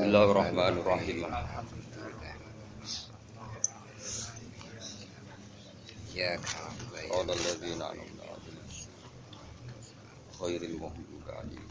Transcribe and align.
Bismillahirrahmanirrahim. 0.00 1.28
Ya 6.16 6.40
Qala 6.40 7.36
alladziina 7.36 7.84
an'amna 7.92 8.24
'alaihim 8.24 8.88
ghairil 10.40 10.76
maghdubi 10.80 11.20
'alaihim. 11.28 11.68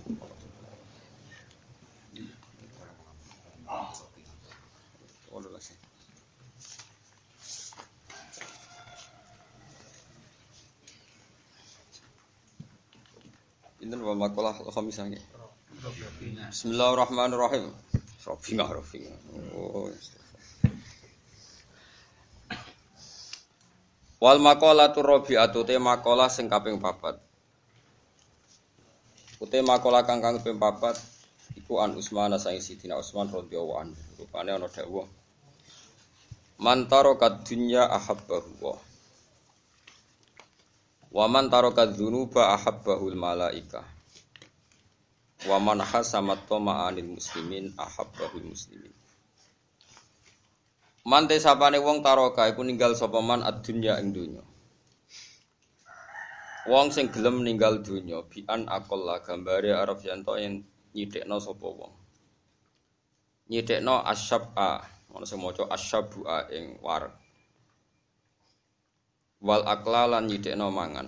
Inten 13.82 14.00
wa 14.06 14.14
maqalah 14.14 14.54
khamisah 14.70 15.10
nggih. 15.10 15.26
Bismillahirrahmanirrahim. 18.30 18.30
Rabbina 18.30 18.64
Rabbina. 18.70 19.14
Oh. 19.58 19.90
Wal 24.20 24.38
maqalatu 24.44 25.00
rabi'atu 25.02 25.66
te 25.66 25.80
maqalah 25.80 26.30
sing 26.30 26.46
kaping 26.46 26.78
papat. 26.78 27.18
Ute 29.40 29.58
maqalah 29.64 30.04
kang 30.06 30.20
kang 30.22 30.38
kaping 30.38 30.60
papat 30.60 31.00
iku 31.56 31.82
an 31.82 31.96
Utsman 31.98 32.36
sang 32.38 32.60
Sidina 32.60 33.00
Utsman 33.00 33.32
radhiyallahu 33.32 33.80
anhu. 33.82 34.02
Rupane 34.20 34.54
ana 34.54 34.68
dawuh. 34.70 35.08
Man 36.60 36.92
taraka 36.92 37.40
dunya 37.42 37.88
ahabbahu 37.88 38.52
wa. 38.60 38.76
Wa 41.10 41.26
man 41.32 41.48
taraka 41.48 41.88
dzunuba 41.88 42.54
ahabbahul 42.54 43.16
malaikah. 43.16 43.99
Wa 45.48 45.56
man 45.56 45.80
hasamat 45.80 46.52
tama'anil 46.52 47.16
muslimin 47.16 47.72
ahabbahul 47.80 48.52
muslimin. 48.52 48.92
Man 51.08 51.32
te 51.32 51.40
sapane 51.40 51.80
wong 51.80 52.04
taroka 52.04 52.44
iku 52.52 52.60
ninggal 52.68 52.92
sapa 52.92 53.24
man 53.24 53.40
ad-dunya 53.40 53.96
ing 54.04 54.12
donya. 54.12 54.44
Wong 56.68 56.92
sing 56.92 57.08
gelem 57.08 57.40
ninggal 57.48 57.80
donya 57.80 58.20
bian 58.28 58.68
aqalla 58.68 59.24
gambare 59.24 59.72
arep 59.72 60.04
yanto 60.04 60.36
yen 60.36 60.60
nyithikno 60.92 61.40
sapa 61.40 61.68
wong. 61.72 61.94
Nyithikno 63.48 64.04
asyab'a, 64.04 64.70
ana 65.16 65.24
sing 65.24 65.40
maca 65.40 65.72
asyab'a 65.72 66.52
ing 66.52 66.84
war. 66.84 67.16
Wal 69.40 69.64
aqla 69.64 70.20
lan 70.20 70.28
mangan. 70.68 71.08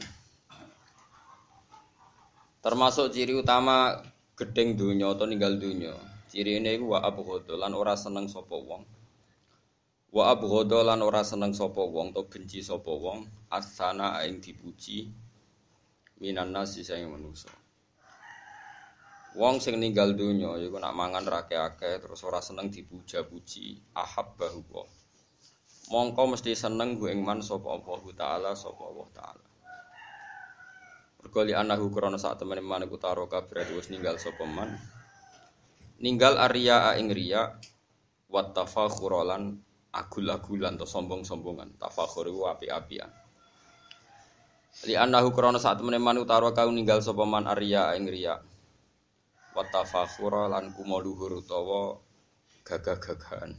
Termasuk 2.64 3.12
ciri 3.12 3.36
utama 3.36 4.00
gedeng 4.36 4.80
donya 4.80 5.12
atau 5.12 5.28
ninggal 5.28 5.60
donya. 5.60 5.94
Ciri 6.32 6.64
ini 6.64 6.80
wa 6.80 7.04
abghadu 7.04 7.60
lan 7.60 7.76
ora 7.76 8.00
seneng 8.00 8.32
sapa 8.32 8.56
wong. 8.56 8.84
Wa 10.16 10.32
abghadu 10.32 10.80
lan 10.80 11.04
ora 11.04 11.28
seneng 11.28 11.52
sapa 11.52 11.84
wong 11.84 12.16
to 12.16 12.24
benci 12.32 12.64
sapa 12.64 12.88
wong 12.88 13.28
asana 13.52 14.24
ing 14.24 14.40
dipuji 14.40 15.12
minan 16.24 16.56
nasi 16.56 16.88
sing 16.88 17.04
manusa. 17.12 17.52
Wong 19.36 19.60
sing 19.60 19.80
ninggal 19.80 20.16
donya 20.16 20.56
iku 20.60 20.80
nak 20.80 20.96
mangan 20.96 21.24
rake-ake 21.28 22.00
terus 22.00 22.24
ora 22.24 22.40
seneng 22.40 22.72
dipuja-puji 22.72 23.96
ahabbahu. 23.96 24.64
Mongko 25.92 26.24
mesti 26.36 26.56
seneng 26.56 26.96
ku 26.96 27.12
ing 27.12 27.20
man 27.20 27.44
sapa 27.44 27.76
Allah 27.76 28.04
taala 28.16 28.52
sapa 28.56 28.84
Allah 28.88 29.08
taala. 29.12 29.51
Mergo 31.22 31.42
li 31.46 31.54
anahu 31.54 31.94
krana 31.94 32.18
sak 32.18 32.42
temene 32.42 32.66
man 32.66 32.82
iku 32.82 32.98
taroka 32.98 33.46
berarti 33.46 33.78
wis 33.78 33.94
ninggal 33.94 34.18
sapa 34.18 34.42
man. 34.50 34.74
Ninggal 36.02 36.34
arya 36.42 36.98
ing 36.98 37.14
riya 37.14 37.62
wa 38.26 38.42
tafakhuran 38.50 39.62
agul-agulan 39.94 40.82
atau 40.82 40.90
sombong-sombongan. 40.90 41.78
Tafakhur 41.78 42.26
iku 42.26 42.50
api-apian. 42.50 43.12
Li 44.90 44.98
anahu 44.98 45.30
krana 45.30 45.62
sak 45.62 45.78
temene 45.78 46.02
man 46.02 46.18
utawa 46.18 46.50
kau 46.58 46.74
ninggal 46.74 47.06
sapa 47.06 47.22
man 47.22 47.46
arya 47.46 47.94
ing 47.94 48.10
riya. 48.10 48.42
Wa 49.54 49.62
tafakhura 49.70 50.50
lan 50.50 50.74
kumaluhur 50.74 51.38
utawa 51.44 52.02
gagah-gagahan. 52.66 53.54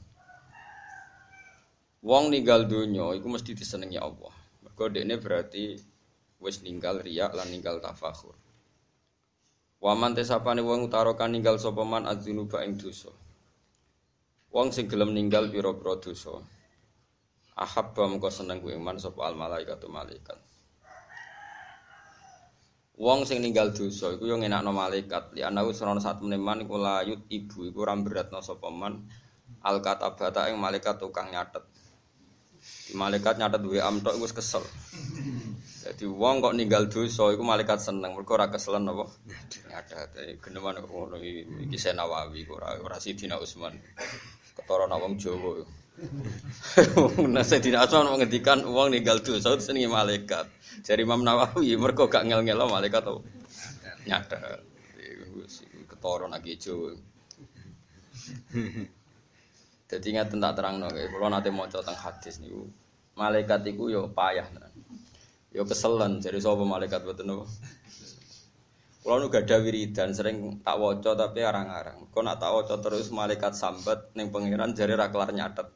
Wong 2.02 2.34
ninggal 2.34 2.66
donya 2.66 3.14
iku 3.14 3.30
mesti 3.30 3.54
disenengi 3.54 4.00
Allah. 4.02 4.34
Mergo 4.66 4.90
dekne 4.90 5.14
berarti 5.22 5.91
wis 6.42 6.60
ninggal 6.66 6.98
riya 6.98 7.30
lan 7.30 7.48
ninggal 7.48 7.78
tafakhur. 7.78 8.34
Waman 9.82 10.14
tesapane 10.14 10.62
wong 10.62 10.86
utarokan 10.86 11.34
ninggal 11.34 11.58
sapa 11.58 11.82
man 11.82 12.06
adzunuba 12.06 12.62
ing 12.62 12.78
dosa. 12.78 13.10
Wong 14.54 14.70
sing 14.70 14.86
gelem 14.86 15.10
ninggal 15.10 15.50
pira-pira 15.50 15.98
dosa. 15.98 16.38
Ahabba 17.58 18.06
mengko 18.06 18.30
seneng 18.30 18.62
kuwi 18.62 18.78
man 18.78 19.02
sapa 19.02 19.26
al 19.26 19.34
malaikatu 19.34 19.90
malaikat. 19.90 20.38
Wong 22.94 23.26
sing 23.26 23.42
ninggal 23.42 23.74
dosa 23.74 24.14
iku 24.14 24.30
yo 24.30 24.38
ngenakno 24.38 24.70
malaikat. 24.70 25.34
Li 25.34 25.42
ana 25.42 25.66
wis 25.66 25.82
ana 25.82 25.98
sak 25.98 26.22
meneman 26.22 26.62
iku 26.62 26.78
layut 26.78 27.26
ibu 27.26 27.66
iku 27.66 27.82
ora 27.82 27.98
beratno 27.98 28.38
sapa 28.38 28.70
man 28.70 29.02
al 29.66 29.82
katabata 29.82 30.46
ing 30.46 30.62
malaikat 30.62 31.02
tukang 31.02 31.34
nyatet. 31.34 31.66
Malaikat 32.94 33.34
nyatet 33.42 33.58
duwe 33.58 33.82
am 33.82 33.98
tok 33.98 34.14
wis 34.22 34.30
kesel. 34.30 34.62
Jadi 35.82 36.06
wong 36.06 36.38
kok 36.38 36.54
ninggal 36.54 36.86
dosa 36.86 37.34
iku 37.34 37.42
malaikat 37.42 37.82
seneng 37.82 38.14
mergo 38.14 38.38
ora 38.38 38.46
keselen 38.46 38.86
apa? 38.86 39.02
Nyatet. 39.66 40.38
Geneman 40.38 40.78
kok 40.78 40.86
ngono 40.86 41.18
iki 41.18 41.74
Senawawi 41.74 42.46
ora 42.46 42.78
ora 42.78 43.02
Sidina 43.02 43.34
Utsman. 43.34 43.74
Ketara 44.54 44.86
nang 44.86 45.02
wong 45.02 45.14
Jawa. 45.18 45.58
Nah, 47.34 47.44
Sayyidina 47.44 47.82
Utsman 47.82 48.14
menghentikan 48.14 48.62
wong 48.62 48.94
ninggal 48.94 49.26
dosa 49.26 49.58
senenge 49.58 49.90
malaikat. 49.90 50.46
Jadi 50.86 51.02
Imam 51.02 51.26
Nawawi 51.26 51.74
mergo 51.74 52.06
gak 52.06 52.30
ngel-ngelo 52.30 52.70
malaikat 52.70 53.02
apa? 53.02 53.20
Nyatet. 54.06 54.62
Ketara 55.90 56.30
nang 56.30 56.46
Jawa. 56.46 56.94
Jadi 59.90 60.06
ingat 60.08 60.30
tentang 60.30 60.54
terang 60.56 60.80
no, 60.80 60.88
kalau 60.88 61.28
nanti 61.28 61.52
mau 61.52 61.68
tentang 61.68 61.92
hadis 61.92 62.40
niku, 62.40 62.64
malaikat 63.12 63.60
itu 63.68 63.92
yo 63.92 64.08
payah, 64.08 64.48
yo 65.52 65.62
keselan. 65.68 66.18
Jadi 66.18 66.40
sopo 66.40 66.64
malaikat 66.64 67.04
betul 67.04 67.28
no. 67.28 67.36
Kalau 69.02 69.18
nu 69.18 69.34
gak 69.34 69.50
ada 69.50 69.58
wiridan, 69.58 70.14
sering 70.14 70.62
tak 70.62 70.78
woco 70.78 71.18
tapi 71.18 71.42
arang-arang. 71.42 72.06
Kau 72.14 72.22
nak 72.22 72.38
tak 72.38 72.54
woco 72.54 72.78
terus 72.78 73.10
malaikat 73.10 73.50
sambat 73.50 74.14
neng 74.14 74.30
pangeran 74.30 74.78
jari 74.78 74.94
raklar 74.94 75.34
nyatet. 75.34 75.66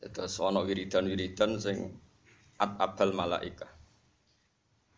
Terus 0.00 0.40
ono 0.40 0.64
wiridan-wiridan 0.64 1.60
sing 1.60 2.00
at 2.56 2.80
abal 2.80 3.12
malaika. 3.12 3.68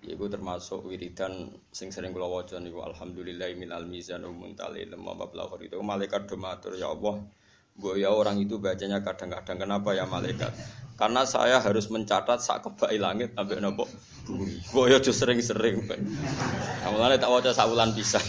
Iku 0.07 0.31
termasuk 0.31 0.87
wiridan 0.87 1.51
sing 1.75 1.91
sering 1.91 2.15
kula 2.15 2.31
waca 2.31 2.63
niku 2.63 2.79
alhamdulillah 2.87 3.51
minal 3.59 3.83
mizan 3.91 4.23
muntali 4.23 4.87
lemma 4.87 5.19
mablagh 5.19 5.59
itu 5.67 5.83
malaikat 5.83 6.31
do 6.31 6.39
matur 6.39 6.79
ya 6.79 6.95
Allah 6.95 7.27
Mbok 7.77 7.95
ya 8.01 8.09
orang 8.09 8.41
itu 8.41 8.57
bacanya 8.57 9.05
kadang-kadang 9.05 9.61
kenapa 9.61 9.93
ya 9.93 10.09
malaikat? 10.09 10.49
Karena 10.97 11.29
saya 11.29 11.61
harus 11.61 11.93
mencatat 11.93 12.41
sak 12.41 12.65
kebai 12.65 12.97
langit 12.97 13.37
sampai 13.37 13.61
nopo 13.61 13.85
bumi. 14.25 14.57
Mbok 14.73 14.87
ya 14.89 14.99
sering-sering. 15.01 15.85
Mulane 16.89 17.21
tak 17.21 17.29
waca 17.29 17.53
sak 17.53 17.69
wulan 17.69 17.93
pisan. 17.93 18.25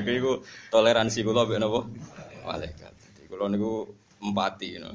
Niku 0.00 0.40
toleransi 0.72 1.20
kula 1.20 1.44
mbek 1.44 1.60
nopo? 1.60 1.84
Malaikat. 2.48 2.92
Jadi 2.96 3.22
kula 3.28 3.52
niku 3.52 3.84
empati 4.24 4.80
you. 4.80 4.88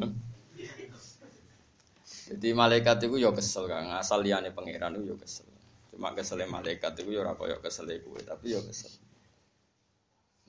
Jadi 2.31 2.48
malaikat 2.56 3.04
itu 3.04 3.19
ya 3.19 3.36
kesel 3.36 3.68
kan, 3.68 3.92
asal 4.00 4.24
liyane 4.24 4.56
pangeran 4.56 4.96
itu 4.96 5.12
ya 5.12 5.16
kesel. 5.19 5.44
Cuma 5.92 6.16
kesel 6.16 6.40
malaikat 6.48 6.96
itu 7.04 7.12
ora 7.19 7.36
koyo 7.36 7.60
kesel 7.60 7.92
kowe, 8.00 8.16
tapi 8.24 8.56
ya 8.56 8.64
kesel. 8.64 8.88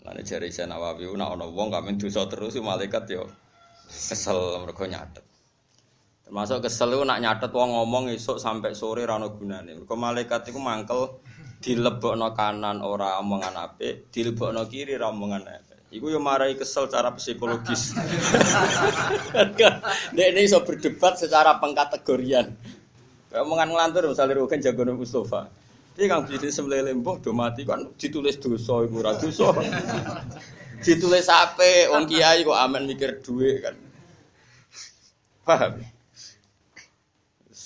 Lan 0.03 0.19
jare 0.27 0.51
Isa 0.51 0.67
Nawawi 0.67 1.07
nek 1.15 1.31
ana 1.39 1.47
wong 1.47 1.71
kamen 1.71 1.95
dosa 1.95 2.27
terus 2.27 2.59
malaikat 2.59 3.07
ya 3.07 3.23
kesel 3.87 4.59
mergo 4.59 4.83
nyatet. 4.83 5.23
Termasuk 6.27 6.67
kesel 6.67 6.91
nak 7.07 7.23
nyatet 7.23 7.51
wong 7.55 7.71
ngomong 7.71 8.11
esuk 8.11 8.43
sampai 8.43 8.75
sore 8.75 9.07
ra 9.07 9.15
ono 9.15 9.31
gunane. 9.31 9.79
Mergo 9.79 9.95
malaikat 9.95 10.51
iku 10.51 10.59
mangkel 10.59 11.23
dilebokno 11.63 12.35
kanan 12.35 12.83
ora 12.83 13.23
omongan 13.23 13.55
apik, 13.55 14.11
dilebokno 14.11 14.67
kiri 14.67 14.99
ra 14.99 15.15
omongan 15.15 15.47
apik. 15.47 15.79
Iku 15.93 16.09
yo 16.11 16.19
marai 16.19 16.59
kesel 16.59 16.89
secara 16.89 17.15
psikologis. 17.15 17.93
Dek 20.17 20.27
ini 20.33 20.49
iso 20.49 20.65
berdebat 20.65 21.21
secara 21.21 21.61
pengkategorian. 21.61 22.49
Omongan 23.33 23.69
ngelantur 23.71 24.09
misalnya 24.09 24.41
Rugen 24.41 24.65
jagoan 24.65 24.97
Mustafa. 24.97 25.62
Dia 25.93 26.09
kang 26.09 26.25
jadi 26.25 26.49
sembelih 26.49 26.89
lembong 26.89 27.21
do 27.21 27.37
mati 27.37 27.69
kan 27.69 27.85
ditulis 28.01 28.41
dosa 28.41 28.81
iku 28.89 29.05
ora 29.05 29.13
dosa. 29.21 29.53
ditulis 30.85 31.29
ape 31.29 31.93
wong 31.93 32.09
kiai 32.09 32.41
kok 32.49 32.57
aman 32.57 32.89
mikir 32.89 33.21
duit 33.21 33.61
kan. 33.61 33.77
Paham? 35.45 35.85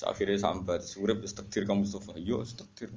Akhirnya 0.06 0.38
sampai 0.38 0.82
surip 0.82 1.22
takdir 1.22 1.62
kamu 1.66 1.86
Mustafa. 1.86 2.18
Yo 2.18 2.42
takdir. 2.42 2.90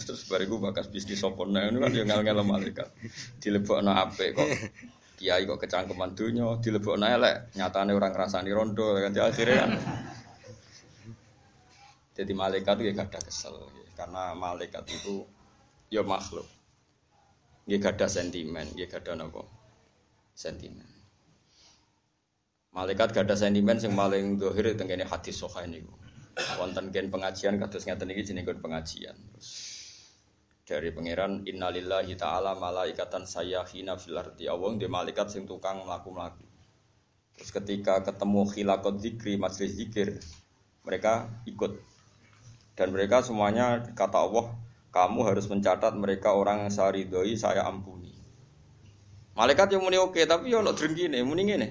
Terus 0.00 0.26
bariku 0.26 0.58
bakas 0.58 0.90
bisnis 0.90 1.22
sopon 1.22 1.54
nah, 1.54 1.62
ini 1.62 1.78
kan 1.78 1.92
yang 1.94 2.08
ngel-ngel 2.08 2.42
malaikat. 2.42 2.88
Dilebokno 3.38 3.92
apik 3.92 4.34
kok 4.34 4.48
kiai 5.20 5.44
kok 5.44 5.60
kecangkeman 5.60 6.16
dunya, 6.16 6.48
dilebokno 6.58 7.04
elek, 7.04 7.52
nyatane 7.54 7.92
orang 7.92 8.10
ngrasani 8.16 8.50
rondo 8.50 8.96
kan 8.96 9.12
akhirnya 9.12 9.56
kan. 9.62 9.70
Jadi 12.16 12.32
malaikat 12.34 12.74
itu 12.82 12.90
ya 12.90 12.92
gak 12.98 13.14
ada 13.14 13.20
kesel 13.22 13.79
karena 14.00 14.32
malaikat 14.32 14.88
itu 14.88 15.28
ya 15.92 16.00
makhluk. 16.00 16.48
Ya 17.68 17.76
gak 17.76 18.00
ada 18.00 18.08
sentimen, 18.08 18.64
ya 18.72 18.88
gak 18.88 19.04
ada 19.04 19.20
nopo 19.20 19.44
sentimen. 20.32 20.88
Malaikat 22.72 23.12
gak 23.12 23.28
ada 23.28 23.36
sentimen 23.36 23.76
yang 23.76 23.92
paling 23.92 24.40
dohir 24.40 24.72
tentang 24.72 25.04
hadis 25.04 25.36
soha 25.36 25.68
ini 25.68 25.84
wonten 26.56 26.88
gen 26.88 27.12
pengajian 27.12 27.60
kados 27.60 27.84
ngeten 27.84 28.08
iki 28.16 28.32
jenenge 28.32 28.56
pengajian. 28.56 29.12
Terus 29.36 29.50
dari 30.64 30.94
pangeran 30.94 31.44
innalillahi 31.44 32.14
taala 32.14 32.56
malaikatan 32.56 33.26
sayyahina 33.26 33.98
fil 34.00 34.16
ardi 34.16 34.46
awang 34.46 34.78
di 34.80 34.86
malaikat 34.86 35.28
sing 35.28 35.44
tukang 35.44 35.84
mlaku-mlaku. 35.84 36.46
Terus 37.36 37.50
ketika 37.50 38.00
ketemu 38.06 38.46
khilaqat 38.48 38.94
zikri 39.02 39.34
majelis 39.36 39.74
zikir 39.76 40.16
mereka 40.86 41.28
ikut 41.44 41.89
dan 42.74 42.94
mereka 42.94 43.22
semuanya 43.24 43.82
kata 43.94 44.18
Allah 44.18 44.54
kamu 44.90 45.20
harus 45.22 45.46
mencatat 45.46 45.94
mereka 45.94 46.34
orang 46.34 46.66
yang 46.66 46.72
saridoi 46.74 47.38
saya 47.38 47.62
ampuni. 47.66 48.10
Malaikat 49.38 49.72
yang 49.72 49.86
muni 49.86 49.96
oke 49.96 50.18
tapi 50.26 50.50
yo 50.50 50.60
ono 50.60 50.74
drengkine 50.74 51.22
muni 51.22 51.42
ngene. 51.46 51.68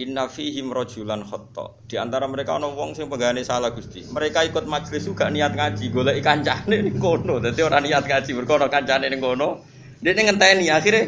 Inna 0.00 0.26
fihim 0.26 0.72
rojulan 0.72 1.22
khotta. 1.22 1.86
Di 1.86 2.00
antara 2.00 2.24
mereka 2.26 2.56
ono 2.56 2.72
wong 2.74 2.96
sing 2.96 3.06
pegane 3.06 3.44
salah 3.44 3.70
Gusti. 3.70 4.06
Mereka 4.08 4.48
ikut 4.48 4.64
majelis 4.64 5.04
juga 5.04 5.28
niat 5.28 5.52
ngaji, 5.54 5.84
golek 5.92 6.24
kancane 6.24 6.76
ning 6.80 6.96
kono. 6.96 7.36
Dadi 7.38 7.60
ora 7.60 7.78
niat 7.78 8.08
ngaji, 8.08 8.30
mergo 8.32 8.56
ono 8.58 8.66
kancane 8.66 9.06
ning 9.12 9.20
kono. 9.20 9.60
Dia 10.00 10.16
ngenteni 10.16 10.72
akhirnya 10.72 11.04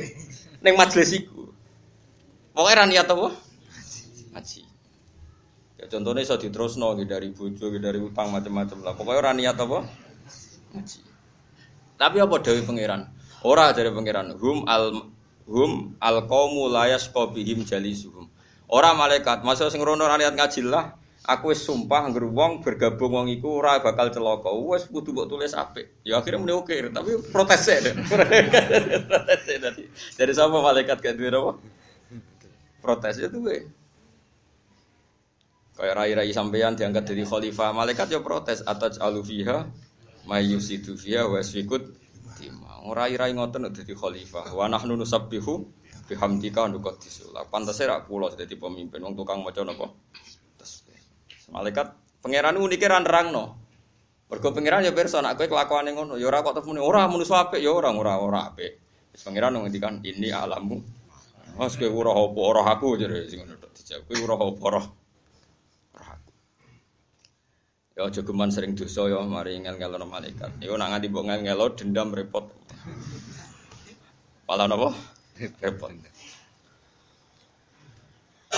ning 0.61 0.75
majelis 0.77 1.11
iku. 1.17 1.49
Pokoke 2.53 2.73
ora 2.77 2.85
niat 2.85 3.09
apa? 3.09 3.29
Ngaji. 4.37 4.61
Ya 5.93 6.01
contohnya 6.01 6.25
iso 6.25 6.41
diterusno 6.41 6.97
dari 7.05 7.29
bojo, 7.37 7.69
dari 7.69 8.01
utang 8.01 8.33
macam-macam 8.33 8.81
lah. 8.81 8.97
Pokoknya 8.97 9.19
ora 9.21 9.33
niat 9.37 9.61
apa? 9.61 9.85
Ngaji. 10.73 10.99
Tapi 12.01 12.17
apa 12.17 12.35
dewi 12.41 12.65
pangeran? 12.65 13.13
Ora 13.45 13.77
dari 13.77 13.93
pangeran. 13.93 14.33
Hum 14.41 14.65
al 14.65 15.13
hum 15.45 15.93
al 16.01 16.25
qaumu 16.25 16.73
la 16.73 16.89
yasqabihim 16.97 17.69
jalisuhum. 17.69 18.25
Orang 18.73 18.97
malaikat, 18.97 19.45
masa 19.45 19.69
sing 19.69 19.85
rono 19.85 20.09
niat 20.09 20.33
ngaji 20.33 20.65
lah. 20.65 20.97
Aku 21.29 21.53
wis 21.53 21.61
sumpah 21.61 22.09
ngger 22.09 22.25
bergabung 22.65 23.13
wong 23.13 23.29
iku 23.29 23.61
ora 23.61 23.77
bakal 23.85 24.09
celaka. 24.09 24.49
Wis 24.49 24.89
kudu 24.89 25.13
mbok 25.13 25.29
tulis 25.29 25.53
apik. 25.53 25.93
Ya 26.09 26.17
akhirnya 26.17 26.41
muni 26.41 26.57
oke, 26.57 26.73
tapi 26.89 27.21
protes 27.29 27.69
e. 27.69 27.93
protes 29.13 29.43
e. 29.45 29.57
Dari 30.17 30.33
sama 30.33 30.65
malaikat 30.65 31.05
gak 31.05 31.21
duwe? 31.21 31.61
Protes 32.81 33.21
itu 33.21 33.37
gue. 33.45 33.82
Kayak 35.83 35.99
rai-rai 35.99 36.31
sampeyan 36.31 36.79
diangkat 36.79 37.11
jadi 37.11 37.27
khalifah, 37.27 37.75
malaikat 37.75 38.07
ya 38.07 38.23
protes 38.23 38.63
atas 38.63 39.03
alufiha 39.03 39.67
mayusidu 40.31 40.95
fiha 40.95 41.27
wa 41.27 41.43
sfikut 41.43 41.99
tima. 42.39 42.79
Rai-rai 42.87 43.35
ngoten 43.35 43.67
dadi 43.67 43.91
khalifah. 43.91 44.55
Wa 44.55 44.71
nahnu 44.71 44.95
nusabbihu 44.95 45.67
bihamdika 46.07 46.71
nuqaddisu. 46.71 47.35
Lah 47.35 47.51
pantese 47.51 47.91
rak 47.91 48.07
kula 48.07 48.31
dadi 48.39 48.55
pemimpin 48.55 49.03
wong 49.03 49.19
tukang 49.19 49.43
maca 49.43 49.59
napa? 49.67 49.91
Malaikat 51.51 51.99
pangeran 52.23 52.63
unike 52.63 52.87
ra 52.87 53.03
nerangno. 53.03 53.59
Mergo 54.31 54.55
pangeran 54.55 54.87
ya 54.87 54.95
pirsa 54.95 55.19
nek 55.19 55.35
kowe 55.35 55.51
kelakuane 55.51 55.99
ngono, 55.99 56.15
ya 56.15 56.31
ora 56.31 56.47
kok 56.47 56.63
temune 56.63 56.79
ora 56.79 57.11
manusa 57.11 57.51
apik 57.51 57.59
ya 57.59 57.75
ora 57.75 57.91
ora 57.91 58.23
ora 58.23 58.55
apik. 58.55 58.79
Wis 59.11 59.27
pangeran 59.27 59.59
ngendikan 59.59 59.99
ini 60.07 60.31
alamu. 60.31 60.79
Mas 61.59 61.75
kowe 61.75 61.91
ora 61.91 62.15
apa 62.15 62.39
ora 62.39 62.63
aku 62.71 62.95
jare 63.03 63.27
sing 63.27 63.43
ngono 63.43 63.59
dijawab. 63.59 64.07
Kowe 64.07 64.17
ora 64.23 64.35
apa 64.39 64.63
ora 64.63 64.81
Ya 68.03 68.11
aja 68.11 68.27
geman 68.27 68.51
sering 68.51 68.75
dosa 68.75 69.07
ya 69.07 69.23
mari 69.23 69.63
ngel-ngelono 69.63 70.11
malaikat. 70.11 70.59
Iku 70.59 70.75
nak 70.75 70.91
nganti 70.91 71.07
mbok 71.07 71.23
ngel-ngelo 71.23 71.67
dendam 71.79 72.11
repot. 72.11 72.51
Pala 74.43 74.67
napa? 74.67 74.91
repot. 75.63 75.95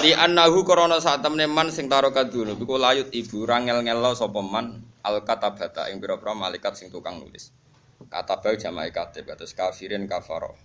Di 0.01 0.17
annahu 0.17 0.65
saat 0.97 1.21
temne 1.21 1.45
man 1.45 1.69
sing 1.69 1.93
taro 1.93 2.09
kadunu 2.09 2.57
iku 2.57 2.81
layut 2.81 3.13
ibu 3.13 3.45
rangel 3.45 3.85
ngelo 3.85 4.17
sapa 4.17 4.41
man 4.41 4.81
al 5.05 5.21
katabata 5.21 5.93
ing 5.93 6.01
pira-pira 6.01 6.33
malaikat 6.33 6.81
sing 6.81 6.89
tukang 6.89 7.21
nulis. 7.21 7.53
Katabah 8.09 8.57
jamae 8.57 8.89
katib 8.97 9.29
kados 9.29 9.53
kafirin 9.53 10.09
kafaro. 10.09 10.57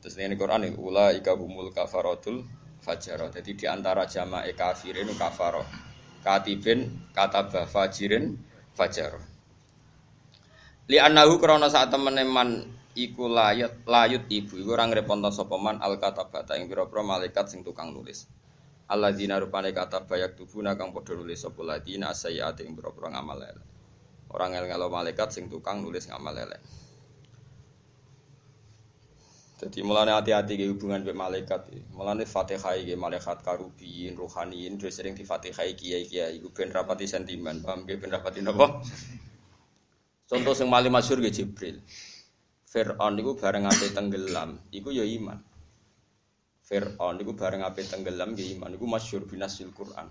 Terus 0.00 0.16
ini 0.16 0.40
Quran 0.40 0.72
ini 0.72 0.80
ula 0.80 1.12
ika 1.12 1.36
humul 1.36 1.68
kafarotul 1.68 2.48
fajaro. 2.80 3.28
Jadi 3.28 3.60
di 3.60 3.66
antara 3.68 4.08
jamae 4.08 4.56
kafirin 4.56 5.12
kafaro. 5.20 5.89
Katibin 6.20 7.10
katabah 7.16 7.64
fajirin 7.64 8.36
fajaro. 8.76 9.20
Li 10.90 11.00
annahu 11.00 11.40
korona 11.40 11.72
saat 11.72 11.88
temene 11.88 12.26
man 12.28 12.66
iku 12.92 13.30
layut 13.30 13.86
layut 13.88 14.28
ibu. 14.28 14.60
Iku 14.60 14.70
ora 14.76 14.84
ngreponto 14.84 15.32
sapa 15.32 15.56
man 15.56 15.80
al 15.80 15.96
katabata 15.96 16.60
ing 16.60 16.68
pira-pira 16.68 17.00
malaikat 17.00 17.48
sing 17.48 17.64
tukang 17.64 17.94
nulis. 17.94 18.28
Alladzina 18.90 19.38
rupane 19.38 19.70
kata 19.70 20.02
bayak 20.02 20.34
tubuna 20.34 20.74
kang 20.74 20.90
padha 20.90 21.14
nulis 21.14 21.40
sapa 21.40 21.62
ladina 21.62 22.10
sayyiati 22.10 22.66
ing 22.66 22.74
pira-pira 22.74 23.16
ngamal 23.16 23.38
elek. 23.40 23.66
Ora 24.34 24.50
ngel-ngelo 24.50 24.92
malaikat 24.92 25.30
sing 25.32 25.48
tukang 25.48 25.80
nulis 25.80 26.10
ngamal 26.10 26.36
elek 26.36 26.60
jadi 29.60 29.84
mulane 29.84 30.16
hati-hati 30.16 30.56
ke 30.56 30.64
hubungan 30.72 31.04
dengan 31.04 31.28
malaikat. 31.28 31.68
Mulane 31.92 32.24
Fatihah 32.24 32.80
iki 32.80 32.96
malaikat 32.96 33.44
karubiin, 33.44 34.16
rohaniin, 34.16 34.80
terus 34.80 34.96
sering 34.96 35.12
di 35.12 35.20
Fatihah 35.20 35.68
kiai-kiai 35.76 36.40
iku 36.40 36.48
ben 36.48 36.72
rapati 36.72 37.04
sentimen, 37.04 37.60
paham 37.60 37.84
ge 37.84 38.00
ben 38.00 38.08
rapati 38.08 38.40
napa? 38.40 38.80
Contoh 40.24 40.56
sing 40.56 40.72
paling 40.72 40.88
masyhur 40.88 41.20
ge 41.20 41.28
Jibril. 41.28 41.76
Fir'aun 42.64 43.20
itu 43.20 43.36
bareng 43.36 43.68
ape 43.68 43.92
tenggelam, 43.92 44.56
iku 44.72 44.96
ya 44.96 45.04
iman. 45.04 45.36
Fir'aun 46.64 47.20
itu 47.20 47.36
bareng 47.36 47.60
ape 47.60 47.84
tenggelam 47.84 48.32
ya 48.40 48.46
iman, 48.56 48.72
iku 48.72 48.88
masyhur 48.88 49.28
binasil 49.28 49.68
Quran. 49.76 50.08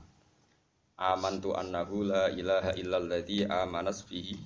Amantu 1.00 1.58
annahu 1.58 2.06
la 2.06 2.30
ilaha 2.30 2.78
illalladzi 2.78 3.50
amanas 3.50 4.06
bihi 4.06 4.38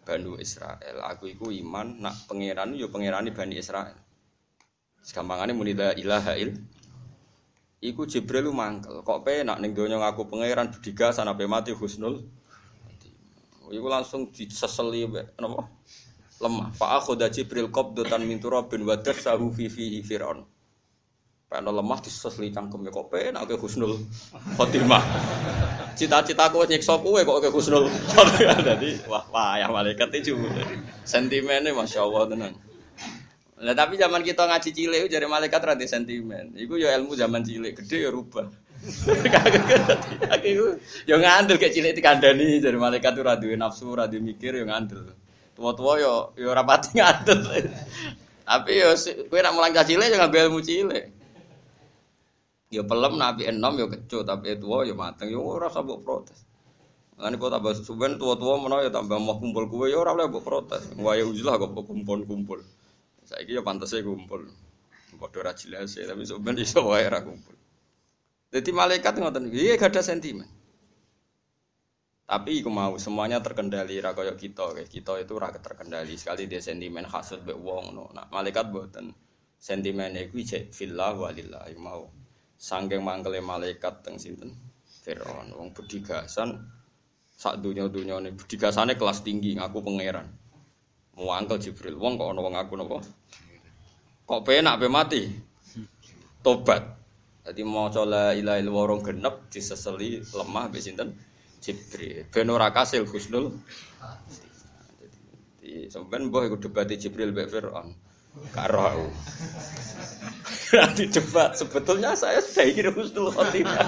Banu 0.00 0.40
Israel. 0.40 1.02
Aku 1.12 1.28
iku 1.28 1.52
iman 1.52 2.00
nak 2.00 2.24
pangeran 2.24 2.72
yo 2.72 2.88
pangerani 2.88 3.34
Bani 3.36 3.58
Israel. 3.58 4.05
Gampangane 5.14 5.52
muni 5.54 5.74
la 5.74 5.94
ilaha 5.94 6.34
il 6.38 6.56
Iku 7.76 8.08
Jibril 8.08 8.50
mangkel. 8.50 9.04
Kok 9.04 9.20
penak 9.22 9.60
ning 9.60 9.76
donya 9.76 10.00
ngaku 10.00 10.26
pangeran 10.26 10.72
budiga 10.72 11.12
sanape 11.12 11.44
mati 11.44 11.70
husnul. 11.76 12.24
Iku 13.68 13.86
langsung 13.86 14.32
diseseli 14.32 15.06
napa? 15.38 15.68
lemah. 16.40 16.68
Fa 16.76 17.00
akhudha 17.00 17.32
Jibril 17.32 17.72
qabdatan 17.72 18.24
min 18.24 18.36
turabin 18.40 18.84
wa 18.84 18.96
dasahu 18.96 19.52
fi 19.52 19.72
fihi 19.72 20.04
fir'aun. 20.04 20.44
Pengen 21.46 21.70
lemah 21.70 21.98
disesli 22.02 22.50
cangkem 22.50 22.82
ya 22.84 22.90
kok 22.90 23.06
penak 23.08 23.46
ke 23.46 23.54
husnul 23.56 23.96
khotimah. 24.58 25.04
Cita-citaku 25.96 26.66
wis 26.66 26.68
nyiksa 26.74 26.98
kowe 27.00 27.20
kok 27.22 27.38
ke 27.40 27.48
husnul 27.48 27.88
khotimah. 27.88 28.58
Dadi 28.68 29.00
wah 29.08 29.24
wah 29.32 29.56
ya 29.56 29.70
malaikat 29.70 30.10
itu 30.12 30.36
sentimennya 31.06 31.72
Masya 31.72 32.04
Allah 32.04 32.52
Nah, 33.56 33.72
tapi 33.72 33.96
zaman 33.96 34.20
kita 34.20 34.44
ngaji 34.44 34.68
cilik 34.68 35.08
jadi 35.08 35.24
malaikat 35.24 35.64
rada 35.64 35.86
sentimen. 35.88 36.52
Iku 36.52 36.76
ya 36.76 36.92
ilmu 37.00 37.16
zaman 37.16 37.40
cilik, 37.40 37.72
gede 37.80 38.04
ya 38.04 38.10
rubah. 38.12 38.44
Aku 40.36 40.76
ya 41.08 41.16
ngandel 41.16 41.56
kayak 41.56 41.72
cilik 41.72 41.92
dikandani 41.96 42.60
jadi 42.60 42.76
malaikat 42.76 43.16
tuh 43.16 43.24
rada 43.24 43.46
nafsu, 43.56 43.88
rada 43.96 44.12
mikir 44.20 44.60
ya 44.60 44.64
ngandel. 44.68 45.08
Tua-tua 45.56 45.92
yo 45.96 46.12
yo 46.36 46.52
rapati 46.52 47.00
ngadut. 47.00 47.40
Tapi 48.48 48.70
yo 48.76 48.92
kowe 49.32 49.40
nak 49.40 49.52
mulang 49.56 49.72
cilik 49.72 50.06
yo 50.12 50.16
ngambil 50.20 50.40
ilmu 50.52 50.60
cilik. 50.60 51.04
Yo 52.68 52.84
pelem 52.84 53.16
nabi 53.16 53.48
enom 53.48 53.74
yo 53.80 53.86
kecut 53.88 54.26
tapi 54.28 54.58
tua 54.60 54.84
yo 54.84 54.92
mateng 54.98 55.32
yo 55.32 55.40
ora 55.40 55.72
usah 55.72 55.80
mbok 55.80 56.02
protes. 56.04 56.44
Lan 57.16 57.40
kok 57.40 57.48
tambah 57.48 57.72
suben 57.72 58.20
tua-tua 58.20 58.60
menawa 58.60 58.84
yo 58.84 58.92
tambah 58.92 59.16
mau 59.16 59.40
kumpul 59.40 59.64
kowe 59.70 59.88
yo 59.88 60.04
ora 60.04 60.12
oleh 60.12 60.28
mbok 60.28 60.44
protes. 60.44 60.92
Wae 61.00 61.24
uzlah 61.24 61.56
kok 61.56 61.72
kumpul-kumpul. 61.72 62.60
Saiki 63.26 63.58
yo 63.58 63.66
pantese 63.66 64.06
kumpul. 64.06 64.46
Padha 65.16 65.38
ora 65.42 65.52
jelas 65.56 65.96
tapi 65.96 66.22
suben 66.22 66.54
iso 66.62 66.86
wae 66.86 67.02
ora 67.10 67.20
kumpul. 67.26 67.58
Jadi 68.54 68.70
malaikat 68.70 69.18
ngoten 69.18 69.50
iki 69.50 69.74
gak 69.74 69.90
ada 69.90 70.02
sentimen. 70.06 70.46
Tapi 72.26 72.58
iku 72.58 72.70
mau 72.74 72.98
semuanya 72.98 73.38
terkendali 73.38 74.02
ra 74.02 74.10
kita, 74.10 74.74
kayak 74.74 74.90
kita 74.90 75.14
itu 75.22 75.34
ra 75.38 75.54
terkendali 75.54 76.18
sekali 76.18 76.50
dia 76.50 76.58
sentimen 76.58 77.06
hasud 77.06 77.46
be 77.46 77.54
wong 77.54 77.94
no. 77.94 78.10
Nah, 78.10 78.26
malaikat 78.34 78.70
boten 78.70 79.14
sentimen 79.58 80.14
iku 80.18 80.42
cek 80.42 80.74
fillah 80.74 81.14
walillah 81.14 81.66
mau. 81.78 82.10
Sanggeng 82.56 83.04
mangkele 83.04 83.44
malaikat 83.44 84.02
teng 84.02 84.18
sinten? 84.18 84.50
Firaun 85.06 85.54
wong 85.54 85.70
bedigasan 85.70 86.66
sak 87.30 87.62
dunya-dunyane 87.62 88.32
bedigasane 88.34 88.98
kelas 88.98 89.22
tinggi 89.22 89.54
ngaku 89.54 89.84
pangeran. 89.84 90.26
Muangkel 91.16 91.58
Jibril. 91.58 91.96
Wong 91.96 92.20
kok 92.20 92.28
ana 92.32 92.40
wong 92.44 92.54
aku 92.54 92.76
napa? 92.76 93.00
Kok 94.28 94.42
penak 94.44 94.76
pe 94.76 94.86
mati? 94.86 95.22
Tobat. 96.44 96.82
Jadi 97.46 97.62
mau 97.62 97.86
la 98.04 98.34
ilaha 98.34 98.58
illallah 98.58 98.98
genep 99.06 99.34
diseseli 99.48 100.20
lemah 100.34 100.66
be 100.68 100.78
sinten? 100.82 101.14
Jibril. 101.62 102.28
Ben 102.28 102.52
ora 102.52 102.68
kasil 102.70 103.08
husnul. 103.08 103.54
Jadi 105.58 105.88
sampean 105.90 106.28
mbah 106.28 106.46
iku 106.46 106.60
debat 106.60 106.86
Jibril 106.90 107.32
mbek 107.32 107.48
Firaun. 107.48 108.05
Karo 108.52 108.80
aku. 108.84 109.08
Nanti 110.76 111.06
debat 111.08 111.54
sebetulnya 111.54 112.12
saya 112.18 112.42
sudah 112.42 112.66
ingin 112.66 112.92
husnul 112.92 113.30
khotimah. 113.32 113.86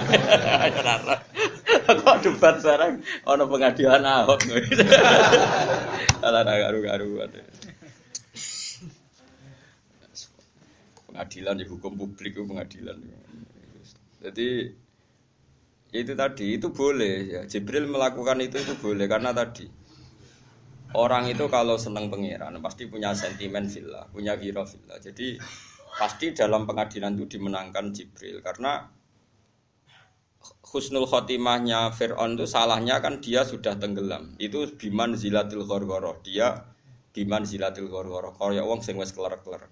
Kok 1.89 2.17
debat 2.25 2.57
barang 2.63 2.95
ono 3.29 3.45
pengadilan 3.45 4.05
Ahok. 4.05 4.41
Alah 6.25 6.43
garu-garu. 6.47 7.19
Pengadilan 11.09 11.55
di 11.59 11.65
hukum 11.67 11.93
publik 11.99 12.39
itu 12.39 12.47
pengadilan. 12.47 12.99
Jadi 14.23 14.49
itu 15.89 16.13
tadi 16.15 16.47
itu 16.57 16.69
boleh 16.71 17.15
ya. 17.27 17.41
Jibril 17.49 17.89
melakukan 17.89 18.39
itu 18.45 18.61
itu 18.61 18.75
boleh 18.79 19.09
karena 19.09 19.33
tadi 19.33 19.67
orang 20.97 21.29
itu 21.29 21.45
kalau 21.53 21.77
senang 21.77 22.09
pangeran 22.09 22.57
pasti 22.65 22.89
punya 22.89 23.13
sentimen 23.13 23.69
villa, 23.69 24.09
punya 24.09 24.39
hero 24.41 24.65
villa. 24.65 24.97
Jadi 24.97 25.37
pasti 25.99 26.33
dalam 26.33 26.65
pengadilan 26.65 27.19
itu 27.19 27.37
dimenangkan 27.37 27.91
Jibril 27.93 28.41
karena 28.41 28.87
husnul 30.69 31.09
khotimahnya 31.09 31.91
Fir'aun 31.93 32.39
itu 32.39 32.47
salahnya 32.47 33.01
kan 33.03 33.21
dia 33.21 33.45
sudah 33.45 33.77
tenggelam. 33.77 34.37
Itu 34.41 34.69
biman 34.79 35.19
zilatil 35.19 35.65
ghorgoroh. 35.65 36.21
Dia 36.25 36.65
biman 37.13 37.43
zilatil 37.45 37.91
ghorgoroh. 37.91 38.37
ya 38.55 38.63
wong 38.65 38.81
sing 38.81 38.97
wis 38.97 39.13
keler-keler. 39.13 39.67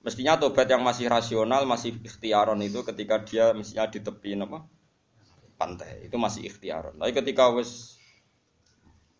Mestinya 0.00 0.40
tobat 0.40 0.64
yang 0.64 0.80
masih 0.80 1.12
rasional, 1.12 1.68
masih 1.68 1.92
ikhtiaron 2.00 2.56
itu 2.64 2.80
ketika 2.80 3.20
dia 3.20 3.52
mestinya 3.52 3.84
di 3.84 4.00
tepi 4.00 4.32
apa? 4.40 4.64
pantai. 5.60 6.08
Itu 6.08 6.16
masih 6.16 6.48
ikhtiaron. 6.48 6.96
Tapi 6.96 7.12
ketika 7.12 7.52
wis 7.52 8.00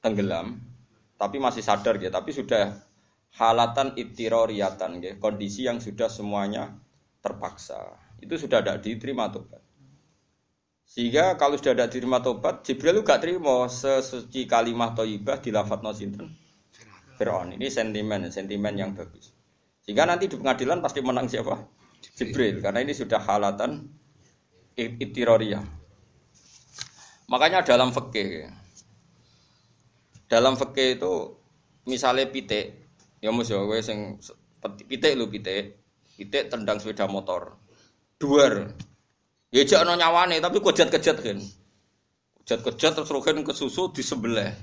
tenggelam, 0.01 0.57
tapi 1.21 1.37
masih 1.37 1.61
sadar 1.61 2.01
ya, 2.01 2.09
tapi 2.09 2.33
sudah 2.33 2.81
halatan 3.37 3.93
itiroriatan 3.93 5.05
ya, 5.05 5.13
kondisi 5.21 5.69
yang 5.69 5.77
sudah 5.77 6.09
semuanya 6.09 6.81
terpaksa. 7.21 8.01
Itu 8.25 8.41
sudah 8.41 8.65
tidak 8.65 8.81
diterima 8.81 9.29
tobat. 9.29 9.61
Sehingga 10.89 11.37
kalau 11.37 11.61
sudah 11.61 11.77
ada 11.77 11.87
diterima 11.93 12.25
tobat, 12.25 12.65
Jibril 12.65 13.05
juga 13.05 13.21
terima 13.21 13.69
sesuci 13.69 14.49
kalimat 14.49 14.97
toibah 14.97 15.37
di 15.39 15.53
lafat 15.53 15.85
sinten. 15.93 16.33
Fir'aun. 17.21 17.53
Ini 17.53 17.69
sentimen, 17.69 18.33
sentimen 18.33 18.75
yang 18.75 18.97
bagus. 18.97 19.31
Sehingga 19.85 20.09
nanti 20.09 20.27
di 20.27 20.41
pengadilan 20.41 20.81
pasti 20.81 21.05
menang 21.05 21.29
siapa? 21.29 21.53
Jibril. 22.17 22.65
Karena 22.65 22.81
ini 22.81 22.97
sudah 22.97 23.21
halatan 23.21 23.93
itiroria. 24.75 25.61
Makanya 27.31 27.63
dalam 27.63 27.95
fikih, 27.95 28.51
dalam 30.31 30.55
fikih 30.55 31.03
itu 31.03 31.35
misalnya 31.91 32.31
pitik, 32.31 32.87
ya 33.19 33.35
mus 33.35 33.51
ya, 33.51 33.59
sing 33.83 34.23
pitik 34.87 35.19
lu 35.19 35.27
pitik, 35.27 35.83
pitik 36.15 36.47
tendang 36.47 36.79
sepeda 36.79 37.11
motor, 37.11 37.59
duar, 38.15 38.71
Ya 39.51 39.67
jek 39.67 39.83
ana 39.83 39.99
nyawane 39.99 40.39
tapi 40.39 40.63
kejat-kejat 40.63 41.17
kan. 41.27 41.39
Kejat-kejat 42.43 42.93
terus 43.03 43.11
rohen 43.11 43.43
ke 43.43 43.51
susu 43.51 43.91
disembelih. 43.91 44.55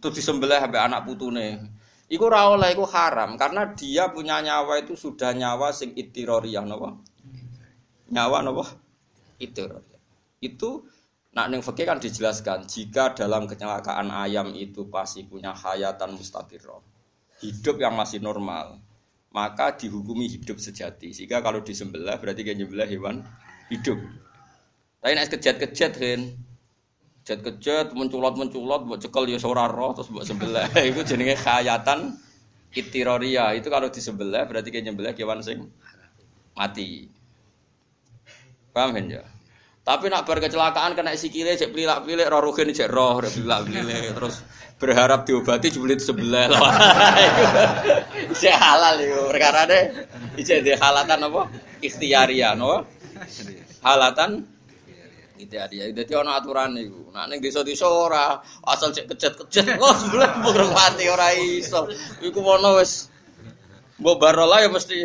Terus 0.00 0.16
disembelih 0.16 0.56
sampai 0.64 0.80
anak 0.80 1.04
putune. 1.04 1.76
Iku 2.08 2.32
ora 2.32 2.48
oleh 2.56 2.72
iku 2.72 2.88
haram 2.88 3.36
karena 3.36 3.76
dia 3.76 4.08
punya 4.08 4.40
nyawa 4.40 4.80
itu 4.80 4.96
sudah 4.96 5.36
nyawa 5.36 5.76
sing 5.76 5.92
itiroriyah 5.92 6.64
napa? 6.64 6.96
Nyawa 8.08 8.48
napa? 8.48 8.64
Itiroriyah. 9.36 10.00
Itu 10.40 10.88
nak 11.34 11.46
ning 11.50 11.60
fikih 11.66 11.84
kan 11.90 11.98
dijelaskan 11.98 12.70
jika 12.70 13.10
dalam 13.10 13.50
kecelakaan 13.50 14.06
ayam 14.14 14.54
itu 14.54 14.86
pasti 14.86 15.26
punya 15.26 15.50
hayatan 15.50 16.14
mustaqirrah. 16.14 16.78
Hidup 17.42 17.82
yang 17.82 17.98
masih 17.98 18.22
normal, 18.22 18.78
maka 19.34 19.74
dihukumi 19.74 20.30
hidup 20.30 20.62
sejati. 20.62 21.10
Sehingga 21.10 21.42
kalau 21.42 21.60
disembelih 21.60 22.14
berarti 22.22 22.46
kan 22.46 22.54
nyembelih 22.54 22.86
hewan 22.86 23.26
hidup. 23.66 23.98
Tapi 25.02 25.12
nek 25.18 25.34
kejat-kejat 25.34 25.92
kan. 25.98 26.20
Kejat-kejat 27.26 27.98
menculot-menculot 27.98 28.86
buat 28.86 29.00
cekel 29.02 29.34
ya 29.34 29.42
ora 29.42 29.66
roh 29.66 29.90
terus 29.90 30.14
buat 30.14 30.24
sebelah. 30.24 30.70
Iku 30.94 31.02
jenenge 31.02 31.34
khayatan 31.34 32.14
itiroria. 32.70 33.50
Itu 33.58 33.74
kalau 33.74 33.90
di 33.90 33.98
sebelah 33.98 34.46
berarti 34.46 34.70
kayak 34.70 34.86
nyembelah 34.86 35.12
kewan 35.18 35.42
sing 35.42 35.66
mati. 36.54 37.10
Paham 38.70 38.94
kan 38.94 39.04
ya? 39.10 39.33
Tapi 39.84 40.08
nak 40.08 40.24
bar 40.24 40.40
kecelakaan 40.40 40.96
kena 40.96 41.12
sikile 41.12 41.52
cek 41.60 41.68
pelilak-pelik 41.68 42.24
roh 42.32 42.40
rugen 42.40 42.72
cek 42.72 42.88
roh 42.88 43.20
pelilak-pelik 43.20 44.16
terus 44.16 44.40
berharap 44.80 45.28
diobati 45.28 45.68
julit 45.68 46.00
sebelah 46.00 46.48
lah. 46.50 46.60
Cek 48.40 48.56
halal 48.58 48.96
itu 49.00 49.20
perkara 49.30 49.64
deh. 49.70 49.84
Cek 50.40 50.60
di 50.66 50.72
halatan 50.74 51.30
apa? 51.30 51.42
Ikhtiaria, 51.78 52.58
no? 52.58 52.82
halatan 53.84 54.48
itu 55.34 55.50
dia 55.50 55.90
jadi 55.90 56.12
ono 56.24 56.30
aturan 56.32 56.72
itu 56.78 57.10
nah 57.10 57.26
neng 57.26 57.42
desa 57.42 57.60
desa 57.66 57.90
ora 57.90 58.38
asal 58.70 58.94
cek 58.94 59.12
kejet 59.12 59.34
kejet 59.44 59.76
oh 59.82 59.92
sebelah 59.92 60.30
mati 60.72 61.04
ora 61.10 61.34
iso 61.34 61.90
iku 62.22 62.40
mono 62.40 62.78
wes 62.80 63.10
mbok 63.98 64.16
barola 64.18 64.62
ya 64.62 64.70
mesti 64.70 65.04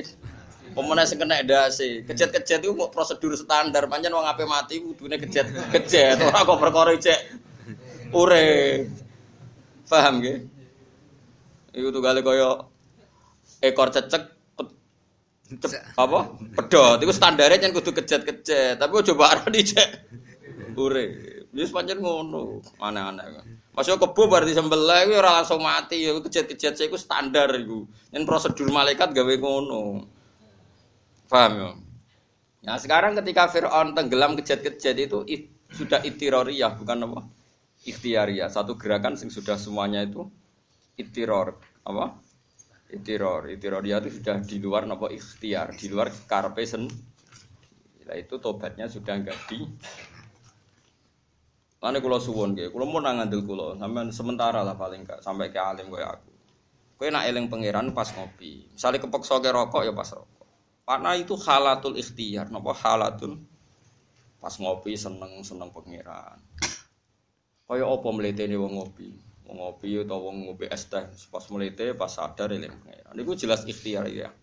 pemenang 0.73 1.07
sing 1.09 1.17
kena 1.17 1.41
dasi 1.41 2.05
kejet 2.05 2.29
kejet 2.33 2.61
itu 2.63 2.73
mau 2.73 2.89
prosedur 2.93 3.33
standar. 3.35 3.89
Panjang 3.89 4.13
wong 4.13 4.25
ape 4.25 4.43
mati 4.45 4.81
kudune 4.81 5.17
kejet 5.17 5.49
kejet. 5.73 6.17
Ora 6.27 6.45
kok 6.45 6.59
perkara 6.61 6.91
cek 6.95 7.19
ure 8.13 8.45
paham 9.89 10.21
gak? 10.21 10.37
Iku 11.73 11.87
tuh 11.93 12.01
kali 12.01 12.19
koyo 12.21 12.69
ekor 13.61 13.89
cecek 13.93 14.23
apa? 15.97 16.19
Pedot. 16.57 16.97
Itu 17.01 17.13
standarnya 17.13 17.57
jangan 17.57 17.75
kudu 17.81 17.91
kejet-kejet. 17.97 18.77
Tapi 18.77 18.91
coba 19.13 19.23
arah 19.33 19.47
dicek 19.49 19.89
ure 20.77 21.05
wis 21.53 21.73
pancen 21.73 21.99
ngono. 21.99 22.61
Mana-mana 22.77 23.25
Masuk 23.73 24.01
kebo 24.01 24.27
bar 24.27 24.43
disembelih 24.43 25.07
kuwi 25.07 25.17
ora 25.17 25.41
langsung 25.41 25.61
mati. 25.63 26.05
Ya 26.05 26.13
kejet-kejet 26.17 26.77
iku 26.85 26.97
standar 26.97 27.49
iku. 27.57 27.85
Yen 28.13 28.25
prosedur 28.25 28.69
malaikat 28.69 29.13
gawe 29.13 29.33
ngono. 29.39 30.05
Paham 31.29 31.51
ya? 31.55 31.69
Nah 32.65 32.77
sekarang 32.81 33.15
ketika 33.15 33.47
Fir'aun 33.47 33.95
tenggelam 33.95 34.35
kejet-kejet 34.35 34.97
itu 34.97 35.23
it, 35.29 35.47
sudah 35.71 36.01
itiroriyah 36.01 36.75
bukan 36.75 37.05
apa? 37.05 37.21
Ikhtiariyah. 37.85 38.49
Satu 38.51 38.75
gerakan 38.75 39.15
sing 39.15 39.29
sudah 39.29 39.55
semuanya 39.55 40.03
itu 40.03 40.27
itiror 40.99 41.55
apa? 41.85 42.19
itiror 42.89 43.45
itiror 43.53 43.85
dia 43.85 44.01
itu 44.01 44.17
sudah 44.17 44.41
di 44.41 44.57
luar 44.57 44.89
nopo 44.89 45.05
ikhtiar 45.13 45.77
di 45.77 45.85
luar 45.93 46.09
karpe 46.25 46.65
sen 46.65 46.89
nah, 48.09 48.17
itu 48.17 48.41
tobatnya 48.41 48.89
sudah 48.89 49.13
enggak 49.13 49.37
di 49.45 49.61
Lalu 51.79 52.03
kulo 52.03 52.19
suwon 52.19 52.59
gitu, 52.59 52.75
kulo 52.75 52.91
mau 52.91 52.99
ngandel 52.99 53.39
kulo, 53.47 53.79
sampai 53.79 54.11
sementara 54.11 54.67
lah 54.67 54.75
paling 54.75 55.07
enggak 55.07 55.23
sampai 55.23 55.47
ke 55.47 55.63
alim 55.63 55.87
gue 55.87 56.03
aku. 56.03 56.31
Kue 56.99 57.07
nak 57.07 57.23
eling 57.23 57.47
pangeran 57.47 57.95
pas 57.95 58.11
ngopi, 58.11 58.67
misalnya 58.75 58.99
kepeksa 58.99 59.39
ke 59.39 59.47
rokok 59.47 59.87
ya 59.87 59.95
pas 59.95 60.11
rokok. 60.11 60.28
Karena 60.89 61.13
itu 61.13 61.37
halatul 61.37 62.01
ikhtiar, 62.01 62.49
nopo 62.49 62.73
halatul? 62.73 63.37
Pas 64.41 64.57
ngopi 64.57 64.97
seneng 64.97 65.45
seneng 65.45 65.69
pangeran. 65.69 66.41
Kaya 67.69 67.85
opo 67.85 68.09
meleteni 68.09 68.57
wong 68.57 68.73
ngopi, 68.81 69.13
ngopi 69.45 70.01
atau 70.01 70.17
wong 70.25 70.49
ngopi 70.49 70.65
es 70.65 70.89
teh. 70.89 71.05
Pas 71.29 71.45
melete 71.53 71.93
pas 71.93 72.09
sadar 72.09 72.49
eling 72.49 72.73
pangeran 72.73 73.13
niku 73.13 73.37
jelas 73.37 73.69
ikhtiar 73.69 74.09
ya. 74.09 74.33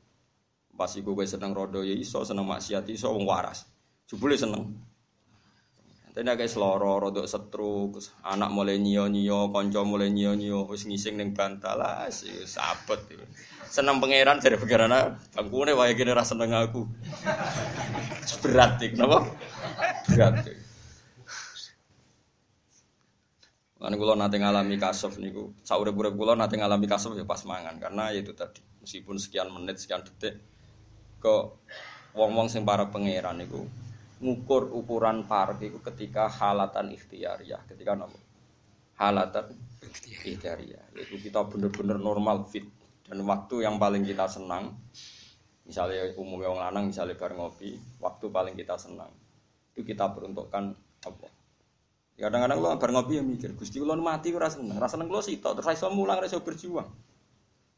Pas 0.70 0.94
kowe 0.94 1.24
seneng 1.26 1.50
rodo 1.50 1.82
ya 1.82 1.98
iso 1.98 2.22
seneng 2.22 2.46
maksiat 2.46 2.86
iso 2.94 3.10
wong 3.10 3.26
waras. 3.26 3.66
Jebule 4.06 4.38
seneng 4.38 4.70
Tapi 6.16 6.24
kayak 6.24 6.48
seloro, 6.48 6.96
rodok 6.96 7.28
setruk, 7.28 8.00
anak 8.24 8.48
mulai 8.48 8.80
nyio 8.80 9.04
nyio, 9.04 9.52
konco 9.52 9.84
mulai 9.84 10.08
nyio 10.08 10.32
nyio, 10.32 10.64
wis 10.64 10.88
ngising 10.88 11.20
neng 11.20 11.36
bantal 11.36 11.76
lah, 11.76 12.08
sih 12.08 12.32
sabet. 12.48 13.04
Seneng 13.68 14.00
pangeran 14.00 14.40
dari 14.40 14.56
pangeran 14.56 15.12
bangkune 15.36 15.76
wae 15.76 15.92
gini 15.92 16.16
rasa 16.16 16.32
seneng 16.32 16.56
aku. 16.56 16.88
Berat 18.40 18.80
kenapa? 18.80 19.28
Berat. 20.08 20.48
Lan 23.76 23.92
kula 24.00 24.16
nate 24.16 24.40
ngalami 24.40 24.80
kasuf 24.80 25.20
niku, 25.20 25.52
saurip-urip 25.68 26.16
kula 26.16 26.32
nate 26.32 26.56
ngalami 26.56 26.88
kasuf 26.88 27.12
ya 27.12 27.28
pas 27.28 27.44
mangan 27.44 27.76
karena 27.76 28.08
ya 28.16 28.24
itu 28.24 28.32
tadi 28.32 28.64
meskipun 28.80 29.20
sekian 29.20 29.52
menit 29.52 29.76
sekian 29.76 30.00
detik 30.00 30.40
kok 31.20 31.60
wong-wong 32.16 32.48
sing 32.48 32.64
para 32.64 32.88
pangeran 32.88 33.36
niku 33.36 33.68
ngukur 34.20 34.72
ukuran 34.72 35.28
parek 35.28 35.60
itu 35.68 35.78
ketika 35.84 36.28
halatan 36.30 36.94
ya 37.20 37.60
ketika 37.68 37.92
nopo 37.92 38.16
halatan 38.96 39.52
ya 40.40 40.82
yaitu 40.96 41.16
kita 41.20 41.44
bener-bener 41.44 42.00
normal 42.00 42.48
fit 42.48 42.64
Dan 43.06 43.22
waktu 43.22 43.62
yang 43.62 43.78
paling 43.78 44.02
kita 44.02 44.26
senang, 44.26 44.74
misalnya 45.62 46.10
umumnya 46.18 46.50
orang 46.50 46.74
lanang, 46.74 46.84
misalnya 46.90 47.14
bar 47.14 47.38
ngopi, 47.38 47.78
waktu 48.02 48.26
paling 48.34 48.58
kita 48.58 48.74
senang 48.74 49.14
itu 49.70 49.86
kita 49.86 50.10
peruntukkan 50.10 50.74
apa? 51.06 51.28
Kadang-kadang 52.18 52.58
lo 52.58 52.74
bar 52.80 52.90
ngopi 52.90 53.20
ya 53.20 53.22
mikir, 53.22 53.54
Gusti 53.54 53.78
lo 53.78 53.94
mati 53.94 54.34
ora 54.34 54.50
seneng, 54.50 54.74
rasa 54.80 54.98
seneng 54.98 55.12
lo 55.12 55.22
sitok 55.22 55.62
terus 55.62 55.78
iso 55.78 55.86
mulang, 55.94 56.18
iso 56.26 56.42
berjuang. 56.42 56.88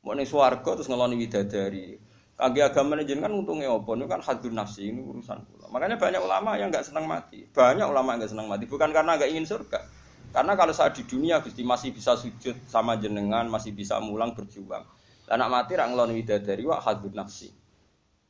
Mau 0.06 0.14
nih 0.16 0.24
swarga 0.24 0.78
terus 0.78 0.88
ngeloni 0.88 1.18
widadari. 1.18 1.98
Kaki 2.38 2.62
agama 2.62 2.94
kan 3.02 3.32
untungnya 3.34 3.74
apa? 3.74 3.90
Ini 3.98 4.06
kan 4.06 4.22
hadun 4.22 4.54
nafsi 4.54 4.94
ini 4.94 5.02
urusan 5.02 5.42
pula. 5.42 5.66
Makanya 5.74 5.98
banyak 5.98 6.22
ulama 6.22 6.54
yang 6.54 6.70
nggak 6.70 6.86
senang 6.86 7.10
mati. 7.10 7.42
Banyak 7.50 7.82
ulama 7.82 8.14
yang 8.14 8.22
nggak 8.22 8.30
senang 8.30 8.46
mati. 8.46 8.64
Bukan 8.70 8.94
karena 8.94 9.18
nggak 9.18 9.30
ingin 9.34 9.42
surga. 9.42 9.82
Karena 10.30 10.54
kalau 10.54 10.70
saat 10.70 10.94
di 10.94 11.02
dunia 11.02 11.42
Gusti 11.42 11.66
masih 11.66 11.90
bisa 11.90 12.14
sujud 12.14 12.54
sama 12.70 12.94
jenengan, 12.94 13.42
masih 13.50 13.74
bisa 13.74 13.98
mulang 13.98 14.38
berjuang. 14.38 14.86
Anak 15.26 15.48
mati 15.50 15.74
rak 15.74 15.90
ngeloni 15.90 16.14
widadari 16.14 16.62
wah 16.62 16.78
hadun 16.78 17.10
nafsi. 17.10 17.50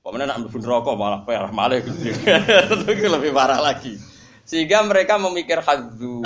Pemenang 0.01 0.33
nak 0.33 0.39
mlebu 0.41 0.59
rokok 0.65 0.97
malah 0.97 1.21
parah 1.29 1.53
malah 1.53 1.77
gitu. 1.77 2.09
Itu 2.97 3.13
lebih 3.13 3.37
parah 3.37 3.61
lagi. 3.61 4.01
Sehingga 4.49 4.81
mereka 4.89 5.21
memikir 5.21 5.61
hadu 5.61 6.25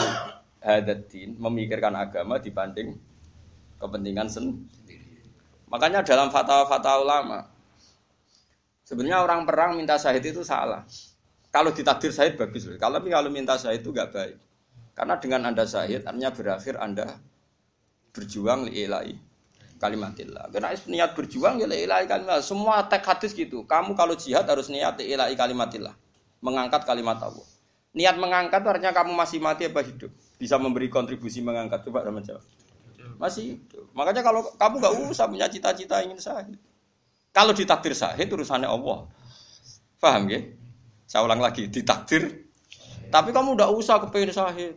hadatin, 0.62 1.34
memikirkan 1.34 1.98
agama 1.98 2.38
dibanding 2.38 2.94
kepentingan 3.82 4.30
sendiri. 4.30 5.26
Makanya 5.66 6.06
dalam 6.06 6.30
fatwa-fatwa 6.30 7.02
ulama, 7.02 7.38
sebenarnya 8.92 9.24
orang 9.24 9.48
perang 9.48 9.80
minta 9.80 9.96
syahid 9.96 10.20
itu 10.20 10.44
salah. 10.44 10.84
Kalau 11.48 11.72
ditakdir 11.72 12.12
syahid 12.12 12.36
bagus, 12.36 12.68
kalau 12.76 13.00
kalau 13.00 13.32
minta 13.32 13.56
syahid 13.56 13.80
itu 13.80 13.88
gak 13.96 14.12
baik. 14.12 14.36
Karena 14.92 15.16
dengan 15.16 15.40
anda 15.48 15.64
syahid, 15.64 16.04
artinya 16.04 16.28
berakhir 16.28 16.76
anda 16.76 17.16
berjuang 18.12 18.68
liilai 18.68 19.16
kalimatillah. 19.82 20.46
Karena 20.54 20.70
niat 20.70 21.10
berjuang 21.18 21.58
ya 21.58 21.66
ilahi 21.66 22.06
kalimat. 22.06 22.38
Semua 22.46 22.86
teks 22.86 23.02
hadis 23.02 23.32
gitu. 23.34 23.66
Kamu 23.66 23.98
kalau 23.98 24.14
jihad 24.14 24.46
harus 24.46 24.70
niat 24.70 25.02
ilahi 25.02 25.34
kalimatillah. 25.34 25.90
Mengangkat 26.38 26.86
kalimat 26.86 27.18
Allah. 27.18 27.46
Niat 27.92 28.14
mengangkat 28.14 28.62
artinya 28.62 28.94
kamu 28.94 29.10
masih 29.18 29.42
mati 29.42 29.66
apa 29.66 29.82
hidup? 29.82 30.14
Bisa 30.38 30.54
memberi 30.62 30.86
kontribusi 30.86 31.42
mengangkat. 31.42 31.82
Coba 31.82 32.06
sama 32.06 32.22
jawab. 32.22 32.46
Masih 33.18 33.58
hidup. 33.58 33.90
Makanya 33.90 34.22
kalau 34.22 34.46
kamu 34.54 34.74
nggak 34.78 34.94
usah 35.10 35.26
punya 35.26 35.50
cita-cita 35.50 35.98
ingin 36.06 36.22
sahid. 36.22 36.54
Kalau 37.32 37.56
ditakdir 37.56 37.96
sahid 37.96 38.28
urusannya 38.28 38.68
Allah. 38.68 39.08
Paham 39.96 40.28
ya? 40.28 40.40
Saya 41.08 41.24
ulang 41.24 41.40
lagi, 41.40 41.68
ditakdir. 41.72 42.48
Tapi 43.08 43.32
kamu 43.32 43.56
udah 43.56 43.68
usah 43.72 44.00
kepengen 44.04 44.32
sahid. 44.32 44.76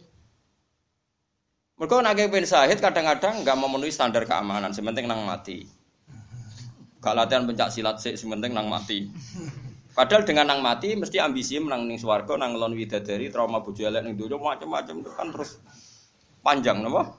Mereka 1.76 2.00
nak 2.00 2.16
pengen 2.16 2.48
sahid 2.48 2.80
kadang-kadang 2.80 3.44
nggak 3.44 3.58
memenuhi 3.60 3.92
standar 3.92 4.24
keamanan, 4.24 4.72
sementing 4.72 5.12
nang 5.12 5.28
mati. 5.28 5.68
Gak 7.04 7.14
latihan 7.14 7.44
pencak 7.44 7.70
silat 7.70 8.00
sih, 8.00 8.16
sementing 8.16 8.56
nang 8.56 8.72
mati. 8.72 9.12
Padahal 9.96 10.28
dengan 10.28 10.52
nang 10.52 10.60
mati 10.60 10.92
mesti 11.00 11.24
ambisi 11.24 11.56
menang 11.56 11.88
ning 11.88 11.96
swarga 11.96 12.36
nang 12.36 12.60
lon 12.60 12.76
widadari 12.76 13.32
trauma 13.32 13.64
bojo 13.64 13.80
elek 13.80 14.04
ning 14.04 14.20
donya 14.20 14.36
macam-macam 14.36 15.08
kan 15.08 15.28
terus 15.32 15.64
panjang 16.44 16.84
napa? 16.84 17.16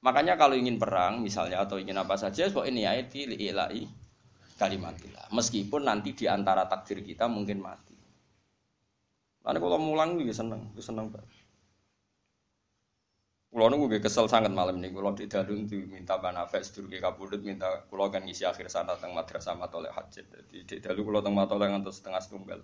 Makanya 0.00 0.40
kalau 0.40 0.56
ingin 0.56 0.80
perang 0.80 1.20
misalnya 1.20 1.60
atau 1.60 1.76
ingin 1.76 1.96
apa 2.00 2.16
saja 2.16 2.48
kok 2.48 2.64
ini 2.64 2.88
ayat 2.88 3.12
ilahi 3.12 3.84
kalimatillah. 4.56 5.28
Meskipun 5.32 5.84
nanti 5.84 6.16
di 6.16 6.24
antara 6.24 6.64
takdir 6.68 7.04
kita 7.04 7.28
mungkin 7.28 7.60
mati. 7.60 7.96
Lalu 9.40 9.58
kalau 9.60 9.78
mulang 9.80 10.20
juga 10.20 10.36
seneng, 10.36 10.72
seneng 10.76 11.08
banget. 11.08 11.40
Kulo 13.50 13.66
nunggu 13.66 13.90
gue 13.90 14.00
kesel 14.04 14.30
sangat 14.30 14.54
malam 14.54 14.78
ini. 14.78 14.94
Kulo 14.94 15.10
di 15.10 15.26
dalun 15.26 15.66
tuh 15.66 15.82
minta 15.90 16.14
banafek 16.22 16.62
sedurunge 16.62 17.02
kabudut 17.02 17.42
minta 17.42 17.82
kulo 17.90 18.06
kan 18.06 18.22
ngisi 18.22 18.46
akhir 18.46 18.70
sana 18.70 18.94
teng 18.94 19.10
madrasah 19.10 19.58
matoleh 19.58 19.90
hajat. 19.90 20.22
Jadi 20.22 20.62
di 20.62 20.76
dalu 20.78 21.02
kulo 21.02 21.18
teng 21.18 21.34
matoleh 21.34 21.66
ngantos 21.66 21.98
setengah 21.98 22.22
setunggal. 22.22 22.62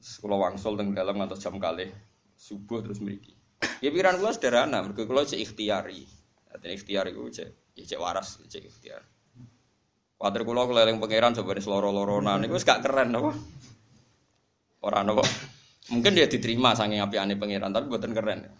Terus 0.00 0.16
kulo 0.16 0.40
wangsul 0.40 0.80
teng 0.80 0.96
dalam 0.96 1.20
ngantos 1.20 1.44
jam 1.44 1.60
kali 1.60 1.92
subuh 2.40 2.80
terus 2.80 3.04
meriki. 3.04 3.36
Ya 3.82 3.88
pikiran 3.90 4.18
kulo 4.18 4.30
sederhana, 4.34 4.82
mereka 4.82 5.06
kulo 5.06 5.22
cek 5.26 5.38
ikhtiari. 5.38 6.02
Artinya 6.52 6.74
ikhtiari 6.74 7.10
gue 7.14 7.30
cek, 7.30 7.48
ya 7.78 7.84
cek 7.86 8.00
waras, 8.00 8.38
cek 8.46 8.62
ikhtiar. 8.62 9.02
Kuatir 10.18 10.42
kulo 10.46 10.66
keliling 10.70 11.02
pangeran 11.02 11.34
coba 11.34 11.58
seloro-loronan, 11.58 12.46
itu 12.46 12.54
gak 12.62 12.82
keren 12.84 13.10
apa? 13.14 13.30
Orang 14.82 15.14
apa? 15.14 15.24
Mungkin 15.90 16.14
dia 16.14 16.30
diterima 16.30 16.78
saking 16.78 17.02
api 17.02 17.16
aneh 17.18 17.34
pangeran, 17.34 17.74
tapi 17.74 17.90
buatan 17.90 18.14
keren. 18.14 18.46
Ya 18.46 18.52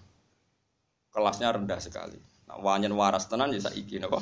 kelasnya 1.12 1.52
rendah 1.52 1.78
sekali. 1.78 2.16
Nah, 2.48 2.58
wanyen 2.58 2.96
waras 2.96 3.28
tenan 3.28 3.52
ya 3.52 3.60
saiki 3.60 4.00
napa? 4.00 4.18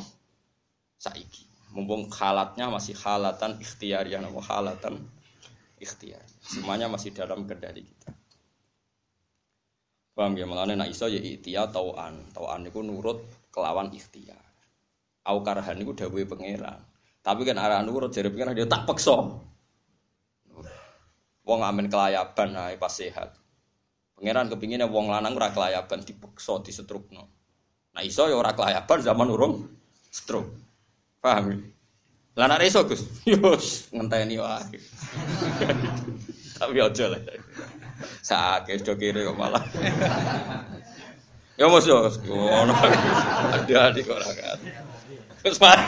Saiki. 0.98 1.46
Mumpung 1.70 2.10
halatnya 2.10 2.66
masih 2.66 2.98
halatan 2.98 3.62
ikhtiar 3.62 4.04
ya 4.10 4.18
napa 4.18 4.42
halatan 4.42 4.98
ikhtiar. 5.78 6.20
Semuanya 6.42 6.90
masih 6.90 7.14
dalam 7.14 7.46
kendali 7.46 7.86
kita. 7.86 8.10
Paham 10.14 10.34
ya 10.34 10.44
malane 10.44 10.74
nak 10.74 10.90
iso 10.90 11.06
ya 11.06 11.22
ikhtiar 11.22 11.70
tauan. 11.70 12.26
Tauan 12.34 12.66
niku 12.66 12.82
nurut 12.82 13.22
kelawan 13.54 13.94
ikhtiar. 13.94 14.42
Au 15.26 15.40
karhan 15.46 15.78
niku 15.78 15.94
dawuhe 15.94 16.26
pangeran. 16.26 16.82
Tapi 17.20 17.44
kan 17.46 17.60
arah 17.60 17.80
nurut 17.84 18.10
jare 18.10 18.28
pangeran 18.32 18.56
dia 18.56 18.66
tak 18.66 18.84
peksa. 18.88 19.16
Wong 21.46 21.60
amin 21.64 21.86
kelayaban 21.88 22.54
ae 22.54 22.74
pas 22.76 22.92
sehat. 22.92 23.34
Pangeran 24.18 24.52
kepinginnya 24.52 24.90
wong 24.90 25.08
lanang 25.08 25.34
ora 25.38 25.54
kelayaban 25.54 26.04
dipeksa 26.04 26.60
disetrukno. 26.60 27.24
Nah 27.96 28.02
iso 28.04 28.28
ya 28.30 28.36
ora 28.36 28.52
kelayaban 28.52 28.98
zaman 29.02 29.28
urung 29.30 29.54
stroke. 30.10 30.52
Paham 31.20 31.54
ya? 31.54 31.58
Lah 32.38 32.46
nek 32.46 32.62
iso 32.62 32.86
Gus, 32.86 33.02
yos 33.30 33.90
ngenteni 33.90 34.38
wae. 34.38 34.78
Tapi 36.60 36.76
aja 36.78 37.04
lah. 37.10 37.20
Sakit 38.20 38.84
do 38.84 38.94
kiri 38.96 39.24
kok 39.26 39.36
malah. 39.36 39.64
Ya 41.60 41.68
mos 41.68 41.84
yo 41.84 42.08
ngono. 42.24 42.72
Ada-adik 43.56 44.08
kok 44.08 44.16
ora 44.16 44.32
kan. 44.32 44.58
Terus 45.40 45.58
mari. 45.60 45.84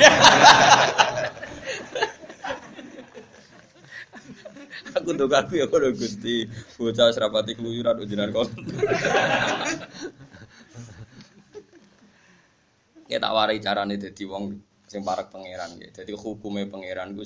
Aku 4.93 5.17
tuh 5.17 5.25
aku 5.25 5.57
ya 5.57 5.67
kono 5.73 5.89
Gusti. 5.97 6.45
Bocah 6.77 7.09
serapati 7.13 7.57
keluyuran 7.57 8.05
ujian 8.05 8.29
kok. 8.29 8.49
Ya 13.09 13.21
tak 13.21 13.33
warai 13.33 13.61
carane 13.61 13.97
dadi 14.01 14.25
wong 14.29 14.57
sing 14.89 15.01
parek 15.05 15.33
pangeran 15.33 15.77
ya. 15.81 15.89
Dadi 15.93 16.13
hukume 16.13 16.69
pangeran 16.69 17.17
ku. 17.17 17.25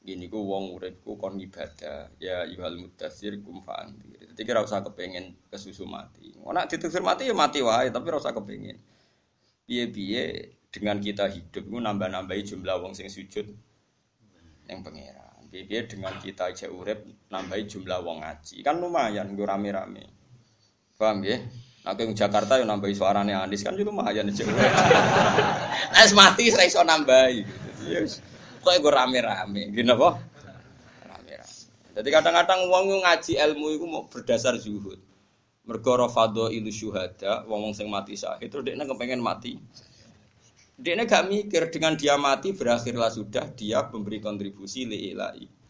Gini 0.00 0.32
ku 0.32 0.40
wong 0.48 0.80
uripku 0.80 1.20
kon 1.20 1.36
ibadah. 1.36 2.08
Ya 2.16 2.48
yuhal 2.48 2.80
mudathir 2.80 3.36
kum 3.44 3.60
fa'andir. 3.60 4.32
Dadi 4.32 4.42
kira 4.48 4.64
usah 4.64 4.80
kepengin 4.80 5.36
kesusu 5.52 5.84
mati. 5.84 6.32
Nek 6.40 6.72
ditusir 6.72 7.04
mati 7.04 7.28
ya 7.28 7.36
mati 7.36 7.60
wae, 7.60 7.92
tapi 7.92 8.08
ora 8.08 8.16
usah 8.16 8.32
kepengin. 8.32 8.80
Piye-piye 9.68 10.56
dengan 10.72 10.96
kita 10.98 11.28
hidup 11.28 11.68
ku 11.68 11.76
nambah-nambahi 11.76 12.42
jumlah 12.48 12.80
wong 12.80 12.96
sing 12.96 13.12
sujud 13.12 13.44
yang 14.70 14.80
pangeran. 14.80 15.44
Biar 15.52 15.84
dengan 15.90 16.14
kita 16.16 16.48
aja 16.54 16.70
urep 16.72 17.04
nambahi 17.28 17.66
jumlah 17.68 18.00
wong 18.00 18.24
ngaji 18.24 18.62
kan 18.64 18.80
lumayan 18.80 19.36
gue 19.36 19.44
rame-rame. 19.44 20.08
Paham 20.96 21.26
ya? 21.26 21.42
Nah, 21.80 21.96
ke 21.96 22.06
Jakarta 22.12 22.60
yang 22.60 22.68
nambahi 22.72 22.92
suaranya 22.92 23.40
Anies 23.40 23.64
kan 23.64 23.72
juga 23.74 23.90
lumayan 23.90 24.28
aja. 24.28 24.44
Es 25.96 26.12
mati 26.18 26.52
saya 26.52 26.68
iso 26.68 26.84
nambahi. 26.84 27.40
Yes. 27.88 28.20
Kok 28.60 28.74
gue 28.76 28.92
rame-rame, 28.92 29.72
gini 29.72 29.88
apa? 29.88 30.20
Rame-rame. 31.08 31.94
Jadi 31.96 32.08
kadang-kadang 32.12 32.68
wong 32.68 33.00
ngaji 33.00 33.32
ilmu 33.40 33.66
itu 33.72 33.86
mau 33.88 34.04
berdasar 34.06 34.60
zuhud. 34.60 35.00
Mergo 35.64 35.92
rafadho 35.96 36.48
ilu 36.52 36.72
syuhada, 36.72 37.44
wong 37.48 37.70
wong 37.70 37.74
sing 37.76 37.88
mati 37.88 38.16
syahid 38.16 38.48
terus 38.50 38.64
dia 38.64 38.76
kepengen 38.76 39.20
mati. 39.22 39.56
Dia 40.80 40.96
gak 41.04 41.28
mikir 41.28 41.68
dengan 41.68 41.92
dia 41.92 42.16
mati 42.16 42.56
berakhirlah 42.56 43.12
sudah 43.12 43.52
dia 43.52 43.84
memberi 43.92 44.16
kontribusi 44.16 44.88
liilai 44.88 45.60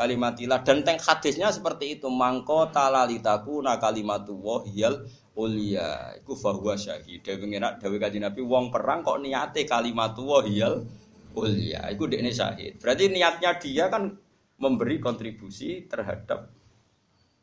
kalimatilah 0.00 0.64
dan 0.64 0.80
teng 0.86 0.96
hadisnya 0.96 1.52
seperti 1.52 2.00
itu 2.00 2.08
mangko 2.08 2.70
talalitaku 2.72 3.60
na 3.60 3.76
kalimatu 3.76 4.32
wahyal 4.38 5.04
ulia 5.36 6.16
iku 6.16 6.32
fahuwa 6.32 6.78
syahid 6.78 7.20
dewe 7.20 7.44
ngenak 7.44 7.84
dewe 7.84 8.00
kaji 8.00 8.16
nabi 8.16 8.40
wong 8.40 8.72
perang 8.72 9.04
kok 9.04 9.20
niate 9.20 9.68
kalimatu 9.68 10.24
wahyal 10.24 10.88
ulia 11.36 11.86
iku 11.92 12.10
dekne 12.10 12.30
syahid 12.34 12.80
berarti 12.80 13.10
niatnya 13.10 13.50
dia 13.60 13.84
kan 13.92 14.14
memberi 14.60 15.00
kontribusi 15.00 15.86
terhadap 15.86 16.50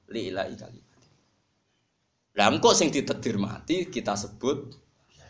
liilai 0.07 0.53
kalimat 0.55 1.01
lah 2.37 2.53
kok 2.61 2.77
sing 2.77 2.93
ditedir 2.93 3.41
mati 3.41 3.89
kita 3.89 4.13
sebut 4.13 4.87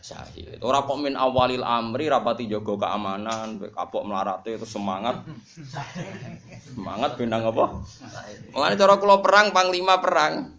syahid. 0.08 0.60
Ora 0.64 0.88
kok 0.88 1.00
min 1.04 1.20
awalil 1.20 1.64
amri 1.64 2.08
rapati 2.08 2.48
jogo 2.48 2.80
keamanan, 2.80 3.60
kapok 3.76 4.08
melarate 4.08 4.56
itu 4.56 4.64
semangat. 4.64 5.20
Semangat 6.72 7.20
bendang 7.20 7.44
apa? 7.44 7.84
Mulane 8.56 8.76
cara 8.80 8.96
kula 8.96 9.20
perang 9.20 9.52
panglima 9.52 10.00
perang. 10.00 10.56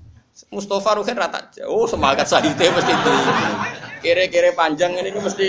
Mustafa 0.54 1.02
Ruhin 1.02 1.18
rata 1.18 1.50
oh 1.66 1.88
semangat 1.90 2.30
syahidnya 2.30 2.70
mesti 2.70 2.92
itu. 2.94 3.14
Kiri-kiri 4.06 4.54
panjang 4.54 4.94
ini 4.94 5.10
mesti 5.18 5.48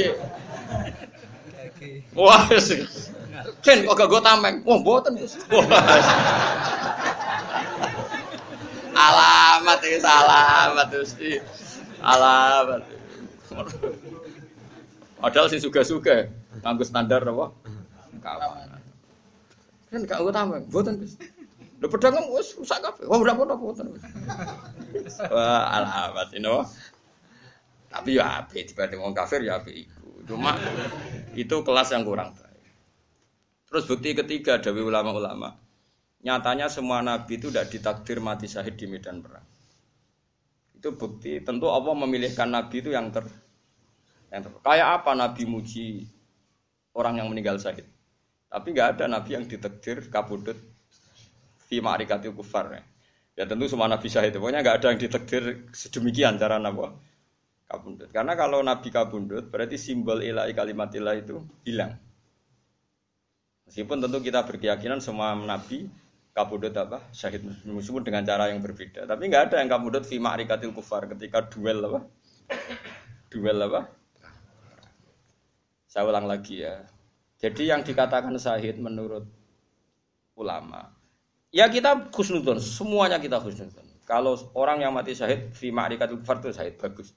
Wah, 2.17 2.49
Ken 3.63 3.83
kok 3.85 3.95
gak 3.95 4.09
gue 4.09 4.21
tameng? 4.23 4.55
Wah, 4.63 4.79
boten. 4.81 5.13
alamat 8.99 9.79
ini 9.85 9.97
alamat 10.03 10.87
mesti 10.91 11.39
alamat. 12.03 12.81
Padahal 15.19 15.47
sih 15.51 15.59
suka-suka, 15.59 16.27
nganggo 16.63 16.83
standar 16.83 17.23
apa? 17.23 17.51
Kawanan. 18.19 18.81
Kan 19.91 20.01
gak 20.03 20.19
gue 20.19 20.33
tameng, 20.33 20.63
boten. 20.67 20.99
Lho 21.79 21.87
pedang 21.87 22.19
wis 22.35 22.59
rusak 22.59 22.83
kabeh. 22.83 23.07
Wah, 23.07 23.23
ora 23.23 23.31
apa-apa. 23.31 23.87
Wah, 25.31 25.63
alamat 25.79 26.27
ini 26.35 26.51
Tapi 27.89 28.19
ya 28.19 28.43
apik 28.43 28.69
dibanding 28.69 28.99
wong 28.99 29.15
kafir 29.15 29.41
ya 29.41 29.57
apik. 29.63 29.87
Cuma 30.29 30.53
itu 31.33 31.55
kelas 31.65 31.89
yang 31.89 32.05
kurang 32.05 32.37
baik. 32.37 32.61
Terus 33.65 33.83
bukti 33.89 34.13
ketiga 34.13 34.61
dari 34.61 34.77
ulama-ulama, 34.77 35.57
nyatanya 36.21 36.69
semua 36.69 37.01
nabi 37.01 37.41
itu 37.41 37.49
tidak 37.49 37.73
ditakdir 37.73 38.21
mati 38.21 38.45
syahid 38.45 38.77
di 38.77 38.85
medan 38.85 39.25
perang. 39.25 39.45
Itu 40.77 40.93
bukti. 40.93 41.41
Tentu 41.41 41.65
Allah 41.73 41.97
memilihkan 41.97 42.53
nabi 42.53 42.85
itu 42.85 42.93
yang 42.93 43.09
ter, 43.09 43.25
yang 44.29 44.45
ter 44.45 44.53
kayak 44.61 45.01
apa 45.01 45.17
nabi 45.17 45.49
muji 45.49 46.05
orang 46.93 47.17
yang 47.17 47.27
meninggal 47.33 47.57
syahid. 47.57 47.89
Tapi 48.53 48.69
nggak 48.69 49.01
ada 49.01 49.05
nabi 49.09 49.33
yang 49.33 49.49
ditakdir 49.49 50.13
kabudut 50.13 50.57
fi 51.69 51.81
ma'rikati 51.81 52.29
kufar 52.33 52.69
ya. 52.73 52.81
ya 53.37 53.43
tentu 53.49 53.69
semua 53.69 53.85
nabi 53.85 54.09
syahid 54.09 54.33
pokoknya 54.33 54.65
nggak 54.65 54.77
ada 54.81 54.85
yang 54.93 54.99
ditakdir 55.01 55.69
sedemikian 55.69 56.41
cara 56.41 56.57
nabi 56.57 56.89
kabundut 57.69 58.09
karena 58.09 58.33
kalau 58.33 58.65
nabi 58.65 58.89
kabundut 58.89 59.53
berarti 59.53 59.77
simbol 59.77 60.19
ilahi 60.25 60.57
kalimat 60.57 60.89
ilah 60.97 61.13
itu 61.13 61.37
hilang 61.63 61.93
Meskipun 63.69 64.01
tentu 64.01 64.17
kita 64.25 64.41
berkeyakinan 64.49 64.97
semua 64.97 65.37
nabi 65.37 65.85
kabudut 66.33 66.73
apa 66.73 67.05
syahid 67.13 67.45
meskipun 67.45 68.01
dengan 68.01 68.25
cara 68.25 68.49
yang 68.49 68.65
berbeda. 68.65 69.05
Tapi 69.05 69.29
nggak 69.29 69.53
ada 69.53 69.55
yang 69.61 69.69
kabudut 69.69 70.09
fi 70.09 70.17
ma'rikatil 70.17 70.73
kufar 70.73 71.05
ketika 71.05 71.45
duel 71.45 71.77
apa? 71.85 72.01
Duel 73.29 73.61
apa? 73.61 73.93
Saya 75.85 76.09
ulang 76.09 76.25
lagi 76.25 76.65
ya. 76.65 76.81
Jadi 77.37 77.69
yang 77.69 77.85
dikatakan 77.85 78.33
syahid 78.41 78.81
menurut 78.81 79.29
ulama, 80.33 80.89
ya 81.53 81.69
kita 81.69 82.09
khusnudon, 82.09 82.57
semuanya 82.57 83.21
kita 83.21 83.37
khusnudon. 83.37 83.85
Kalau 84.09 84.33
orang 84.57 84.81
yang 84.81 84.97
mati 84.97 85.13
syahid 85.13 85.53
fi 85.53 85.69
ma'rikatil 85.69 86.25
kufar 86.25 86.41
itu 86.41 86.57
syahid 86.57 86.73
bagus. 86.81 87.13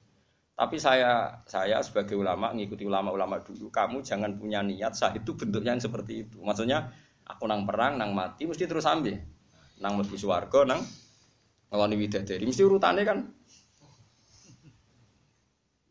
Tapi 0.53 0.77
saya 0.77 1.41
saya 1.49 1.81
sebagai 1.81 2.13
ulama 2.13 2.53
ngikuti 2.53 2.85
ulama-ulama 2.85 3.41
dulu, 3.41 3.73
kamu 3.73 4.05
jangan 4.05 4.37
punya 4.37 4.61
niat 4.61 4.93
sah 4.93 5.09
itu 5.17 5.33
bentuknya 5.33 5.73
yang 5.73 5.81
seperti 5.81 6.29
itu. 6.29 6.37
Maksudnya 6.45 6.93
aku 7.25 7.49
nang 7.49 7.65
perang, 7.65 7.97
nang 7.97 8.13
mati 8.13 8.45
mesti 8.45 8.69
terus 8.69 8.85
ambil. 8.85 9.17
Nang 9.81 9.97
mlebu 9.97 10.13
swarga, 10.13 10.61
nang 10.69 10.85
ngeloni 11.73 11.95
widadari. 11.97 12.45
Mesti 12.45 12.61
urutannya 12.61 13.03
kan 13.03 13.19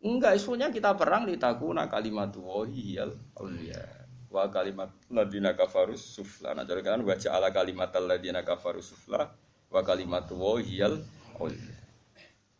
Enggak, 0.02 0.34
isunya 0.34 0.66
kita 0.66 0.98
perang 0.98 1.30
di 1.30 1.38
takuna 1.38 1.86
kalimat 1.86 2.34
wahiyal 2.34 3.14
auliya 3.38 4.02
wa 4.34 4.50
kalimat 4.50 4.90
ladina 5.06 5.54
kafarus 5.54 6.02
sufla. 6.02 6.58
Nah, 6.58 6.66
jadi 6.66 6.82
kan 6.82 7.06
baca 7.06 7.28
ala 7.30 7.54
kalimat 7.54 7.94
ladina 8.02 8.42
kafarus 8.42 8.90
sufla 8.90 9.30
wa 9.70 9.80
kalimat 9.86 10.26
wahiyal 10.34 10.98
auliya. 11.38 11.81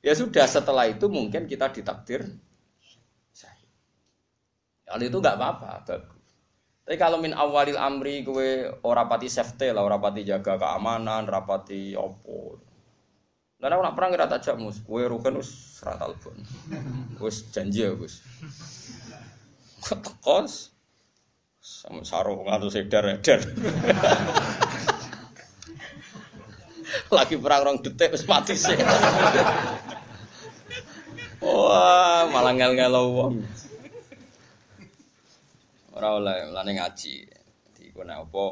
Ya 0.02 0.18
sudah 0.18 0.50
setelah 0.50 0.90
itu 0.90 1.06
mungkin 1.06 1.46
kita 1.46 1.70
ditakdir 1.70 2.26
syahid. 3.30 3.70
Kalau 4.82 5.04
itu 5.06 5.16
nggak 5.22 5.38
apa-apa, 5.38 5.86
bagus. 5.86 6.22
Tapi 6.82 6.98
kalau 6.98 7.22
min 7.22 7.30
awalil 7.30 7.78
amri 7.78 8.26
kue 8.26 8.66
orapati 8.82 9.30
safety 9.30 9.70
lah, 9.70 9.86
orapati 9.86 10.26
jaga 10.26 10.58
keamanan, 10.58 11.30
rapati 11.30 11.94
opo. 11.94 12.58
Lalu 13.62 13.78
aku 13.78 13.82
nak 13.86 13.94
perang 13.94 14.10
kira 14.10 14.26
tak 14.26 14.58
mus, 14.58 14.82
kue 14.82 15.06
rugen 15.06 15.38
us 15.38 15.78
ratal 15.86 16.18
pun, 16.18 16.34
us 17.22 17.46
janji 17.54 17.86
ya 17.86 17.94
gus. 17.94 18.18
Kos, 20.18 20.74
sama 21.62 22.02
sarung 22.02 22.50
atau 22.50 22.66
sedar 22.66 23.06
edar. 23.06 23.38
Lagi 27.14 27.38
perang 27.38 27.62
rong 27.62 27.78
detik 27.86 28.18
us 28.18 28.26
mati 28.26 28.58
sih. 28.58 28.74
Wah, 31.52 32.24
malah 32.32 32.56
ngel-ngel 32.56 32.96
wong. 33.12 33.44
Ora 35.92 36.16
oleh 36.16 36.48
lane 36.48 36.72
ngaji. 36.80 37.14
Di 37.76 37.92
kono 37.92 38.24
apa 38.24 38.44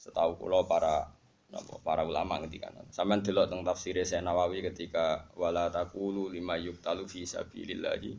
setahu 0.00 0.40
kula 0.40 0.64
para 0.64 1.04
napa 1.52 1.76
para 1.84 2.08
ulama 2.08 2.40
ngendikan. 2.40 2.72
Sampeyan 2.88 3.20
delok 3.20 3.52
teng 3.52 3.60
tafsir 3.60 4.00
Nawawi 4.00 4.64
ketika 4.64 5.28
wala 5.36 5.68
taqulu 5.68 6.32
lima 6.32 6.56
yuqtalu 6.56 7.04
fi 7.04 7.28
sabilillahi 7.28 8.16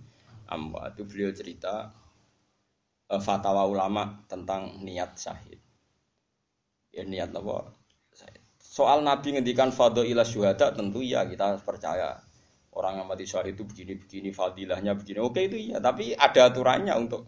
amma 0.53 0.93
itu 0.93 1.03
beliau 1.03 1.33
cerita 1.33 1.89
uh, 3.09 3.21
fatwa 3.21 3.65
ulama 3.65 4.21
tentang 4.29 4.77
niat 4.85 5.17
syahid. 5.17 5.57
Ya 6.93 7.01
niat 7.01 7.33
apa? 7.33 7.73
Soal 8.61 9.01
Nabi 9.01 9.33
ngendikan 9.33 9.73
fadho 9.73 10.05
ila 10.05 10.21
syuhada 10.21 10.69
tentu 10.69 11.01
ya 11.01 11.25
kita 11.25 11.57
percaya 11.65 12.26
orang 12.77 13.01
yang 13.01 13.07
mati 13.09 13.25
syahid 13.25 13.57
itu 13.57 13.65
begini-begini, 13.65 14.29
fadilahnya 14.29 14.93
begini. 14.93 15.17
Oke 15.17 15.49
itu 15.49 15.57
iya, 15.57 15.81
tapi 15.81 16.13
ada 16.13 16.53
aturannya 16.53 16.93
untuk 16.93 17.25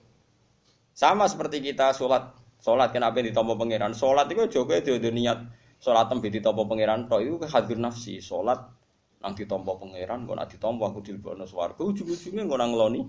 sama 0.94 1.26
seperti 1.26 1.66
kita 1.66 1.98
sholat, 1.98 2.30
sholat 2.62 2.94
kenapa 2.94 3.18
ditompo 3.26 3.58
pangeran? 3.58 3.98
Sholat 3.98 4.30
itu 4.30 4.62
juga 4.62 4.78
itu 4.78 4.94
niat 5.02 5.42
sholat 5.82 6.06
tembi 6.06 6.30
ditompo 6.30 6.70
pangeran. 6.70 7.10
Toh 7.10 7.18
itu 7.18 7.42
hadir 7.50 7.82
nafsi, 7.82 8.22
sholat 8.22 8.62
nang 9.20 9.34
ditompo 9.34 9.82
pangeran, 9.82 10.30
kok 10.30 10.36
nak 10.38 10.48
ditompo 10.54 10.86
aku 10.86 11.02
dilbono 11.02 11.44
swarga, 11.50 11.82
ujung-ujungnya 11.82 12.46
kok 12.46 12.60
nang 12.62 12.72
loni 12.78 13.02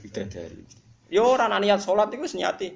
bidadari. 0.00 0.64
Ya 1.12 1.20
orang 1.20 1.52
niat 1.60 1.84
sholat 1.84 2.10
itu 2.10 2.26
senyati 2.26 2.68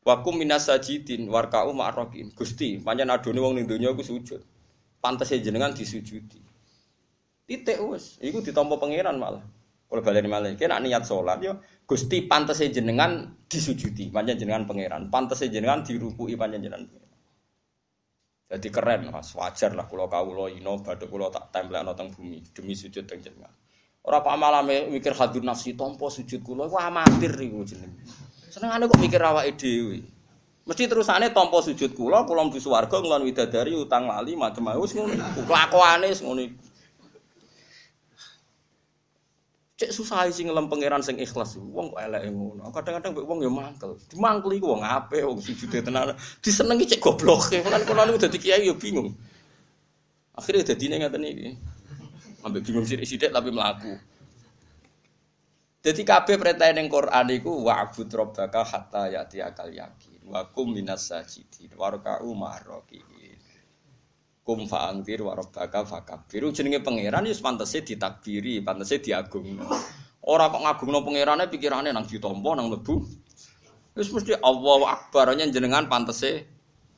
Wakum 0.00 0.40
minas 0.40 0.64
sajidin 0.64 1.28
warkau 1.28 1.76
ma'rokin 1.76 2.32
Gusti, 2.32 2.80
panjang 2.80 3.12
adone 3.12 3.36
wong 3.36 3.52
ning 3.60 3.68
donya 3.68 3.92
sujud. 3.92 4.40
Pantes 4.96 5.28
jenengan 5.28 5.76
disujudi. 5.76 6.40
Titik 7.50 7.82
wis, 7.82 8.22
iku 8.22 8.38
ditampa 8.46 8.78
pangeran 8.78 9.18
malah. 9.18 9.42
Kalau 9.90 10.06
balik 10.06 10.22
malah, 10.30 10.54
kena 10.54 10.78
niat 10.78 11.02
sholat 11.02 11.42
yo, 11.42 11.58
gusti 11.82 12.30
pantas 12.30 12.62
jenengan 12.62 13.42
disujudi, 13.50 14.06
panjang 14.14 14.38
jenengan 14.38 14.70
pangeran, 14.70 15.10
pantas 15.10 15.42
jenengan 15.42 15.82
dirukui 15.82 16.38
panjang 16.38 16.62
jenengan. 16.62 16.86
Jadi 18.46 18.68
keren 18.70 19.10
mas, 19.10 19.34
wajar 19.34 19.74
lah 19.74 19.90
kalau 19.90 20.06
kau 20.06 20.30
lo 20.30 20.46
ino, 20.46 20.78
badu 20.78 21.10
kalau 21.10 21.26
tak 21.34 21.50
tempel 21.50 21.82
noteng 21.82 22.14
bumi 22.14 22.38
demi 22.54 22.78
sujud 22.78 23.02
dan 23.02 23.18
jenengan. 23.18 23.50
Orang 24.06 24.22
pak 24.22 24.36
malam 24.38 24.70
mikir 24.70 25.18
hadir 25.18 25.42
nafsi 25.42 25.74
tompo 25.74 26.06
sujud 26.06 26.46
kulo, 26.46 26.70
wah 26.70 26.86
amatir 26.86 27.34
iku 27.34 27.66
jeneng. 27.66 27.90
Seneng 28.46 28.78
ane 28.78 28.86
kok 28.86 29.02
mikir 29.02 29.18
awak 29.18 29.50
dewi. 29.58 30.06
Mesti 30.70 30.86
terusannya 30.86 31.34
tompo 31.34 31.58
sujud 31.66 31.98
kulo, 31.98 32.22
kulo 32.30 32.46
mlebu 32.46 32.62
swarga 32.62 33.02
ngelon 33.02 33.26
widadari 33.26 33.74
utang 33.74 34.06
lali 34.06 34.38
macam-macam 34.38 34.86
wis 34.86 34.94
ngono. 34.94 35.18
Kelakuane 35.46 36.14
ngono 36.14 36.42
Cek 39.80 39.96
susah 39.96 40.28
sih 40.28 40.44
ngelem 40.44 40.68
pangeran 40.68 41.00
sing 41.00 41.16
ikhlas. 41.16 41.56
Wong 41.56 41.96
kok 41.96 42.04
elek 42.04 42.28
ngono. 42.28 42.68
Kadang-kadang 42.68 43.16
mbek 43.16 43.24
wong 43.24 43.40
ya 43.40 43.48
mangkel. 43.48 43.96
Dimangkeli 44.12 44.60
ku 44.60 44.76
wong 44.76 44.84
apik, 44.84 45.24
wong 45.24 45.40
sujude 45.40 45.80
tenan. 45.80 46.12
Disenengi 46.44 46.84
cek 46.84 47.00
goblok. 47.00 47.48
Kan 47.48 47.88
kula 47.88 48.04
niku 48.04 48.20
dadi 48.20 48.36
kiai 48.36 48.68
ya 48.68 48.76
bingung. 48.76 49.16
Akhirnya 50.36 50.68
dadine 50.68 51.00
ngaten 51.00 51.24
iki. 51.24 51.48
Ambek 52.44 52.60
bingung 52.60 52.84
sithik-sithik 52.84 53.32
tapi 53.32 53.48
mlaku. 53.48 53.96
Jadi 55.80 56.04
kabeh 56.04 56.36
perintah 56.36 56.68
ning 56.76 56.92
Quran 56.92 57.26
iku 57.32 57.64
wa'bud 57.64 58.08
rabbaka 58.12 58.60
hatta 58.60 59.08
yati 59.08 59.40
akal 59.40 59.72
yakin. 59.72 60.28
Wa 60.28 60.44
kum 60.52 60.76
minas 60.76 61.08
sajidin 61.08 61.72
warka'u 61.72 62.28
ma'rokin 62.36 63.09
kum 64.50 64.66
fa'angfir 64.66 65.22
wa 65.22 65.38
rabbaka 65.38 65.86
fakabir. 65.86 66.50
Jenenge 66.50 66.82
pangeran 66.82 67.22
ya 67.22 67.38
pantese 67.38 67.86
ditakbiri, 67.86 68.58
pantese 68.66 68.98
diagungno. 68.98 69.62
Ora 70.26 70.50
kok 70.50 70.58
ngagungno 70.66 71.06
pangerane 71.06 71.46
pikirane 71.46 71.94
nang 71.94 72.02
ditampa 72.02 72.58
nang 72.58 72.66
mlebu. 72.66 72.94
Wis 73.94 74.10
mesti 74.10 74.34
Allahu 74.42 74.90
Akbar 74.90 75.30
jenengan 75.38 75.86
pantese 75.86 76.50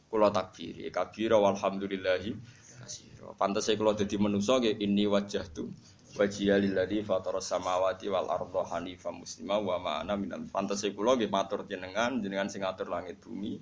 kula 0.09 0.33
takbiri. 0.33 0.89
Kabira 0.89 1.37
walhamdulillahi 1.37 2.33
kasira. 2.81 3.37
Pantese 3.37 3.77
kula 3.77 3.93
dadi 3.93 4.17
manusa 4.17 4.57
nggih 4.57 4.81
inni 4.81 5.05
wajjahtu 5.05 5.69
wajhiya 6.13 6.61
lilladzi 6.61 7.01
fatara 7.05 7.41
samawati 7.41 8.09
wal 8.13 8.29
arda 8.29 8.69
hanifa 8.69 9.09
muslima 9.13 9.57
wa 9.57 9.81
ma 9.81 9.93
ana 10.05 10.13
minal 10.13 10.45
pantese 10.53 10.93
kula 10.93 11.17
nggih 11.17 11.33
matur 11.33 11.65
jenengan 11.65 12.21
jenengan 12.21 12.53
sing 12.53 12.61
ngatur 12.61 12.93
langit 12.93 13.17
bumi 13.25 13.57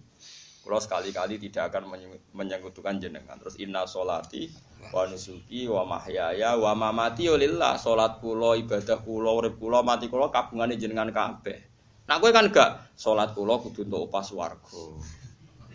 Kalau 0.61 0.77
sekali-kali 0.77 1.40
tidak 1.40 1.73
akan 1.73 1.96
menyekutukan 2.37 3.01
jenengan. 3.01 3.40
Terus 3.40 3.57
inna 3.57 3.88
solati 3.88 4.44
wa 4.92 5.09
nusuki 5.09 5.64
wa 5.64 5.88
mahyaya 5.88 6.55
wa 6.61 6.77
mamati 6.77 7.33
lillah. 7.33 7.81
Salat 7.81 8.20
kula, 8.20 8.61
ibadah 8.61 9.01
kula, 9.01 9.31
urip 9.33 9.57
kula, 9.57 9.81
mati 9.81 10.12
kula 10.12 10.29
kabungane 10.29 10.77
jenengan 10.77 11.09
kabeh. 11.09 11.59
Nah 12.05 12.20
kowe 12.20 12.29
kan 12.29 12.53
gak 12.53 12.92
salat 12.92 13.33
kula 13.33 13.57
kudu 13.57 13.88
opah 13.88 14.20
swarga. 14.20 14.85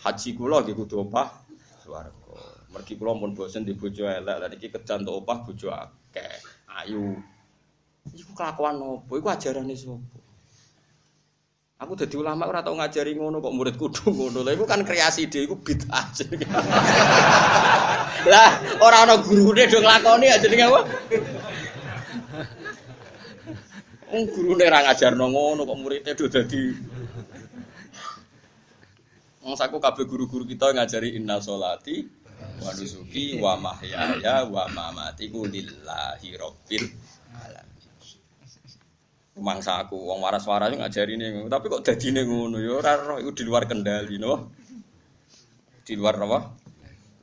Haji 0.06 0.30
kula 0.38 0.62
nggih 0.62 0.78
kudu 0.78 1.02
opah 1.02 1.34
swarga. 1.82 2.38
Mergi 2.70 2.94
kula 3.00 3.18
pun 3.18 3.34
bosen 3.34 3.66
di 3.66 3.74
bojo 3.74 4.06
elek, 4.06 4.38
lha 4.38 4.48
iki 4.54 4.70
kejan 4.70 5.02
untuk 5.02 5.26
opah 5.26 5.38
bojo 5.42 5.74
akeh. 5.74 6.36
Ayu. 6.76 7.16
Iku 8.14 8.38
kelakuan 8.38 8.78
opo? 8.78 9.18
Iku 9.18 9.34
ajarane 9.34 9.74
sapa? 9.74 10.25
Aku 11.86 11.94
jadi 11.94 12.18
ulama 12.18 12.50
ora 12.50 12.66
tau 12.66 12.74
ngajari 12.74 13.14
ngono 13.14 13.46
kok 13.46 13.54
murid 13.54 13.78
kudu 13.78 14.10
ngono. 14.10 14.42
Lah 14.42 14.58
iku 14.58 14.66
kan 14.66 14.82
kreasi 14.82 15.30
dhewe 15.30 15.46
iku 15.46 15.56
bid'ah. 15.62 16.06
lah 18.34 18.50
ora 18.82 19.06
ana 19.06 19.22
gurune 19.22 19.70
do 19.70 19.78
nglakoni 19.86 20.26
aja 20.26 20.42
jenenge 20.42 20.66
apa? 20.66 20.82
Wong 24.10 24.24
gurune 24.34 24.66
ora 24.66 24.82
ngajarno 24.82 25.26
ngono 25.30 25.62
kok 25.62 25.78
muridnya 25.78 26.18
do 26.18 26.26
dadi 26.26 26.74
Wong 29.46 29.54
saku 29.54 29.78
kabeh 29.78 30.10
guru-guru 30.10 30.50
kita 30.50 30.74
ngajari 30.74 31.22
inna 31.22 31.38
sholati 31.38 32.02
wa 32.66 32.74
nusuki 32.74 33.38
wa 33.38 33.54
mahyaya 33.62 34.42
wa 34.50 34.66
mamati 34.74 35.30
lillahi 35.30 36.34
rabbil 36.34 36.86
mangsa 39.36 39.84
aku 39.84 40.00
wong 40.00 40.24
waras-waras 40.24 40.72
ngajari 40.72 41.20
nih 41.20 41.48
tapi 41.52 41.68
kok 41.68 41.84
jadi 41.84 42.08
nih 42.16 42.24
ngono? 42.24 42.58
Ya 42.64 42.72
ora 42.80 43.20
itu 43.20 43.32
di 43.36 43.44
luar 43.44 43.68
kendali 43.68 44.16
no. 44.16 44.52
Di 45.84 45.94
luar 46.00 46.16
apa? 46.18 46.40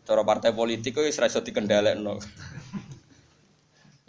Cara 0.05 0.23
partai 0.23 0.53
politik 0.53 1.01
kok 1.01 1.09
iso 1.09 1.41
dikendalekno 1.41 2.21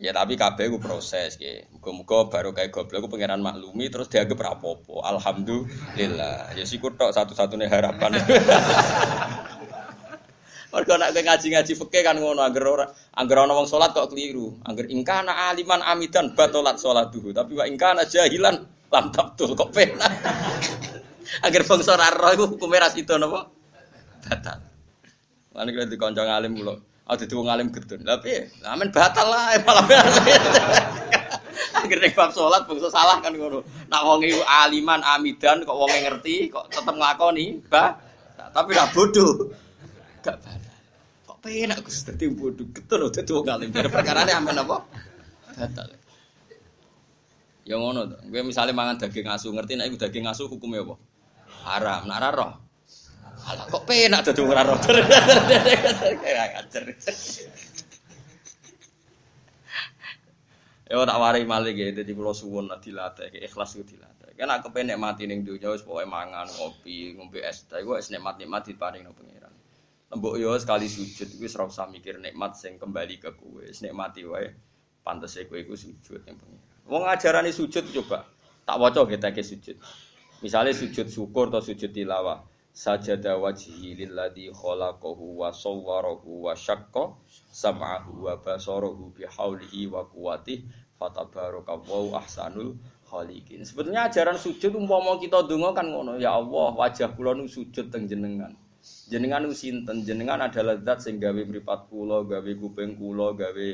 ya 0.03 0.11
tapi 0.11 0.35
kabeh 0.35 0.67
ku 0.67 0.83
proses 0.83 1.39
ya 1.39 1.63
muga-muga 1.71 2.27
baru 2.27 2.51
kayak 2.51 2.75
goblok 2.75 3.07
ku 3.07 3.09
pangeran 3.15 3.39
maklumi 3.39 3.87
terus 3.87 4.11
dianggap 4.11 4.35
rapopo 4.35 4.99
alhamdulillah. 4.99 6.51
Ya 6.59 6.65
sih 6.67 6.83
tok 6.83 7.15
satu-satunya 7.15 7.71
harapan 7.71 8.19
Mergo 10.73 10.97
nek 10.97 11.13
ngaji-ngaji 11.13 11.77
fikih 11.77 12.01
kan 12.01 12.17
ngono 12.17 12.41
angger 12.41 12.65
ora 12.65 12.89
angger 13.13 13.45
ana 13.45 13.53
wong 13.53 13.69
salat 13.69 13.93
kok 13.93 14.09
keliru. 14.09 14.57
Angger 14.65 14.89
ingkana 14.89 15.53
aliman 15.53 15.85
amidan 15.85 16.33
batolat 16.33 16.81
salatuhu. 16.81 17.29
Tapi 17.29 17.53
wa 17.53 17.69
ingkana 17.69 18.09
jahilan 18.09 18.57
lam 18.89 19.05
tabtul 19.13 19.53
kok 19.53 19.69
penak. 19.69 20.09
angger 21.45 21.61
bangsa 21.69 21.93
ora 21.93 22.09
ro 22.09 22.33
iku 22.33 22.57
hukume 22.57 22.81
ra 22.81 22.89
sida 22.89 23.21
napa? 23.21 23.53
Batal. 24.25 24.59
Lan 25.53 25.69
iki 25.69 25.93
dikonco 25.93 26.21
ngalim 26.25 26.57
kula. 26.57 26.73
Dadi 27.05 27.33
wong 27.37 27.47
alim 27.53 27.69
gedun. 27.69 28.01
Lah 28.01 28.17
piye? 28.17 28.49
Amen 28.65 28.89
batal 28.89 29.29
lah 29.29 29.53
malah. 29.61 29.85
Angger 31.85 32.01
nek 32.01 32.17
bab 32.17 32.33
salat 32.33 32.65
bangsa 32.65 32.89
salah 32.89 33.21
kan 33.21 33.29
ngono. 33.37 33.61
Nak 33.93 34.01
wong 34.09 34.25
aliman 34.41 35.05
amidan 35.05 35.61
kok 35.69 35.77
wonge 35.77 36.01
ngerti 36.01 36.49
kok 36.49 36.65
tetep 36.73 36.97
nglakoni, 36.97 37.61
bah. 37.69 37.93
Tapi 38.41 38.73
ra 38.73 38.89
bodoh. 38.89 39.53
Gak 40.25 40.41
batal 40.41 40.62
penak 41.43 41.83
Gus 41.83 42.07
dadi 42.07 42.31
bodoh 42.31 42.71
getun 42.71 43.11
dadi 43.11 43.31
wong 43.35 43.47
alim. 43.51 43.69
Perkarane 43.75 44.31
amen 44.31 44.63
apa? 44.63 44.87
Batal. 45.59 45.87
Ya 47.67 47.75
ngono 47.75 48.07
to. 48.07 48.15
Kowe 48.31 48.41
misale 48.47 48.71
mangan 48.71 49.03
daging 49.03 49.27
asu, 49.27 49.51
ngerti 49.51 49.75
nek 49.75 49.91
daging 49.99 50.23
asu 50.31 50.47
hukumnya 50.47 50.87
apa? 50.87 50.95
Haram. 51.67 52.01
Nek 52.07 52.17
ora 52.23 52.29
roh. 52.31 52.53
Alah 53.43 53.67
kok 53.67 53.83
penak 53.83 54.23
dadi 54.23 54.39
ora 54.39 54.63
roh. 54.63 54.79
Ya 60.93 61.01
tak 61.09 61.17
wari 61.17 61.41
malih 61.41 61.73
ya, 61.73 61.89
dadi 61.89 62.13
kula 62.13 62.37
suwun 62.37 62.69
dilatih, 62.77 63.25
ikhlas 63.33 63.73
ku 63.73 63.81
dilatih. 63.81 64.29
Kan 64.37 64.45
aku 64.53 64.69
penek 64.69 65.01
mati 65.01 65.25
ning 65.25 65.41
donya 65.41 65.73
wis 65.73 65.81
pokoke 65.81 66.05
mangan, 66.05 66.45
ngopi, 66.45 67.17
ngombe 67.17 67.41
es 67.41 67.65
teh, 67.65 67.81
iku 67.81 67.97
wis 67.97 68.13
nikmat-nikmat 68.13 68.61
diparing 68.61 69.01
nang 69.01 69.17
pengiran. 69.17 69.49
Mbok 70.13 70.35
yo 70.37 70.53
sekali 70.61 70.85
sujud 70.85 71.25
iku 71.25 71.45
ora 71.57 71.65
usah 71.65 71.89
mikir 71.89 72.21
nikmat 72.21 72.53
sing 72.53 72.77
kembali 72.77 73.17
ke 73.17 73.33
kowe. 73.33 73.65
Nikmati 73.65 74.21
wae. 74.29 74.53
Pantese 75.01 75.49
kowe 75.49 75.57
iku 75.57 75.73
sujud 75.73 76.21
ning 76.29 76.37
pengiran. 76.37 76.69
Wong 76.85 77.03
ajarane 77.09 77.49
sujud 77.49 77.89
coba 77.89 78.29
tak 78.63 78.77
waca 78.77 79.01
kita 79.09 79.33
ke 79.33 79.41
sujud. 79.41 79.75
Misalnya 80.45 80.75
sujud 80.75 81.09
syukur 81.09 81.49
atau 81.49 81.63
sujud 81.63 81.89
tilawah. 81.89 82.45
Sajada 82.73 83.37
wajhi 83.37 83.93
lilladzi 83.93 84.49
khalaqahu 84.49 85.45
wa 85.45 85.53
sawwarahu 85.53 86.49
wa 86.49 86.57
syaqqa 86.57 87.13
sam'ahu 87.53 88.25
wa 88.25 88.33
basarahu 88.41 89.13
bihaulihi 89.13 89.93
wa 89.93 90.01
quwwatihi 90.09 90.65
fatabarakallahu 90.97 92.17
ahsanul 92.17 92.73
khaliqin. 93.05 93.61
Sebetulnya 93.61 94.09
ajaran 94.09 94.41
sujud 94.41 94.73
umpama 94.73 95.21
kita 95.21 95.45
donga 95.45 95.77
kan 95.77 95.85
ngono, 95.85 96.17
ya 96.17 96.33
Allah, 96.33 96.73
wajah 96.73 97.13
kula 97.13 97.37
nu 97.37 97.45
sujud 97.45 97.93
teng 97.93 98.09
jenengan. 98.09 98.57
Jenengan 99.13 99.45
sinten 99.53 100.01
jenengan 100.01 100.41
adalah 100.41 100.73
zat 100.81 101.05
sing 101.05 101.21
gawe 101.21 101.37
mripat 101.37 101.85
kula, 101.85 102.25
gawe 102.25 102.51
kuping 102.57 102.97
kula, 102.97 103.37
gawe 103.37 103.67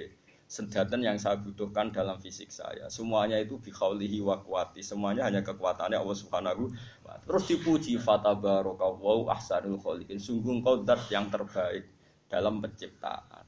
sedaten 0.52 1.00
yang 1.00 1.16
saya 1.16 1.40
butuhkan 1.40 1.96
dalam 1.96 2.20
fisik 2.20 2.52
saya. 2.52 2.92
Semuanya 2.92 3.40
itu 3.40 3.56
bikhaulihi 3.56 4.20
wa 4.20 4.36
kuwati. 4.44 4.84
Semuanya 4.84 5.32
hanya 5.32 5.40
kekuatannya 5.40 5.96
Allah 5.96 6.18
Subhanahu 6.20 6.76
wa 7.08 7.16
Terus 7.24 7.56
dipuji 7.56 7.96
fatabarakallahu 7.96 9.32
ahsanul 9.32 9.80
khaliqin. 9.80 10.20
Sungguh 10.20 10.60
engkau 10.60 10.84
zat 10.84 11.08
yang 11.08 11.32
terbaik 11.32 11.88
dalam 12.28 12.60
penciptaan. 12.60 13.48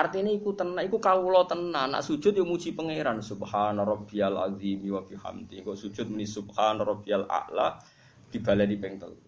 Artinya 0.00 0.32
iku 0.32 0.56
tenan, 0.56 0.80
iku 0.80 0.96
kawula 0.96 1.44
tenan. 1.44 1.92
Nak 1.92 2.08
sujud 2.08 2.32
yo 2.32 2.48
muji 2.48 2.72
pangeran 2.72 3.20
subhana 3.20 3.84
rabbiyal 3.84 4.48
azim 4.48 4.80
wa 4.88 5.04
bihamdi. 5.04 5.60
Kok 5.60 5.76
sujud 5.76 6.08
muni 6.08 6.24
subhana 6.24 6.88
rabbiyal 6.88 7.28
a'la 7.28 7.84
dibaleni 8.32 8.80
ping 8.80 8.96
telu. 8.96 9.25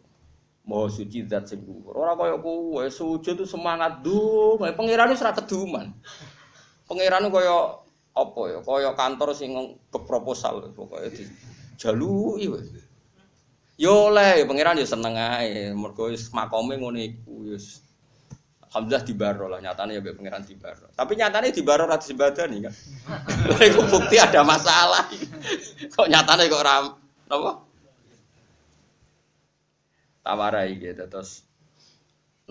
Maha 0.68 0.92
suci 0.92 1.24
zat 1.24 1.48
sing 1.48 1.64
dhuwur. 1.64 1.96
Ora 1.96 2.12
kaya 2.12 2.36
kowe 2.36 2.84
sujud 2.92 3.40
itu 3.40 3.48
semangat 3.48 4.04
dong. 4.04 4.60
Pangeran 4.60 5.08
wis 5.08 5.24
ora 5.24 5.32
keduman. 5.32 5.96
Pangeran 6.84 7.24
kaya 7.32 7.80
apa 8.12 8.40
ya? 8.52 8.58
Kaya 8.60 8.90
kantor 8.92 9.32
sing 9.32 9.56
proposal 9.88 10.68
pokoke 10.76 11.08
di 11.08 11.24
jaluki 11.80 12.52
wis. 12.52 12.68
Yo 13.80 14.12
oleh 14.12 14.44
pangeran 14.44 14.76
yo 14.76 14.84
seneng 14.84 15.16
ae. 15.16 15.72
Mergo 15.72 16.12
wis 16.12 16.28
makome 16.36 16.76
ngono 16.76 17.00
iku 17.00 17.48
wis 17.48 17.88
Alhamdulillah 18.68 19.04
di 19.08 19.14
baro 19.16 19.48
lah 19.48 19.64
nyatanya 19.64 19.96
ya 19.96 20.12
pangeran 20.12 20.44
di 20.44 20.52
baro. 20.52 20.92
Tapi 20.92 21.12
nyatanya 21.16 21.48
di 21.48 21.62
baro 21.64 21.88
rata 21.88 22.44
nih 22.44 22.60
kan. 22.68 22.74
Itu 23.72 23.80
bukti 23.88 24.20
ada 24.20 24.44
masalah. 24.44 25.08
kok 25.96 26.04
nyatanya 26.04 26.44
kok 26.52 26.60
ram, 26.60 26.84
apa? 27.32 27.67
Tawarai 30.28 30.76
gitu 30.76 31.08
terus 31.08 31.48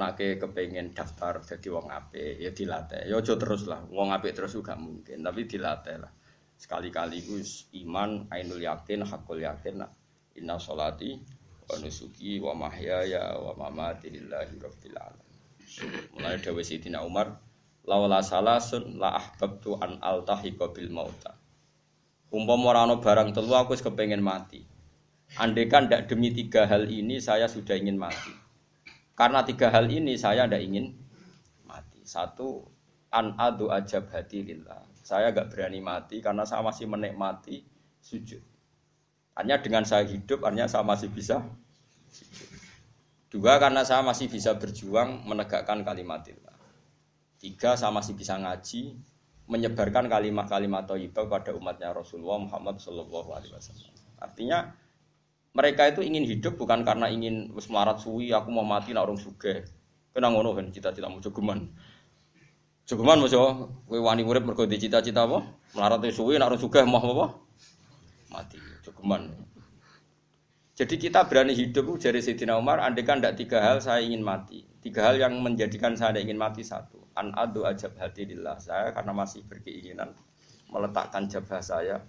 nake 0.01 0.41
kepengen 0.41 0.97
daftar 0.97 1.45
jadi 1.45 1.67
wong 1.69 1.93
ape 1.93 2.41
ya 2.41 2.49
dilatih. 2.49 3.05
Ya 3.05 3.13
ojo 3.21 3.37
terus 3.37 3.69
lah 3.69 3.85
wong 3.93 4.09
ape 4.09 4.33
terus 4.33 4.57
juga 4.57 4.73
mungkin 4.73 5.21
tapi 5.21 5.45
dilatih 5.45 6.01
lah. 6.01 6.09
Sekali-kali 6.57 7.21
gus 7.21 7.69
iman 7.85 8.25
ainul 8.33 8.57
yakin 8.57 9.05
hakul 9.05 9.37
yakin 9.37 9.85
nah. 9.85 9.93
inna 10.37 10.57
solati 10.61 11.17
wa 11.65 11.81
nusuki 11.81 12.37
wa 12.37 12.53
mahyaya 12.53 13.37
wa 13.41 13.53
mamati 13.57 14.09
lillahi 14.09 14.57
rabbil 14.57 14.97
alamin. 14.97 15.41
Mulai 16.17 16.37
dawe 16.41 16.61
sidina 16.61 17.01
Umar 17.01 17.37
lawala 17.85 18.21
salasun 18.21 19.01
la 19.01 19.17
ahbabtu 19.17 19.81
an 19.81 20.01
altahiqa 20.01 20.73
bil 20.73 20.93
mauta. 20.93 21.37
Umpama 22.29 22.73
ora 22.73 22.85
barang 22.85 23.33
telu 23.33 23.53
aku 23.57 23.73
wis 23.73 23.81
kepengin 23.81 24.21
mati 24.21 24.76
Andaikan 25.37 25.85
tidak 25.85 26.09
demi 26.09 26.33
tiga 26.33 26.65
hal 26.65 26.89
ini 26.89 27.21
saya 27.21 27.45
sudah 27.45 27.77
ingin 27.77 27.93
mati. 27.93 28.33
Karena 29.13 29.45
tiga 29.45 29.69
hal 29.69 29.85
ini 29.85 30.17
saya 30.17 30.49
tidak 30.49 30.65
ingin 30.65 30.97
mati. 31.65 32.01
Satu, 32.01 32.65
an 33.13 33.37
adu 33.37 33.69
ajab 33.69 34.09
hati 34.09 34.41
lillah. 34.41 34.81
Saya 35.05 35.29
gak 35.31 35.53
berani 35.53 35.79
mati 35.79 36.19
karena 36.19 36.41
saya 36.43 36.65
masih 36.65 36.89
menikmati 36.89 37.63
sujud. 38.01 38.41
Hanya 39.37 39.61
dengan 39.61 39.85
saya 39.85 40.09
hidup, 40.09 40.41
hanya 40.49 40.65
saya 40.65 40.81
masih 40.81 41.13
bisa. 41.13 41.45
Dua, 43.29 43.61
karena 43.61 43.85
saya 43.85 44.01
masih 44.01 44.25
bisa 44.25 44.57
berjuang 44.57 45.21
menegakkan 45.29 45.85
kalimat 45.85 46.25
Allah. 46.25 46.57
Tiga, 47.37 47.77
saya 47.77 47.93
masih 47.93 48.17
bisa 48.17 48.33
ngaji, 48.41 48.97
menyebarkan 49.45 50.09
kalimat-kalimat 50.09 50.89
thayyibah 50.89 51.29
pada 51.29 51.53
umatnya 51.53 51.93
Rasulullah 51.93 52.41
Muhammad 52.41 52.81
Shallallahu 52.81 53.29
Alaihi 53.37 53.53
Wasallam. 53.53 53.93
Artinya 54.17 54.73
mereka 55.57 55.89
itu 55.89 56.05
ingin 56.05 56.21
hidup 56.21 56.53
bukan 56.61 56.85
karena 56.85 57.09
ingin 57.09 57.49
wis 57.57 57.65
suwi 57.97 58.29
aku 58.29 58.53
mau 58.53 58.61
mati 58.61 58.93
nak 58.93 59.09
orang 59.09 59.17
suge 59.17 59.65
kena 60.13 60.29
ngono 60.29 60.53
kan 60.53 60.69
cita-cita 60.69 61.09
mau 61.09 61.17
jogeman 61.17 61.73
jogeman 62.85 63.17
mau 63.17 63.29
kowe 63.89 63.97
wani 63.97 64.21
urip 64.21 64.45
mergo 64.45 64.69
cita-cita 64.69 65.25
apa 65.25 65.41
melarat 65.73 66.05
suwi 66.13 66.37
nak 66.37 66.53
orang 66.53 66.61
suge 66.61 66.85
mau 66.85 67.01
apa 67.01 67.25
mati 68.29 68.61
jogeman 68.85 69.33
Jadi 70.77 71.01
kita 71.01 71.25
berani 71.25 71.57
hidup 71.57 71.97
dari 71.97 72.21
Sayyidina 72.21 72.53
Umar, 72.53 72.77
kan 72.77 73.17
tidak 73.17 73.33
tiga 73.33 73.65
hal 73.65 73.81
saya 73.81 73.97
ingin 74.05 74.21
mati. 74.21 74.61
Tiga 74.77 75.09
hal 75.09 75.17
yang 75.17 75.33
menjadikan 75.41 75.97
saya 75.97 76.21
ingin 76.21 76.37
mati 76.37 76.61
satu. 76.61 77.01
An 77.17 77.33
adu 77.33 77.65
ajab 77.65 77.97
hati 77.97 78.29
lillah. 78.29 78.61
Saya 78.61 78.93
karena 78.93 79.09
masih 79.09 79.41
berkeinginan 79.49 80.13
meletakkan 80.69 81.25
jabah 81.25 81.65
saya 81.65 82.05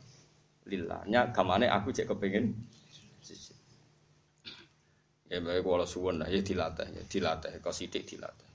lillahnya. 0.68 1.32
Kamane 1.32 1.64
aku 1.64 1.96
cek 1.96 2.12
kepingin 2.12 2.60
Ya 5.28 5.44
baik 5.44 5.60
kalau 5.60 5.84
suwon 5.84 6.24
lah 6.24 6.28
ya 6.32 6.40
dilatih 6.40 6.88
ya 6.88 7.02
dilatih 7.04 7.60
kau 7.60 7.68
sidik 7.68 8.08
dilatih. 8.08 8.48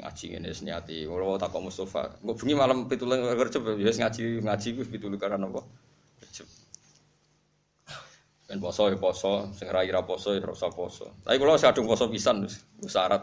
Ngaji 0.00 0.26
ini 0.40 0.50
senyati. 0.50 1.04
Kalau 1.04 1.36
tak 1.36 1.52
kau 1.52 1.60
Mustafa, 1.60 2.08
gue 2.24 2.32
bengi 2.32 2.56
malam 2.56 2.88
pitulang 2.88 3.20
kerja 3.36 3.60
ya 3.60 3.92
ngaji 3.92 4.40
ngaji 4.40 4.68
gue 4.80 4.86
pitulang 4.88 5.20
karena 5.20 5.46
apa? 5.46 5.62
Kerja. 6.24 6.42
Ben 8.48 8.58
poso 8.58 8.88
ya 8.90 8.96
poso, 8.98 9.52
sing 9.54 9.68
ra 9.70 9.86
ira 9.86 10.02
poso 10.02 10.34
ya 10.34 10.42
rasa 10.42 10.72
poso. 10.72 11.20
Tapi 11.22 11.38
kalau 11.38 11.54
sadung 11.54 11.86
poso 11.86 12.10
pisan 12.10 12.42
wis 12.48 12.58
syarat. 12.88 13.22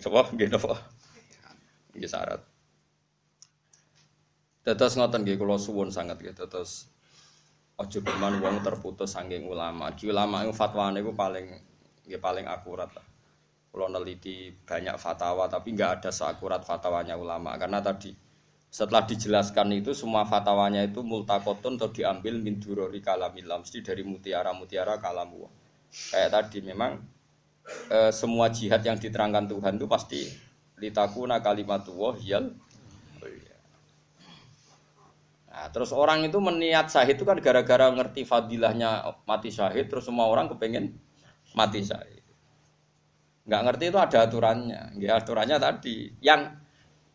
Sapa 0.00 0.34
nggih 0.34 2.10
syarat. 2.10 2.42
Tetes 4.64 4.96
ngoten 4.96 5.22
nggih 5.22 5.38
kula 5.38 5.60
suwun 5.60 5.92
sangat 5.92 6.18
nggih 6.18 6.34
tetes 6.34 6.93
aja 7.74 7.98
berman 7.98 8.38
wong 8.38 8.62
terputus 8.62 9.18
saking 9.18 9.50
ulama. 9.50 9.90
Ki 9.98 10.10
ulama 10.10 10.46
itu 10.46 10.54
fatwane 10.54 11.02
iku 11.02 11.10
paling 11.14 11.46
nggih 12.06 12.20
paling 12.22 12.46
akurat 12.46 12.90
lah. 12.94 13.06
Kalau 13.74 13.90
neliti 13.90 14.54
banyak 14.54 14.94
fatwa 14.94 15.50
tapi 15.50 15.74
nggak 15.74 15.98
ada 15.98 16.10
seakurat 16.14 16.62
fatwanya 16.62 17.18
ulama 17.18 17.58
karena 17.58 17.82
tadi 17.82 18.14
setelah 18.70 19.02
dijelaskan 19.02 19.82
itu 19.82 19.90
semua 19.94 20.22
fatwanya 20.22 20.86
itu 20.86 21.02
multakotun 21.02 21.74
atau 21.78 21.90
diambil 21.90 22.38
min 22.38 22.62
durori 22.62 23.02
kalamillah 23.02 23.58
mesti 23.58 23.82
dari 23.82 24.06
mutiara-mutiara 24.06 25.02
kalamu. 25.02 25.50
Kayak 25.90 26.30
tadi 26.30 26.58
memang 26.62 27.02
e, 27.90 28.10
semua 28.14 28.50
jihad 28.50 28.82
yang 28.86 28.98
diterangkan 28.98 29.50
Tuhan 29.50 29.74
itu 29.78 29.86
pasti 29.86 30.22
litakuna 30.78 31.38
kalimatullah 31.38 32.18
yal 32.22 32.50
Nah, 35.54 35.70
terus 35.70 35.94
orang 35.94 36.26
itu 36.26 36.42
meniat 36.42 36.90
syahid 36.90 37.14
itu 37.14 37.22
kan 37.22 37.38
gara-gara 37.38 37.86
ngerti 37.94 38.26
fadilahnya 38.26 39.06
mati 39.22 39.54
syahid, 39.54 39.86
terus 39.86 40.02
semua 40.02 40.26
orang 40.26 40.50
kepengen 40.50 40.98
mati 41.54 41.86
syahid. 41.86 42.26
Nggak 43.46 43.62
ngerti 43.62 43.84
itu 43.94 43.98
ada 44.02 44.18
aturannya. 44.26 44.98
Ya, 44.98 45.14
aturannya 45.14 45.62
tadi 45.62 46.10
yang 46.18 46.58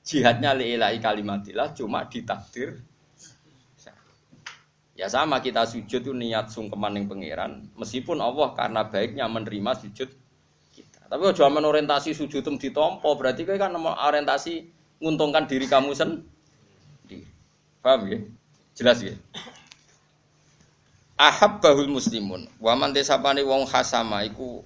jihadnya 0.07 0.55
li'ilai 0.55 0.95
kalimatillah 1.03 1.75
cuma 1.75 2.07
ditakdir 2.07 2.79
Ya 4.99 5.07
sama 5.07 5.39
kita 5.39 5.63
sujud 5.63 6.03
itu 6.03 6.11
niat 6.11 6.51
sungkeman 6.51 6.99
yang 6.99 7.07
pangeran, 7.07 7.71
meskipun 7.79 8.19
Allah 8.19 8.51
karena 8.51 8.83
baiknya 8.83 9.31
menerima 9.31 9.71
sujud 9.79 10.11
kita. 10.75 11.07
Tapi 11.07 11.21
kalau 11.23 11.35
cuma 11.39 11.63
orientasi 11.63 12.11
sujud 12.11 12.43
itu 12.43 12.51
ditompo, 12.67 13.07
berarti 13.15 13.47
kan 13.47 13.71
orientasi 13.79 14.67
menguntungkan 14.99 15.47
diri 15.47 15.71
kamu 15.71 15.95
sendiri. 15.95 16.38
Paham 17.79 18.11
ya? 18.11 18.19
Jelas 18.75 18.99
ya? 18.99 19.15
Ahab 21.19 21.59
bahul 21.59 21.91
muslimun, 21.91 22.47
waman 22.63 22.95
desapani 22.95 23.43
wong 23.43 23.67
hasama 23.67 24.23
iku 24.23 24.63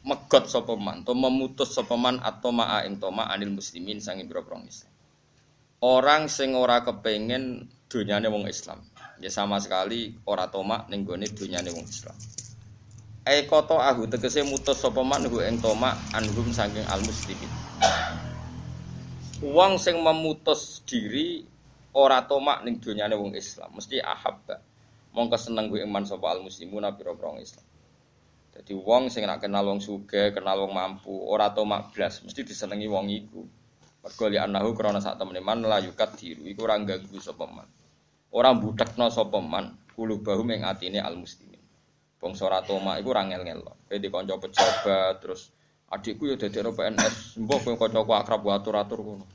megot 0.00 0.48
sopeman, 0.48 1.04
atau 1.04 1.12
memutus 1.12 1.76
sopeman 1.76 2.16
atau 2.24 2.48
maa 2.48 2.80
ing 2.88 2.96
toma 2.96 3.28
anil 3.28 3.52
muslimin 3.52 4.00
sangi 4.00 4.24
biro 4.24 4.40
Islam. 4.40 4.92
Orang 5.84 6.32
sing 6.32 6.56
ora 6.56 6.80
kepengen 6.80 7.68
dunyane 7.92 8.32
wong 8.32 8.48
Islam. 8.48 8.80
Ya 9.20 9.28
sama 9.28 9.60
sekali 9.60 10.16
ora 10.24 10.48
toma 10.48 10.88
ning 10.88 11.04
gone 11.04 11.28
wong 11.28 11.84
Islam. 11.84 12.16
Ai 13.28 13.44
koto 13.44 13.76
ahu 13.76 14.08
tegese 14.08 14.46
mutus 14.48 14.80
sopeman 14.80 15.28
hu 15.28 15.44
ing 15.44 15.60
toma 15.60 15.92
anhum 16.16 16.48
saking 16.56 16.88
al 16.88 17.04
muslimin. 17.04 17.52
Wong 19.44 19.76
sing 19.76 20.00
memutus 20.00 20.80
diri 20.88 21.44
ora 21.96 22.28
toma 22.28 22.60
ning 22.60 22.76
dunyane 22.76 23.16
wong 23.16 23.32
Islam, 23.32 23.72
mesti 23.72 23.96
ahabba. 24.04 24.60
Mongko 25.16 25.40
seneng 25.40 25.72
gue 25.72 25.80
iman 25.80 26.04
sapa 26.04 26.28
al 26.28 26.44
muslimuna 26.44 26.92
pira-pira 26.92 27.40
Islam. 27.40 27.64
Jadi 28.52 28.72
wong 28.76 29.08
sing 29.08 29.24
nak 29.24 29.40
kenal 29.40 29.64
wong 29.64 29.80
suge, 29.80 30.32
kenal 30.36 30.60
wong 30.64 30.76
mampu, 30.76 31.12
ora 31.12 31.52
tau 31.56 31.64
blas, 31.64 32.20
mesti 32.20 32.44
disenengi 32.44 32.84
wong 32.84 33.08
iku. 33.08 33.40
Mergo 34.04 34.24
li 34.28 34.36
anahu 34.36 34.76
krana 34.76 35.00
sak 35.00 35.16
temene 35.16 35.40
man 35.40 35.64
la 35.64 35.80
yukat 35.80 36.20
diru 36.20 36.44
iku 36.46 36.68
ora 36.68 36.76
ganggu 36.84 37.16
sapa 37.16 37.48
man. 37.48 37.68
Ora 38.32 38.52
mbudhekno 38.52 39.08
sapa 39.08 39.40
man 39.40 39.76
bahu 39.96 40.44
ing 40.52 40.62
atine 40.68 41.00
al 41.00 41.16
muslimin. 41.16 41.60
Bangsa 42.20 42.44
ora 42.48 42.60
toma 42.60 43.00
iku 43.00 43.16
ora 43.16 43.24
ngel-ngel. 43.24 43.60
Kowe 43.64 43.96
di 43.96 44.08
kanca 44.12 44.36
pejabat 44.36 45.24
terus 45.24 45.48
adikku 45.88 46.28
ya 46.28 46.36
dadi 46.36 46.60
PNS, 46.60 47.40
mbok 47.40 47.58
kowe 47.64 47.74
kancaku 47.80 48.12
akrab 48.12 48.44
atur-atur 48.44 49.00
ngono. 49.00 49.26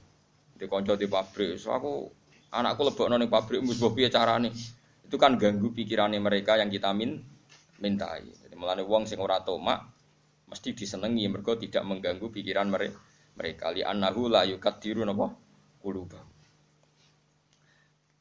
Kanca 0.62 0.94
di 0.94 1.10
pabrik, 1.10 1.58
so 1.58 1.74
aku 1.74 2.21
anakku 2.52 2.84
lebokno 2.84 3.16
ning 3.16 3.32
pabrik 3.32 3.64
mbok 3.64 3.96
piye 3.96 4.12
carane. 4.12 4.52
Itu 5.08 5.16
kan 5.16 5.36
ganggu 5.40 5.72
pikirannya 5.72 6.20
mereka 6.20 6.60
yang 6.60 6.68
kita 6.72 6.92
min 6.92 7.20
mintai. 7.80 8.28
Mulane 8.56 8.86
wong 8.86 9.10
sing 9.10 9.18
ora 9.18 9.42
tomak 9.42 9.82
mesti 10.46 10.76
disenengi 10.76 11.26
mergo 11.32 11.58
tidak 11.58 11.82
mengganggu 11.88 12.28
pikiran 12.30 12.68
mereka. 12.70 13.00
Mereka 13.32 13.66
li 13.74 13.82
annahu 13.82 14.28
la 14.28 14.44
yukadiru 14.46 15.02
napa 15.08 15.32
quluba. 15.80 16.20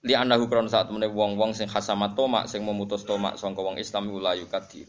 Li 0.00 0.16
annahu 0.16 0.48
kron 0.48 0.70
saat 0.70 0.88
meneh 0.88 1.12
wong-wong 1.12 1.52
sing 1.52 1.68
khasamat 1.68 2.16
tomak 2.16 2.48
sing 2.48 2.64
memutus 2.64 3.04
tomak 3.04 3.36
sangka 3.36 3.60
wong 3.60 3.76
Islam 3.76 4.08
la 4.16 4.32
yukadiru. 4.32 4.88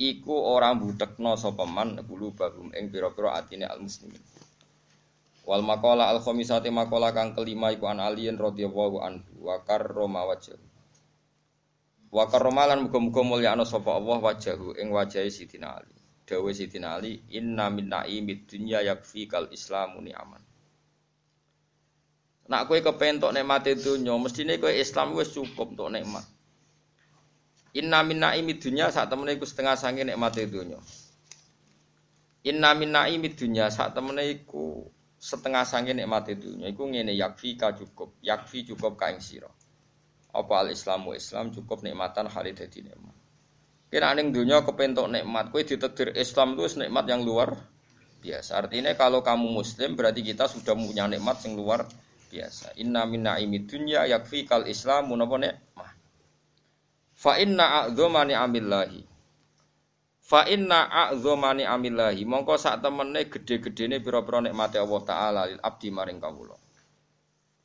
Iku 0.00 0.32
ora 0.32 0.72
mbudekno 0.72 1.36
sapa 1.36 1.68
man 1.68 2.00
qulubahum 2.08 2.72
ing 2.72 2.88
pira-pira 2.88 3.36
atine 3.36 3.68
al 3.68 3.84
muslimin. 3.84 4.39
Wal 5.50 5.66
maqala 5.66 6.14
al 6.14 6.22
khamisati 6.22 6.70
maqala 6.70 7.10
kang 7.10 7.34
kelima 7.34 7.74
iku 7.74 7.90
an 7.90 7.98
aliyin 7.98 8.38
radhiyallahu 8.38 9.02
anhu 9.02 9.50
wa 9.50 9.58
karrama 9.66 10.22
wajh. 10.30 10.54
Wa 12.14 12.30
karomalan 12.30 12.86
muga-muga 12.86 13.26
mulyakno 13.26 13.66
sapa 13.66 13.98
Allah 13.98 14.22
wajahu 14.22 14.78
ing 14.78 14.94
wajahe 14.94 15.26
Sidina 15.26 15.74
Ali. 15.74 15.90
Dawe 16.22 16.50
Sidina 16.54 16.94
Ali, 16.94 17.18
inna 17.34 17.66
min 17.66 17.90
naimid 17.90 18.46
dunya 18.46 18.78
yakfi 18.86 19.26
kal 19.26 19.50
islamu 19.50 19.98
ni'aman. 19.98 20.38
Nak 22.46 22.70
kowe 22.70 22.78
kepen 22.78 23.18
tok 23.18 23.34
nikmate 23.34 23.74
donya, 23.74 24.14
mestine 24.22 24.54
kowe 24.54 24.70
Islam 24.70 25.18
wis 25.18 25.34
cukup 25.34 25.74
untuk 25.74 25.90
nikmat. 25.90 26.26
Inna 27.74 28.06
min 28.06 28.22
naimid 28.22 28.62
dunya 28.62 28.86
sak 28.94 29.10
temene 29.10 29.34
iku 29.34 29.46
setengah 29.46 29.74
sange 29.74 30.06
nikmate 30.06 30.46
donya. 30.46 30.78
Inna 32.46 32.70
min 32.78 32.94
naimid 32.94 33.34
dunya 33.34 33.66
sak 33.66 33.98
temene 33.98 34.30
iku 34.30 34.86
setengah 35.20 35.68
sange 35.68 35.92
nikmate 35.92 36.40
donya. 36.40 36.72
Iku 36.72 36.88
ngene 36.88 37.12
yakfi 37.12 37.60
ka 37.60 37.76
cukup, 37.76 38.16
yakfi 38.24 38.64
cukup 38.64 38.96
ka 38.96 39.12
ing 39.12 39.20
sira 39.20 39.52
apa 40.30 40.54
al 40.62 40.68
Islamu 40.70 41.12
Islam 41.14 41.50
cukup 41.50 41.82
nikmatan 41.82 42.30
khalid 42.30 42.54
dadi 42.54 42.86
nikmat. 42.86 43.16
Kira 43.90 44.14
ning 44.14 44.30
dunia 44.30 44.62
kepentok 44.62 45.10
nikmat, 45.10 45.50
kowe 45.50 45.62
ditetir 45.66 46.14
Islam 46.14 46.54
itu 46.54 46.78
nikmat 46.86 47.04
yang 47.10 47.26
luar 47.26 47.58
biasa. 48.22 48.62
Artinya 48.62 48.94
kalau 48.94 49.18
kamu 49.18 49.50
muslim 49.50 49.98
berarti 49.98 50.22
kita 50.22 50.46
sudah 50.46 50.78
punya 50.78 51.10
nikmat 51.10 51.42
yang 51.42 51.58
luar 51.58 51.82
biasa. 52.30 52.78
Inna 52.78 53.02
min 53.10 53.26
naimi 53.26 53.66
dunya 53.66 54.06
yakfi 54.06 54.46
kal 54.46 54.70
Islam 54.70 55.10
napa 55.18 55.36
nikmah. 55.42 55.90
Fa 57.18 57.36
inna 57.42 57.84
a'dzama 57.84 58.22
ni'amillahi. 58.30 59.09
Fa 60.30 60.46
inna 60.46 60.86
a'dzama 60.86 61.50
ni'amillahi. 61.58 62.22
Mongko 62.22 62.54
sak 62.54 62.78
temene 62.78 63.26
gede-gedene 63.26 63.98
pira-pira 63.98 64.38
nikmate 64.38 64.78
Allah 64.78 65.02
taala 65.02 65.40
lil 65.50 65.58
abdi 65.58 65.90
maring 65.90 66.22
kawula. 66.22 66.54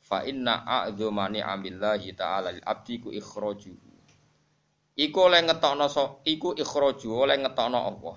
Fa 0.02 0.26
inna 0.26 0.66
a'dzama 0.66 1.30
ni'amillahi 1.30 2.10
ta'ala 2.18 2.50
lil 2.50 2.66
abdi 2.66 2.98
ku 2.98 3.14
ikhraju. 3.14 3.70
Iku 4.98 5.18
oleh 5.22 5.46
ngetokno 5.46 5.86
so, 5.86 6.18
iku 6.26 6.58
ikhraju 6.58 7.08
oleh 7.14 7.38
ngetokno 7.38 7.78
Allah. 7.78 8.16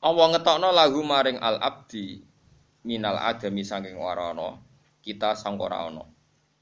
Allah 0.00 0.26
ngetokno 0.32 0.72
lagu 0.72 1.04
maring 1.04 1.36
al 1.36 1.60
abdi 1.60 2.16
minal 2.88 3.20
adami 3.20 3.60
saking 3.60 4.00
ora. 4.00 4.32
Kita 5.04 5.36
sang 5.36 5.60
ora 5.60 5.84
ana. 5.84 6.04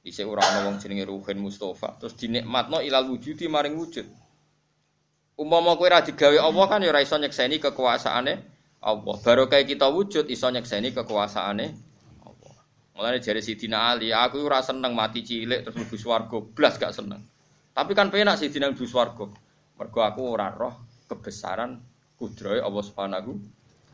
Dhisik 0.02 0.26
ora 0.26 0.42
ana 0.42 0.66
wong 0.66 0.82
jenenge 0.82 1.06
Ruhin 1.06 1.38
Mustafa, 1.38 1.94
terus 2.02 2.18
dinikmatno 2.18 2.82
ilal 2.82 3.06
wujudi 3.06 3.46
maring 3.46 3.78
wujud. 3.78 4.26
Umpama 5.38 5.78
kowe 5.78 5.86
ora 5.86 6.02
digawe 6.02 6.34
Allah 6.34 6.64
kan 6.66 6.82
ya 6.82 6.90
ora 6.90 6.98
iso 6.98 7.14
nyekseni 7.14 7.62
kekuasaane 7.62 8.32
Allah. 8.82 9.16
Baru 9.22 9.46
kayak 9.46 9.70
kita 9.70 9.86
wujud 9.86 10.26
iso 10.26 10.50
nyekseni 10.50 10.90
kekuasaane 10.90 11.88
Mulane 12.98 13.22
jari 13.22 13.38
Sidina 13.38 13.94
Ali, 13.94 14.10
aku 14.10 14.42
ora 14.42 14.58
seneng 14.58 14.90
mati 14.90 15.22
cilik 15.22 15.62
terus 15.62 15.78
mlebu 15.78 15.94
swarga, 15.94 16.42
blas 16.42 16.82
gak 16.82 16.90
seneng. 16.90 17.22
Tapi 17.70 17.94
kan 17.94 18.10
penak 18.10 18.42
Sidina 18.42 18.66
mlebu 18.66 18.90
swarga. 18.90 19.30
Mergo 19.78 20.02
aku 20.02 20.34
ora 20.34 20.50
roh 20.50 20.74
kebesaran 21.06 21.78
kudrohe 22.18 22.58
Allah 22.58 22.82
Subhanahu 22.82 23.38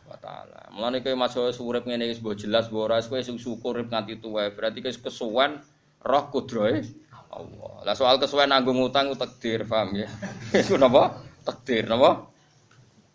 wa 0.09 0.17
taala. 0.17 0.73
Mulane 0.73 1.05
kowe 1.05 1.13
masuk 1.21 1.53
urip 1.61 1.85
ngene 1.85 2.09
wis 2.09 2.25
mbok 2.25 2.41
jelas 2.41 2.73
mbok 2.73 2.89
ora 2.89 3.05
kowe 3.05 3.21
sing 3.21 3.37
syukur 3.37 3.77
nganti 3.85 4.25
tuwa, 4.25 4.49
berarti 4.49 4.81
kowe 4.81 4.97
kesuwen 4.97 5.61
roh 6.01 6.25
kudrohe 6.33 6.81
Allah. 7.29 7.73
Lah 7.85 7.93
soal 7.93 8.17
kesuwen 8.17 8.49
nanggung 8.49 8.81
utang 8.81 9.13
ku 9.13 9.21
takdir, 9.21 9.69
paham 9.69 10.01
ya? 10.01 10.09
Iku 10.65 10.81
napa? 10.81 11.13
Takdir 11.45 11.85
napa? 11.87 12.33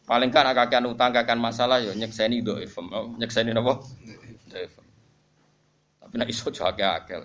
Paling 0.05 0.29
kan 0.33 0.49
kakean 0.53 0.85
utang 0.89 1.13
kakean 1.13 1.41
masalah 1.41 1.81
ya 1.81 1.93
nyekseni 1.93 2.41
dhaif. 2.45 2.77
Nyekseni 3.17 3.53
napa? 3.53 3.81
Dhaif. 4.49 4.73
Tapi 6.01 6.13
nek 6.17 6.29
iso 6.29 6.49
jake 6.49 6.85
akeh. 6.85 7.21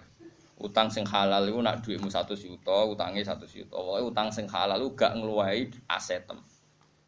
Utang 0.60 0.88
sing 0.88 1.04
halal 1.04 1.44
iku 1.50 1.60
nak 1.60 1.82
dhuwitmu 1.82 2.08
100 2.08 2.36
juta, 2.40 2.76
utange 2.86 3.20
100 3.20 3.48
juta. 3.48 3.74
Pokoke 3.74 4.00
utang 4.06 4.28
sing 4.32 4.46
halal 4.48 4.80
iku 4.80 4.90
gak 4.96 5.12
ngluwahi 5.18 5.68
asetem. 5.88 6.38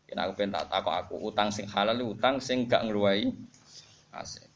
Yen 0.07 0.19
aku 0.23 0.33
pengen 0.39 0.55
tak 0.55 0.71
takok 0.71 0.95
aku, 0.95 1.15
utang 1.19 1.51
sing 1.51 1.67
halal 1.67 1.99
utang 2.03 2.39
sing 2.43 2.67
gak 2.67 2.83
ngluwahi 2.87 3.31
aset. 4.17 4.49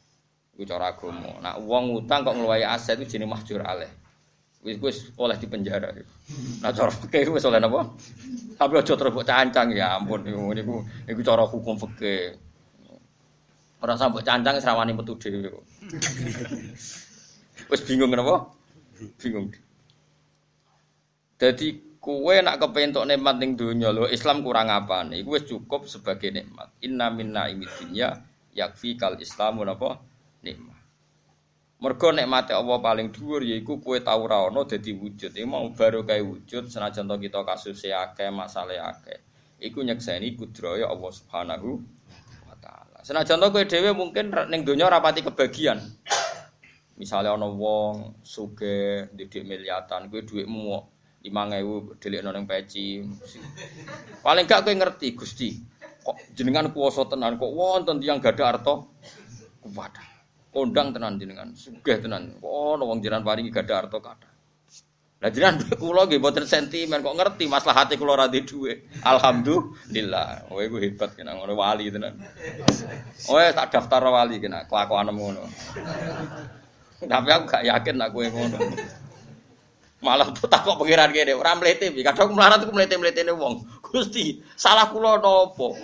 Iku 0.57 0.65
cara 0.67 0.91
agama. 0.91 1.39
Nak 1.39 1.61
wong 1.63 2.03
utang 2.03 2.25
kok 2.25 2.35
ngluwahi 2.35 2.65
aset 2.65 2.97
itu 2.99 3.15
jenenge 3.17 3.31
mahjur 3.31 3.61
alaih. 3.63 4.00
Wis 4.61 4.77
wis 4.77 5.09
oleh 5.17 5.33
di 5.41 5.49
penjara. 5.49 5.89
Nah 6.61 6.69
cara 6.69 6.93
fikih 6.93 7.33
wis 7.33 7.45
oleh 7.49 7.57
napa? 7.57 7.81
Tapi 8.61 8.73
aja 8.77 8.93
terus 8.93 9.25
cancang 9.25 9.73
ya 9.73 9.97
ampun 9.97 10.21
niku 10.21 10.85
niku 11.09 11.21
cara 11.25 11.49
hukum 11.49 11.81
fikih. 11.81 12.37
Ora 13.81 13.97
sampe 13.97 14.21
cancang 14.21 14.61
wis 14.61 14.65
rawani 14.69 14.93
metu 14.93 15.17
dhewe. 15.17 15.49
Wis 17.73 17.81
bingung 17.89 18.13
napa? 18.13 18.53
Bingung. 19.17 19.49
Jadi 21.41 21.97
kue 21.97 22.37
nak 22.45 22.61
kepentok 22.61 23.09
nikmat 23.09 23.41
ning 23.41 23.57
donya 23.57 23.89
lho 23.89 24.05
Islam 24.13 24.45
kurang 24.45 24.69
apa 24.69 25.01
nih? 25.09 25.25
Kue 25.25 25.41
cukup 25.41 25.89
sebagai 25.89 26.29
nikmat. 26.29 26.69
Inna 26.85 27.09
minna 27.09 27.49
imidinya 27.49 28.13
yakfi 28.53 28.93
kal 28.93 29.17
Islamu 29.17 29.65
napa? 29.65 29.97
Nikmat. 30.45 30.80
Mergo 31.81 32.13
nikmate 32.13 32.53
Allah 32.53 32.77
paling 32.77 33.09
dhuwur 33.09 33.41
yaiku 33.41 33.81
kowe 33.81 33.97
tau 33.97 34.21
ra 34.29 34.45
ono 34.45 34.69
dadi 34.69 34.93
wujud. 34.93 35.33
Iki 35.33 35.49
mau 35.49 35.65
baru 35.73 36.05
kae 36.05 36.21
wujud 36.21 36.69
senajan 36.69 37.09
to 37.09 37.17
kita 37.17 37.41
kasus 37.41 37.81
akeh, 37.81 38.29
masalah 38.29 38.93
akeh. 38.93 39.17
Iku 39.57 39.81
nyekseni 39.81 40.37
kudraya 40.37 40.85
Allah 40.85 41.09
Subhanahu 41.09 41.81
wa 42.45 42.55
taala. 42.61 43.01
Senajan 43.01 43.41
to 43.41 43.49
kowe 43.49 43.65
dhewe 43.65 43.97
mungkin 43.97 44.29
ning 44.53 44.61
donya 44.61 44.93
rapati 44.93 45.25
kebagian. 45.25 45.81
Misalnya 47.01 47.33
ana 47.33 47.49
wong 47.49 48.21
sugih 48.21 49.09
didik 49.17 49.41
miliatan, 49.41 50.13
kowe 50.13 50.21
dhuwitmu 50.21 50.61
5000 51.25 51.97
delikno 51.97 52.29
ning 52.29 52.45
peci. 52.45 53.01
Paling 54.21 54.45
gak 54.45 54.69
kowe 54.69 54.73
ngerti 54.77 55.17
Gusti. 55.17 55.49
Kok 56.05 56.37
jenengan 56.37 56.69
kuwasa 56.69 57.09
tenan 57.09 57.41
kok 57.41 57.49
wonten 57.49 57.97
tiyang 57.97 58.21
gadah 58.21 58.53
harta 58.53 58.85
kuwat 59.65 60.10
kondang 60.51 60.91
tenan 60.91 61.15
jenengan, 61.15 61.55
sugih 61.55 61.97
tenan. 62.03 62.37
Oh, 62.43 62.75
wong 62.75 62.99
jenengan 62.99 63.23
paringi 63.23 63.49
gadah 63.49 63.87
harta 63.87 63.97
kathah. 63.97 64.31
Lah 65.21 65.29
jenengan 65.29 65.61
kula 65.77 66.09
nggih 66.09 66.17
mboten 66.17 66.49
sentimen 66.49 67.05
kok 67.05 67.13
ngerti 67.13 67.45
maslahate 67.45 67.93
kula 67.93 68.17
ora 68.17 68.25
duwe. 68.25 68.89
Alhamdulillah. 69.05 70.49
Oh 70.49 70.57
iku 70.65 70.81
hebat 70.81 71.13
kena 71.13 71.37
ngono 71.37 71.53
wali 71.53 71.93
tenan. 71.93 72.17
Oh 73.29 73.37
tak 73.53 73.69
daftar 73.69 74.01
wali 74.01 74.41
kena 74.41 74.65
kelakuan 74.65 75.13
ngono. 75.13 75.45
Tapi 77.01 77.29
aku 77.29 77.43
gak 77.49 77.65
yakin 77.69 77.95
nak 78.01 78.09
kowe 78.13 78.25
ngono. 78.25 78.57
Malah 80.01 80.33
tak 80.33 80.65
kok 80.65 80.81
pengiran 80.81 81.13
kene 81.13 81.37
ora 81.37 81.53
mlete 81.53 81.93
piye. 81.93 82.01
Kadang 82.01 82.33
melarat 82.33 82.65
ku 82.65 82.73
mlete-mletene 82.73 83.37
wong. 83.37 83.61
Gusti, 83.85 84.41
salah 84.57 84.89
kula 84.89 85.21
napa? 85.21 85.77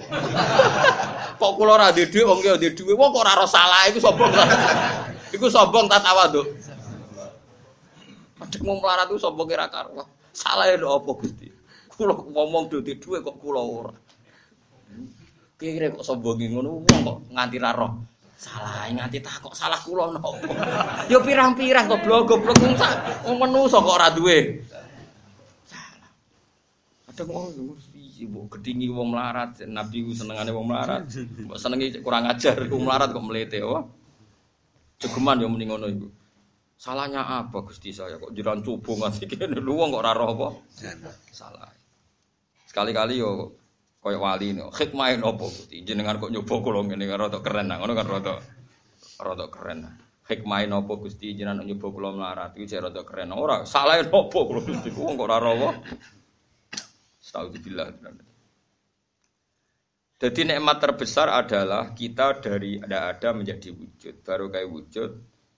kok 1.39 1.51
kula 1.53 1.77
ora 1.77 1.93
dhuwit 1.93 2.25
wong 2.25 2.41
ki 2.41 2.49
ndek 2.57 2.73
dhuwit. 2.81 2.97
Wong 2.97 3.13
kok 3.13 3.21
ora 3.21 3.45
salah 3.45 3.85
iku 3.85 4.01
sombong. 4.01 4.33
iku 5.37 5.45
sombong 5.53 5.85
ta 5.85 6.01
tawaduk. 6.01 6.49
Padahal 8.41 8.61
mau 8.65 8.81
melarat 8.81 9.05
itu 9.13 9.21
sombong 9.21 9.45
kira 9.45 9.69
karuan. 9.69 10.09
Salah 10.33 10.65
ya 10.65 10.81
apa 10.81 11.11
Gusti? 11.13 11.53
Kula 11.93 12.17
ngomong 12.17 12.73
ndek 12.73 12.97
dhuwit 12.97 13.21
kok 13.21 13.37
kula 13.37 13.61
ora. 13.61 13.93
Kira 15.61 15.93
kok 15.93 16.01
sombong 16.01 16.41
ngono 16.41 16.81
wong 16.81 17.01
kok 17.05 17.17
nganti 17.37 17.61
ra 17.61 17.69
roh. 17.69 18.16
Salah 18.37 18.85
nganti 18.93 19.17
tak 19.17 19.41
kok 19.41 19.57
salah 19.57 19.81
kula 19.81 20.13
napa? 20.13 20.29
Yo 21.11 21.25
pirang-pirang 21.25 21.89
goblok 21.89 22.29
goblok 22.29 22.61
wong 22.61 22.77
sak 22.77 23.25
wong 23.25 23.41
menungso 23.41 23.81
kok 23.81 23.97
ora 23.97 24.13
duwe. 24.13 24.61
Salah. 25.65 26.09
Kadang 27.09 27.33
wong 27.33 27.73
piye 27.89 28.29
mbok 28.29 28.61
gedhingi 28.61 28.93
wong 28.93 29.09
melarat, 29.09 29.57
Nabi 29.65 30.05
ku 30.05 30.13
senengane 30.13 30.53
wong 30.53 30.69
melarat. 30.69 31.09
Mbok 31.17 31.57
senengi 31.57 31.97
kurang 32.05 32.29
ajar 32.29 32.61
wong 32.69 32.85
melarat 32.85 33.09
kok 33.09 33.25
mlete 33.25 33.65
oh. 33.65 33.89
Jegeman 35.01 35.41
yo 35.41 35.49
muni 35.49 35.65
ngono 35.65 35.89
iku. 35.89 36.07
Salahnya 36.77 37.25
apa 37.25 37.65
Gusti 37.65 37.89
saya 37.89 38.21
kok 38.21 38.37
jiran 38.37 38.61
coba 38.61 39.09
nganti 39.09 39.25
kene 39.25 39.57
lu 39.57 39.81
wong 39.81 39.97
kok 39.97 40.01
ora 40.05 40.13
roh 40.13 40.29
apa? 40.37 40.47
Salah. 41.33 41.73
Sekali-kali 42.69 43.17
yo 43.17 43.56
Kayak 44.07 44.23
wali 44.23 44.47
nih, 44.55 44.63
hikmah 44.71 45.19
nopo 45.19 45.51
gusti. 45.51 45.83
Jenengan 45.83 46.15
kok 46.15 46.31
nyoba 46.31 46.55
kulo 46.63 46.79
ngene 46.87 47.05
kan 47.11 47.17
rada 47.27 47.39
keren 47.43 47.67
nah, 47.67 47.75
ngono 47.83 47.91
kan 47.91 48.07
rada 48.07 48.33
rada 49.19 49.45
keren. 49.51 49.79
Hikmah 50.23 50.63
nopo 50.71 51.03
gusti 51.03 51.35
jenengan 51.35 51.67
nyoba 51.67 51.87
kulo 51.91 52.07
melarat 52.15 52.55
iki 52.55 52.71
jek 52.71 52.87
rada 52.87 53.03
keren. 53.03 53.35
Ora 53.35 53.67
salah 53.67 53.99
nopo 53.99 54.47
kulo 54.47 54.63
gusti 54.63 54.95
ku 54.95 55.11
kok 55.11 55.19
ora 55.19 55.37
rawa. 55.43 55.69
Astagfirullah. 57.19 57.87
Jadi 60.17 60.41
nikmat 60.49 60.77
terbesar 60.81 61.27
adalah 61.29 61.91
kita 61.93 62.39
dari 62.39 62.79
ada 62.79 63.11
ada 63.11 63.29
menjadi 63.35 63.69
wujud. 63.75 64.23
Baru 64.23 64.47
kayak 64.47 64.71
wujud 64.71 65.11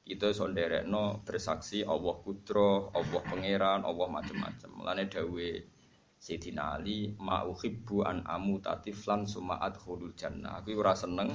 kita 0.10 0.34
sonderekno 0.34 1.22
bersaksi 1.22 1.86
Allah 1.86 2.18
kudro, 2.26 2.90
Allah 2.98 3.22
pangeran, 3.24 3.86
Allah 3.86 4.08
macam-macam. 4.10 4.70
Mulane 4.74 5.06
dawe 5.06 5.50
Sayyidina 6.20 6.76
Ali 6.76 7.16
ma'uhibbu 7.16 8.04
an 8.04 8.28
amu 8.28 8.60
tatiflan 8.60 9.24
sumaat 9.24 9.80
khulul 9.80 10.12
jannah. 10.20 10.60
Aku 10.60 10.76
ora 10.76 10.92
seneng 10.92 11.32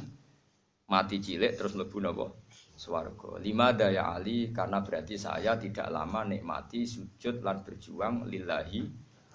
mati 0.85 1.25
cilik 1.25 1.57
terus 1.57 1.73
mlebu 1.73 2.05
napa? 2.05 2.29
Swarga. 2.77 3.41
Lima 3.41 3.73
daya 3.73 4.13
Ali 4.13 4.53
karena 4.53 4.85
berarti 4.85 5.17
saya 5.17 5.57
tidak 5.57 5.89
lama 5.89 6.29
nikmati 6.29 6.85
sujud 6.85 7.41
lan 7.41 7.65
berjuang 7.65 8.29
lillahi 8.29 8.85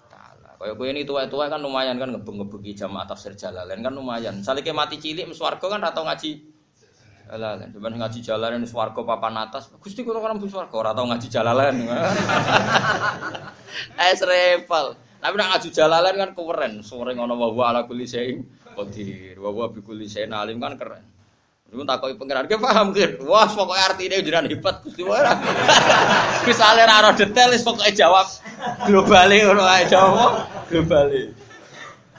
taala. 0.06 0.54
Kaya 0.54 0.78
kowe 0.78 0.86
ini 0.86 1.02
tua-tua 1.02 1.50
kan 1.50 1.58
lumayan 1.58 1.98
kan 1.98 2.14
ngebeng-ngebengi 2.14 2.78
jamaah 2.78 3.10
tafsir 3.10 3.34
jalalain 3.34 3.82
kan 3.82 3.90
lumayan. 3.90 4.38
Salike 4.46 4.70
mati 4.70 5.02
cilik 5.02 5.26
swarga 5.34 5.66
kan 5.66 5.82
atau 5.82 6.06
ngaji 6.06 6.46
Jalalan, 7.30 7.70
cuman 7.70 7.94
ngaji 7.94 8.26
jalalan 8.26 8.66
swarga 8.66 9.06
papan 9.06 9.38
atas. 9.38 9.70
Gusti 9.78 10.02
kula 10.02 10.18
kan 10.18 10.34
mlebu 10.34 10.50
swarga 10.50 10.74
ora 10.74 10.90
tau 10.94 11.06
ngaji 11.06 11.26
jalalan. 11.30 11.74
Es 14.10 14.22
repel. 14.22 14.94
Tapi 15.20 15.34
nak 15.36 15.48
ngaju 15.52 15.68
jalalan 15.68 16.14
kan 16.16 16.30
keren. 16.32 16.72
Sore 16.80 17.12
ngono 17.12 17.36
wa 17.36 17.48
wa 17.52 17.64
ala 17.68 17.84
kulli 17.84 18.08
syai'in 18.08 18.40
qadir. 18.72 19.36
Wa 19.36 19.52
wa 19.52 19.68
bi 19.68 19.84
kulli 19.84 20.08
syai'in 20.08 20.32
alim 20.32 20.56
kan 20.56 20.80
keren. 20.80 21.04
Niku 21.70 21.86
takoki 21.86 22.18
pangeran, 22.18 22.50
"Ki 22.50 22.58
paham 22.58 22.90
ki?" 22.90 23.22
Wah, 23.22 23.46
pokoke 23.46 23.78
artine 23.78 24.18
jenengan 24.26 24.50
hebat 24.50 24.82
Gusti 24.82 25.06
ora. 25.06 25.38
Misale 26.48 26.82
ra 26.82 26.98
ora 26.98 27.14
detail 27.14 27.54
wis 27.54 27.62
pokoke 27.62 27.94
jawab 27.94 28.26
globale 28.90 29.38
ngono 29.38 29.62
ae 29.62 29.86
jawab 29.86 30.50
globale. 30.66 31.30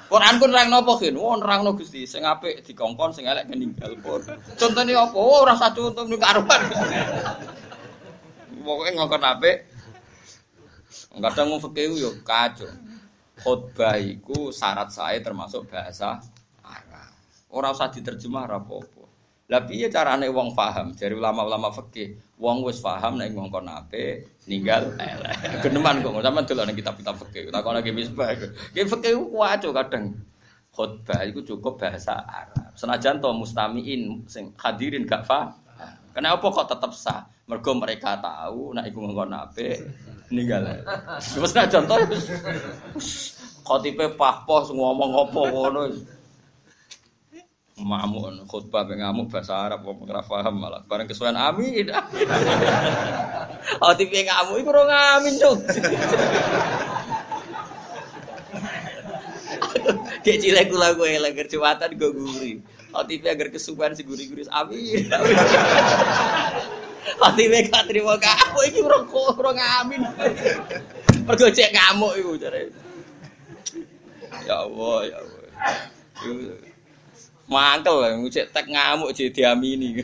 Quran 0.08 0.36
pun 0.40 0.50
nerang 0.56 0.70
napa 0.72 0.94
kin? 1.04 1.20
Oh 1.20 1.36
nerangno 1.36 1.76
Gusti, 1.76 2.08
sing 2.08 2.24
apik 2.24 2.64
dikongkon, 2.64 3.12
sing 3.12 3.28
elek 3.28 3.52
meninggal 3.52 3.92
pun. 4.00 4.24
Contone 4.56 4.96
apa? 4.96 5.20
Oh 5.20 5.44
ora 5.44 5.58
usah 5.58 5.76
contoh 5.76 6.08
niku 6.08 6.24
karuan. 6.24 6.62
Pokoke 8.64 8.92
ngongkon 8.96 9.24
apik. 9.26 9.58
Kadang 11.12 11.52
mau 11.52 11.60
fikih 11.60 11.92
yo 12.00 12.16
kacau 12.24 12.72
khutbah 13.42 13.98
iku 13.98 14.54
syarat 14.54 14.94
saya 14.94 15.18
termasuk 15.20 15.68
bahasa 15.68 16.22
Arab. 16.62 17.12
Ora 17.52 17.74
usah 17.74 17.90
diterjemah 17.90 18.48
ora 18.48 18.62
apa-apa. 18.62 19.04
Lah 19.52 19.68
piye 19.68 19.92
carane 19.92 20.32
wong 20.32 20.56
paham? 20.56 20.96
Dari 20.96 21.12
ulama-ulama 21.12 21.76
fikih, 21.76 22.40
wong 22.40 22.64
wis 22.64 22.80
paham 22.80 23.20
nek 23.20 23.36
ngongkon 23.36 23.68
apik, 23.68 24.48
ninggal 24.48 24.96
elek. 24.96 25.36
Geneman 25.68 26.00
kok 26.00 26.24
sampean 26.24 26.46
delok 26.48 26.66
ning 26.72 26.78
kitab-kitab 26.80 27.16
fikih. 27.28 27.52
Takon 27.52 27.76
lagi 27.76 27.92
misbah. 27.92 28.32
Ki 28.72 28.88
fikih 28.88 29.20
ku 29.20 29.44
waco 29.44 29.70
kadang. 29.76 30.16
Khutbah 30.72 31.28
iku 31.28 31.44
cukup 31.44 31.84
bahasa 31.84 32.24
Arab. 32.24 32.72
Senajan 32.80 33.20
to 33.20 33.28
mustamiin 33.36 34.24
sing 34.32 34.56
hadirin 34.56 35.04
gak 35.04 35.28
paham. 35.28 35.52
Kenapa 36.16 36.48
kok 36.48 36.68
tetap 36.72 36.92
sah? 36.96 37.28
Mergo 37.52 37.76
mereka 37.76 38.16
tahu 38.16 38.72
nek 38.72 38.88
iku 38.88 39.04
ngongkon 39.04 39.36
apik, 39.36 39.76
ninggal. 40.32 40.72
Wis 41.20 41.52
nak 41.52 41.68
contoh 41.68 42.00
khotibe 43.68 44.08
pahpoh 44.16 44.72
ngomong 44.72 45.12
apa 45.20 45.42
ngono. 45.52 45.84
Mamuk 47.76 48.48
khutbah 48.48 48.88
pe 48.88 48.96
ngamuk 48.96 49.28
bahasa 49.28 49.68
Arab 49.68 49.84
kok 49.84 50.00
ora 50.00 50.24
paham 50.24 50.64
malah 50.64 50.80
bareng 50.88 51.12
kesuwen 51.12 51.36
amin. 51.36 51.92
Khotibe 53.84 54.24
ngamuk 54.24 54.56
iku 54.64 54.72
ora 54.72 54.84
ngamin, 54.88 55.34
Cuk. 55.36 55.60
Kayak 60.24 60.40
cilik 60.40 60.66
kula 60.72 60.96
kowe 60.96 61.04
elek 61.04 61.36
kerjawatan 61.36 62.00
go 62.00 62.16
guri. 62.16 62.64
Khotibe 62.96 63.28
agar 63.28 63.52
kesuwen 63.52 63.92
si 63.92 64.08
guri-guri 64.08 64.48
amin. 64.48 65.04
Fatime 67.02 67.66
gak 67.66 67.90
trimo 67.90 68.14
aku 68.14 68.60
iki 68.70 68.80
ora 68.86 69.02
ora 69.10 69.52
ngamin. 69.58 70.02
Mergo 71.26 71.48
cek 71.50 71.74
ngamuk 71.74 72.14
iku 72.22 72.38
jare. 72.38 72.70
Ya 74.46 74.66
Allah, 74.66 74.98
ya 75.10 75.18
Allah. 75.22 76.58
Mangkel 77.50 77.98
cek 78.30 78.54
tek 78.54 78.66
ngamuk 78.70 79.14
jadi 79.18 79.34
diamini. 79.34 79.98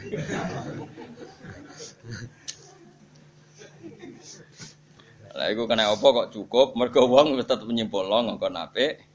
Lah 5.38 5.54
iku 5.54 5.70
kena 5.70 5.93
apa 5.93 6.02
kok 6.02 6.34
cukup 6.34 6.74
mergo 6.74 7.06
wong 7.06 7.38
tetep 7.38 7.62
nyimpulno 7.70 8.26
ngongkon 8.26 8.58
apik. 8.58 9.06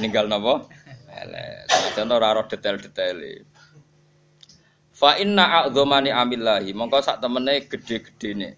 Ninggal 0.00 0.32
napa? 0.32 0.64
Elek. 1.12 1.68
Contoh 1.92 2.16
ora 2.16 2.40
detail-detail. 2.48 3.44
Fa 5.04 5.20
inna 5.20 5.60
a'dzamani 5.60 6.08
amillahi 6.08 6.72
mongko 6.72 7.04
sak 7.04 7.20
temene 7.20 7.68
gedhe-gedhene. 7.68 8.56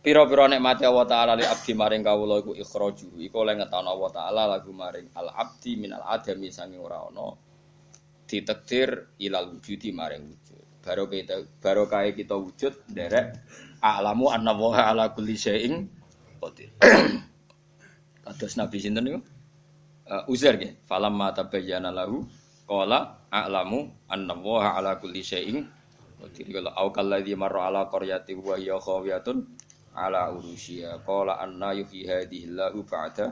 Pira-pira 0.00 0.48
nikmate 0.48 0.88
Allah 0.88 1.04
taala 1.04 1.32
li 1.36 1.44
abdi 1.44 1.76
maring 1.76 2.00
kawula 2.00 2.40
iku 2.40 2.56
ikhraju. 2.56 3.12
Iku 3.20 3.44
oleh 3.44 3.60
ngetono 3.60 3.92
Allah 3.92 4.10
taala 4.16 4.42
lagu 4.56 4.72
maring 4.72 5.12
al 5.12 5.28
abdi 5.36 5.76
minal 5.76 6.00
adami 6.00 6.48
sanging 6.48 6.80
ora 6.80 7.04
ana 7.04 7.36
ditakdir 8.24 9.20
ilal 9.20 9.52
wujudi 9.52 9.92
maring 9.92 10.32
wujud. 10.32 10.64
Baru 10.80 11.12
kita 11.12 11.36
baru 11.60 11.92
kaya 11.92 12.16
kita 12.16 12.40
wujud 12.40 12.88
derek 12.88 13.36
a'lamu 13.84 14.32
anna 14.32 14.56
wa 14.56 14.72
ala 14.72 15.12
kulli 15.12 15.36
syai'in 15.36 15.92
qadir. 16.40 16.72
Kados 18.24 18.56
Nabi 18.56 18.80
sinten 18.80 19.04
niku? 19.04 19.20
Uh, 20.08 20.24
Uzair 20.24 20.56
nggih. 20.56 20.72
Falamma 20.88 21.36
tabayyana 21.36 21.92
lahu 21.92 22.24
qala 22.64 23.28
a'lamu 23.28 24.08
anna 24.08 24.34
wa 24.34 24.76
ala 24.76 24.96
kulli 24.96 25.20
syai'in 25.20 25.64
qadir. 26.20 26.46
Kala 26.48 26.70
au 26.80 26.88
kalladzi 26.88 27.36
marra 27.36 27.68
ala 27.68 27.88
qaryati 27.92 28.32
wa 28.36 28.56
hiya 28.56 28.80
khawiyatun 28.80 29.44
ala 29.94 30.32
urushiya. 30.32 31.04
Qala 31.04 31.40
anna 31.40 31.76
yuhyi 31.76 32.08
hadhihi 32.08 32.50
Allahu 32.50 32.84
ba'da 32.88 33.30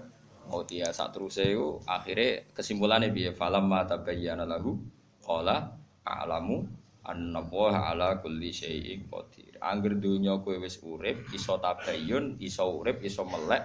mautiha. 0.53 0.93
Sak 0.93 1.17
teruse 1.17 1.49
iku 1.49 1.81
akhire 1.89 2.53
kesimpulane 2.53 3.09
piye? 3.09 3.33
Falamma 3.33 3.89
tabayyana 3.89 4.45
lahu 4.45 4.77
qala 5.25 5.73
a'lamu 6.05 6.63
anna 7.03 7.41
wa 7.41 7.73
ala 7.73 8.21
kulli 8.21 8.53
syai'in 8.53 9.09
qadir. 9.09 9.57
Angger 9.63 9.95
donya 10.03 10.43
kowe 10.43 10.59
wis 10.59 10.83
urip, 10.83 11.31
iso 11.31 11.55
tabayyun, 11.59 12.43
iso 12.43 12.67
urip, 12.67 12.99
iso 13.07 13.23
melek, 13.23 13.63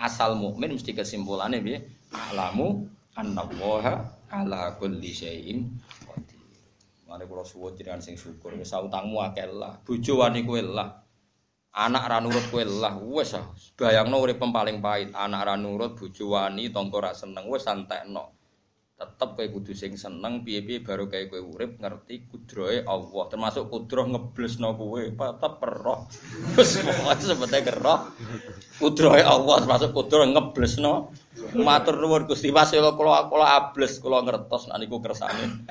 asal 0.00 0.40
mukmin 0.40 0.72
mesti 0.72 0.96
kesimpulannya 0.96 1.60
piye? 1.60 1.78
Alamu 2.32 2.88
annallaha 3.14 4.04
ala 4.30 4.74
kulli 4.78 5.10
syai'in 5.14 5.70
qadir. 6.06 6.40
Mane 7.06 7.24
kula 7.30 7.46
suwun 7.46 7.78
jenengan 7.78 8.02
sing 8.02 8.18
syukur 8.18 8.54
wis 8.58 8.74
utangmu 8.74 9.22
akeh 9.22 9.46
lah. 9.50 9.78
Bojo 9.86 10.18
wani 10.18 10.42
kowe 10.42 10.58
lah. 10.58 11.02
Anak 11.74 12.04
ra 12.06 12.18
nurut 12.22 12.46
kowe 12.50 12.62
lah 12.62 12.94
wis 12.98 13.34
ah. 13.38 13.46
Bayangno 13.78 14.22
urip 14.22 14.38
paling 14.38 14.78
pahit, 14.78 15.10
anak 15.14 15.42
ra 15.46 15.54
nurut, 15.58 15.98
bojo 15.98 16.34
wani, 16.34 16.70
tangga 16.70 16.98
ra 16.98 17.10
seneng 17.14 17.46
wis 17.50 17.66
santekno. 17.66 18.34
tetep 18.94 19.34
kowe 19.34 19.46
kudu 19.58 19.74
sing 19.74 19.98
seneng 19.98 20.46
piye-piye 20.46 20.86
baru 20.86 21.10
kayak 21.10 21.26
kowe 21.26 21.42
urip 21.42 21.82
ngerti 21.82 22.30
kudrohe 22.30 22.86
Allah 22.86 23.24
termasuk 23.26 23.66
kudroh 23.66 24.06
ngeblesno 24.06 24.78
kowe 24.78 25.02
tetep 25.02 25.54
roh 25.66 26.06
wis 26.54 26.78
pokoke 26.78 27.24
sebete 27.26 27.58
roh 27.82 28.06
kudrohe 28.78 29.18
Allah 29.26 29.66
termasuk 29.66 29.90
kudroh 29.90 30.30
ngeblesno 30.30 31.10
matur 31.62 32.00
nuwun 32.00 32.26
Gusti 32.26 32.50
Mas 32.50 32.74
kula 32.74 33.30
kula 33.30 33.46
ables 33.58 34.02
kula 34.02 34.24
ngertos 34.26 34.66
nek 34.70 34.78
niku 34.82 34.98
kersane 34.98 35.66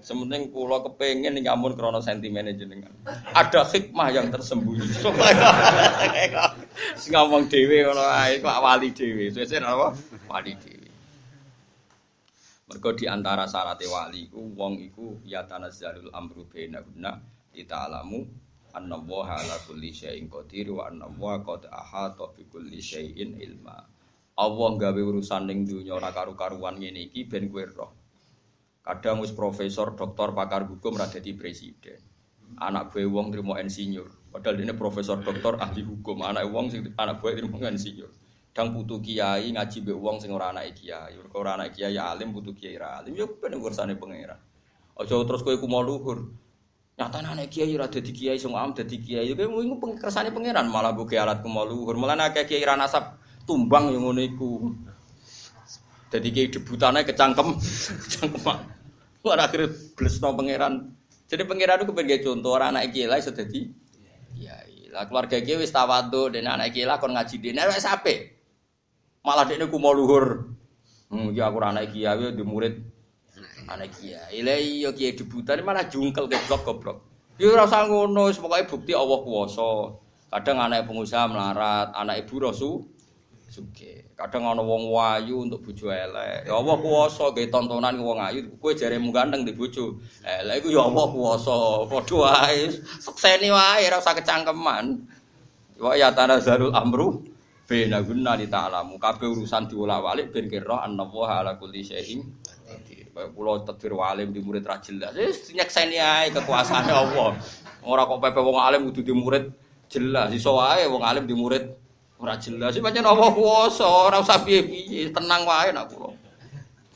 Sementing 0.00 0.48
kula 0.48 0.80
kepengin 0.80 1.36
nyamun 1.36 1.76
krana 1.76 2.00
sentimen 2.00 2.48
jenengan. 2.56 2.88
Ada 3.36 3.68
hikmah 3.68 4.08
yang 4.08 4.32
tersembunyi. 4.32 4.88
Sing 6.96 7.12
ngomong 7.12 7.52
dhewe 7.52 7.84
ngono 7.84 8.00
ae 8.08 8.40
kok 8.40 8.58
wali 8.64 8.96
dhewe. 8.96 9.28
Sesuk 9.28 9.60
apa? 9.60 9.92
Wali 10.24 10.56
dhewe. 10.56 10.88
Mergo 12.72 12.96
di 12.96 13.04
antara 13.04 13.44
syarat 13.44 13.76
wali 13.84 14.32
iku 14.32 14.40
wong 14.56 14.80
iku 14.80 15.20
ya 15.28 15.44
tanazzalul 15.44 16.08
amru 16.16 16.48
bainahunna 16.48 17.20
alamu 17.68 18.24
anna 18.72 18.96
ala 18.96 19.56
kulli 19.68 19.92
syai'in 19.92 20.32
qadir 20.32 20.70
wa 20.72 20.88
anna 20.88 21.10
qad 21.44 21.68
ahata 21.68 22.32
bi 22.32 22.48
kulli 22.48 22.80
syai'in 22.80 23.36
ilma. 23.36 23.89
Allah 24.40 24.70
gawe 24.80 25.00
urusan 25.04 25.44
ning 25.44 25.68
dunya 25.68 25.92
ora 25.92 26.16
karu-karuan 26.16 26.80
ngene 26.80 27.12
iki 27.12 27.28
ben 27.28 27.52
kowe 27.52 27.60
roh. 27.60 27.92
Kadang 28.80 29.20
wis 29.20 29.36
profesor, 29.36 29.92
doktor, 29.92 30.32
pakar 30.32 30.64
hukum 30.64 30.96
ra 30.96 31.04
dadi 31.12 31.36
presiden. 31.36 32.00
Anak 32.56 32.96
gue 32.96 33.04
wong 33.04 33.28
trimo 33.28 33.60
insinyur. 33.60 34.08
Padahal 34.32 34.64
ini 34.64 34.72
profesor, 34.72 35.20
doktor, 35.20 35.60
ahli 35.60 35.84
hukum. 35.84 36.24
Anak 36.24 36.48
wong 36.48 36.72
sing 36.72 36.88
anak 36.96 37.20
gue 37.20 37.36
trimo 37.36 37.60
insinyur. 37.60 38.08
Dang 38.56 38.72
putu 38.72 38.98
kiai 39.04 39.52
ngaji 39.52 39.78
be 39.84 39.92
wong 39.92 40.18
sing 40.24 40.32
ora 40.32 40.48
anake 40.50 40.72
kiai. 40.72 41.20
Mergo 41.20 41.44
ora 41.44 41.60
anake 41.60 41.84
kiai 41.84 42.00
ya 42.00 42.08
alim 42.08 42.32
putu 42.32 42.56
kiai 42.56 42.80
ra 42.80 43.04
alim. 43.04 43.12
Ya 43.14 43.28
ben 43.28 43.60
urusanane 43.60 44.00
pangeran. 44.00 44.40
Aja 44.96 45.14
terus 45.20 45.44
kowe 45.44 45.54
ku 45.60 45.68
mau 45.68 45.84
luhur. 45.84 46.32
Nyatane 46.96 47.28
anak 47.28 47.52
kiai 47.52 47.76
ora 47.76 47.92
dadi 47.92 48.10
kiai 48.10 48.40
sing 48.40 48.56
am 48.56 48.72
dadi 48.72 48.96
kiai. 48.98 49.36
Kowe 49.36 49.60
iku 49.60 49.76
pengkersane 49.78 50.32
pangeran 50.32 50.66
malah 50.72 50.96
buke 50.96 51.14
alat 51.14 51.44
ku 51.44 51.48
mau 51.52 51.68
luhur. 51.68 51.94
Malah 52.00 52.32
akeh 52.32 52.48
kiai 52.48 52.64
ra 52.64 52.74
nasab 52.80 53.19
tumbang 53.44 53.92
yang 53.92 54.04
ngono 54.06 54.20
iku. 54.24 54.50
Dadi 56.10 56.28
kiai 56.34 56.50
debutane 56.50 57.06
kecangkem. 57.06 57.54
Kecangkem. 58.02 58.42
Ora 59.22 59.46
akhir 59.46 59.94
blesno 59.94 60.34
pangeran. 60.34 60.96
Jadi 61.30 61.46
pangeran 61.46 61.86
itu 61.86 61.92
pengen 61.94 62.20
contoh 62.24 62.50
orang 62.58 62.74
anak 62.74 62.90
kiai 62.90 63.06
lah 63.06 63.22
iso 63.22 63.30
dadi 63.30 63.70
kiai. 64.34 64.90
Lah 64.90 65.06
keluarga 65.06 65.38
kiai 65.38 65.60
wis 65.60 65.70
tawadhu 65.70 66.34
dan 66.34 66.50
anak 66.50 66.74
kiai 66.74 66.88
lah 66.88 66.98
kon 66.98 67.14
ngaji 67.14 67.36
dene 67.38 67.62
wis 67.70 67.86
apik. 67.86 68.40
Malah 69.22 69.46
dekne 69.46 69.70
ku 69.70 69.78
mau 69.78 69.94
luhur. 69.94 70.56
Hmm, 71.12 71.30
ya 71.30 71.46
aku 71.52 71.62
anak 71.62 71.94
kiai 71.94 72.34
di 72.34 72.42
murid 72.42 72.74
anak 73.70 73.94
kiai. 73.94 74.42
Lah 74.42 74.58
iya 74.58 74.90
kiai 74.90 75.14
debutan 75.14 75.62
malah 75.62 75.86
jungkel 75.86 76.26
goblok 76.26 76.62
goblok. 76.66 76.98
Ya 77.38 77.48
ora 77.48 77.64
usah 77.64 77.88
ngono, 77.88 78.28
pokoke 78.36 78.68
bukti 78.68 78.92
Allah 78.92 79.18
kuwasa. 79.24 79.96
Kadang 80.28 80.60
anak 80.60 80.84
pengusaha 80.84 81.24
melarat, 81.24 81.88
anak 81.96 82.28
ibu 82.28 82.36
rasu 82.38 82.84
suge. 83.50 84.14
Kadang 84.14 84.46
ana 84.46 84.62
wong 84.62 84.94
wayu 84.94 85.42
untuk 85.42 85.66
bojo 85.66 85.90
elek. 85.90 86.46
Ya 86.46 86.54
Allah 86.54 86.76
kuwasa 86.78 87.34
gawe 87.34 87.46
tontonan 87.50 87.98
wong 87.98 88.22
ayu, 88.22 88.46
kowe 88.62 88.70
jaremu 88.70 89.10
ganteng 89.10 89.42
di 89.42 89.50
bojo. 89.50 89.98
Elek 90.22 90.62
iku 90.62 90.68
ya 90.70 90.86
Allah 90.86 91.06
kuwasa. 91.10 91.56
Padha 91.90 92.16
wae, 92.22 92.70
sekseni 93.02 93.50
wae 93.50 93.90
ora 93.90 93.98
usah 93.98 94.14
kecangkeman. 94.14 94.86
Wa 95.82 95.98
ya 95.98 96.14
tanazalul 96.14 96.70
amru 96.70 97.26
bena 97.66 98.02
guna 98.02 98.34
di 98.34 98.50
ta'alamu 98.50 98.98
kabeh 98.98 99.30
urusan 99.30 99.70
diwolak-walik 99.70 100.34
ben 100.34 100.50
kira 100.50 100.82
annallaha 100.86 101.46
ala 101.46 101.52
kulli 101.54 101.86
syai'in 101.86 102.18
kula 103.14 103.62
tadbir 103.62 103.94
walim 103.94 104.34
di 104.34 104.42
murid 104.42 104.66
ra 104.66 104.78
jelas. 104.78 105.14
Wis 105.14 105.50
nyekseni 105.54 105.98
ae 105.98 106.30
kekuasaane 106.30 106.92
Allah. 106.92 107.34
Ora 107.86 108.04
kok 108.06 108.20
pepe 108.20 108.40
wong 108.42 108.58
alim 108.60 108.90
kudu 108.90 109.02
di 109.02 109.14
murid 109.14 109.50
jelas. 109.88 110.30
Iso 110.36 110.54
wong 110.58 111.02
alim 111.02 111.24
di 111.26 111.34
murid 111.34 111.79
ora 112.20 112.36
jelas. 112.36 112.76
Pancen 112.76 113.08
Allah 113.08 113.30
kuwasa, 113.32 113.84
ora 113.88 114.20
usah 114.20 114.44
piye-piye, 114.44 115.10
tenang 115.10 115.48
wae 115.48 115.72
nak 115.72 115.88
kula. 115.88 116.12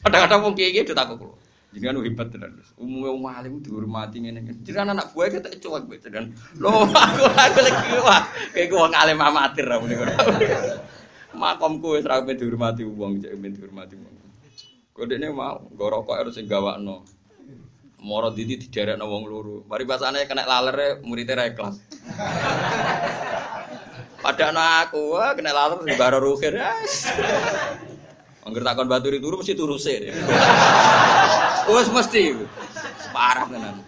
Kadang-kadang 0.05 0.41
wong 0.45 0.55
kiye-kiye 0.55 0.85
ditakok 0.85 1.17
kula. 1.17 1.35
Jenengan 1.75 2.07
hebat 2.07 2.31
tenan. 2.31 2.55
Umume 2.79 3.09
wong 3.19 3.27
alim 3.27 3.59
dihormati 3.59 4.23
ngene. 4.23 4.47
Jenengan 4.63 4.95
anak 4.95 5.11
buah 5.11 5.27
kita 5.27 5.51
cuek 5.59 5.91
mbek 5.91 5.99
jenengan. 6.07 6.31
Lho 6.61 6.71
aku 7.09 7.25
aku 7.27 7.59
lagi 7.67 7.99
wah 7.99 8.23
kayak 8.55 8.71
wong 8.71 8.95
alim 8.95 9.19
amatir 9.19 9.67
muni 9.83 9.99
ngono. 9.99 10.15
Makomku 11.41 11.99
wis 11.99 12.07
ra 12.07 12.23
dihormati 12.23 12.87
wong, 12.87 13.19
cek 13.19 13.35
dihormati 13.35 13.99
wong. 13.99 14.15
Kodene 14.95 15.35
mau 15.35 15.67
nggo 15.67 15.87
rokok 15.91 16.15
harus 16.15 16.39
sing 16.39 16.47
gawakno. 16.47 17.03
Moro 18.07 18.31
didi 18.31 18.55
diderekno 18.55 19.11
wong 19.11 19.27
loro. 19.27 19.67
Mari 19.67 19.83
basane 19.83 20.23
kena 20.31 20.47
laler 20.47 21.03
muridé 21.03 21.35
ra 21.35 21.51
ikhlas. 21.51 21.83
Padahal 24.25 24.57
aku 24.89 25.21
kena 25.37 25.53
laler 25.53 25.85
di 25.85 25.93
baro 26.01 26.17
rukhir. 26.17 26.57
Angger 28.45 28.65
takon 28.65 28.89
baturi 28.89 29.21
turu 29.21 29.41
mesti 29.41 29.53
turu 29.53 29.77
sik. 29.77 30.13
Wes 31.69 31.89
mesti. 31.93 32.33
Parah 33.13 33.45
tenan. 33.53 33.85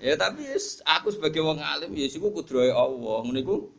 Ya 0.00 0.20
tapi 0.20 0.44
aku 0.84 1.08
sebagai 1.08 1.40
wong 1.40 1.64
alim 1.64 1.96
ya 1.96 2.12
siku 2.12 2.28
kudrohe 2.28 2.68
Allah. 2.68 3.24
Ngene 3.24 3.40
iku 3.40 3.72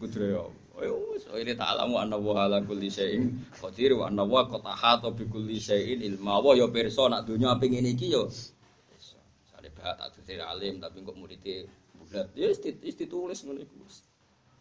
kudrohe 0.00 0.36
Allah. 0.36 0.64
Ya 0.84 0.92
wis 0.92 1.24
ini 1.32 1.56
ta'lamu 1.56 1.96
anna 1.96 2.20
wa 2.20 2.44
ala 2.44 2.60
kulli 2.60 2.92
syai'in 2.92 3.32
qadir 3.56 3.96
wa 3.96 4.12
anna 4.12 4.28
wa 4.28 4.44
qad 4.44 4.60
ahata 4.68 5.08
bi 5.16 5.24
kulli 5.28 5.56
syai'in 5.56 6.04
ilma. 6.04 6.44
Wa 6.44 6.52
ya 6.52 6.68
pirsa 6.68 7.08
nak 7.08 7.24
donya 7.24 7.56
aping 7.56 7.72
ngene 7.72 7.96
iki 7.96 8.12
ya. 8.12 8.24
Sale 9.00 9.72
bahat 9.72 10.12
tak 10.12 10.28
alim 10.28 10.76
tapi 10.76 11.00
kok 11.00 11.16
muridé 11.16 11.64
bulat. 11.96 12.28
Ya 12.36 12.52
wis 12.52 12.60
ditulis 12.96 13.40
ngene. 13.44 13.64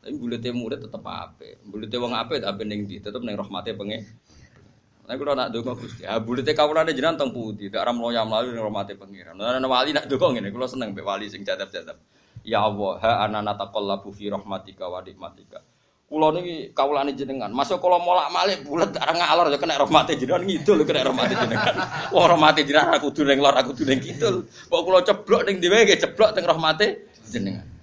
Tapi 0.05 0.21
bulete 0.21 0.53
murid 0.53 0.85
tetep 0.85 1.01
ape. 1.01 1.57
Bulete 1.65 1.97
wong 1.97 2.13
ape 2.13 2.37
tapi 2.37 2.61
ning 2.61 2.85
ndi 2.85 3.01
tetep 3.01 3.25
ning 3.25 3.33
rahmate 3.33 3.73
pengen. 3.73 4.05
Nek 5.09 5.17
kula 5.17 5.33
nak 5.33 5.49
donga 5.49 5.73
Gusti, 5.73 6.05
ah 6.05 6.21
bulete 6.21 6.53
kawulane 6.53 6.93
jenengan 6.93 7.17
teng 7.17 7.33
pundi? 7.33 7.73
Dak 7.73 7.85
ram 7.85 7.97
loya 7.97 8.21
mlayu 8.21 8.53
ning 8.53 8.61
rahmate 8.61 8.93
pangeran. 8.97 9.33
Nah, 9.37 9.57
wali 9.65 9.97
nak 9.97 10.05
donga 10.05 10.37
ngene, 10.37 10.53
kula 10.53 10.69
seneng 10.69 10.93
mbek 10.93 11.05
wali 11.05 11.25
sing 11.25 11.41
jadab-jadab. 11.41 11.97
Ya 12.45 12.61
Allah, 12.61 13.01
ha 13.01 13.11
anana 13.25 13.57
taqallabu 13.57 14.13
fi 14.13 14.29
rahmatika 14.29 14.85
wa 14.89 15.01
nikmatika. 15.01 15.65
Kula 16.05 16.33
niki 16.37 16.73
kawulane 16.73 17.17
jenengan. 17.17 17.49
Masuk 17.49 17.81
kula 17.81 17.97
molak-malik 17.97 18.61
bulet 18.61 18.93
areng 18.93 19.17
ngalor 19.17 19.49
ya 19.49 19.57
kena 19.57 19.81
rahmate 19.81 20.17
jenengan 20.21 20.45
ngidul 20.45 20.85
kena 20.85 21.01
rahmate 21.09 21.33
jenengan. 21.33 21.75
Wah 22.13 22.25
rahmate 22.29 22.61
jenengan 22.61 22.93
aku 22.93 23.09
kudu 23.09 23.25
ning 23.25 23.41
lor 23.41 23.57
aku 23.57 23.73
kudu 23.73 23.89
ning 23.89 24.01
kidul. 24.01 24.45
Kok 24.45 24.81
kula 24.85 25.01
ceblok 25.01 25.49
dhewe 25.49 25.77
nggih 25.85 25.97
ceblok 25.97 26.33
teng 26.37 26.45
rahmate 26.45 27.09
jenengan. 27.29 27.74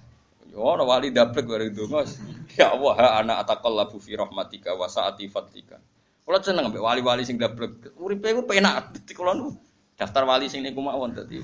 Yo 0.53 0.61
ana 0.69 0.85
wali 0.85 1.09
dablek 1.09 1.49
bareng 1.49 1.73
donga. 1.73 2.05
Ya 2.53 2.69
Allah 2.77 2.93
ha 3.01 3.07
ana 3.25 3.33
ataqallabu 3.41 3.97
fi 3.97 4.13
rahmatika 4.13 4.77
wa 4.77 4.85
saati 4.85 5.25
fadlika. 5.25 5.81
Kula 6.21 6.37
seneng 6.39 6.69
ambek 6.69 6.85
wali-wali 6.85 7.25
sing 7.25 7.41
dablek. 7.41 7.97
Uripe 7.97 8.29
ku 8.37 8.45
penak. 8.45 8.93
Dadi 8.93 9.11
kula 9.17 9.33
nu 9.33 9.57
daftar 9.97 10.29
wali 10.29 10.45
sing 10.45 10.61
niku 10.61 10.77
mawon 10.85 11.17
dadi. 11.17 11.41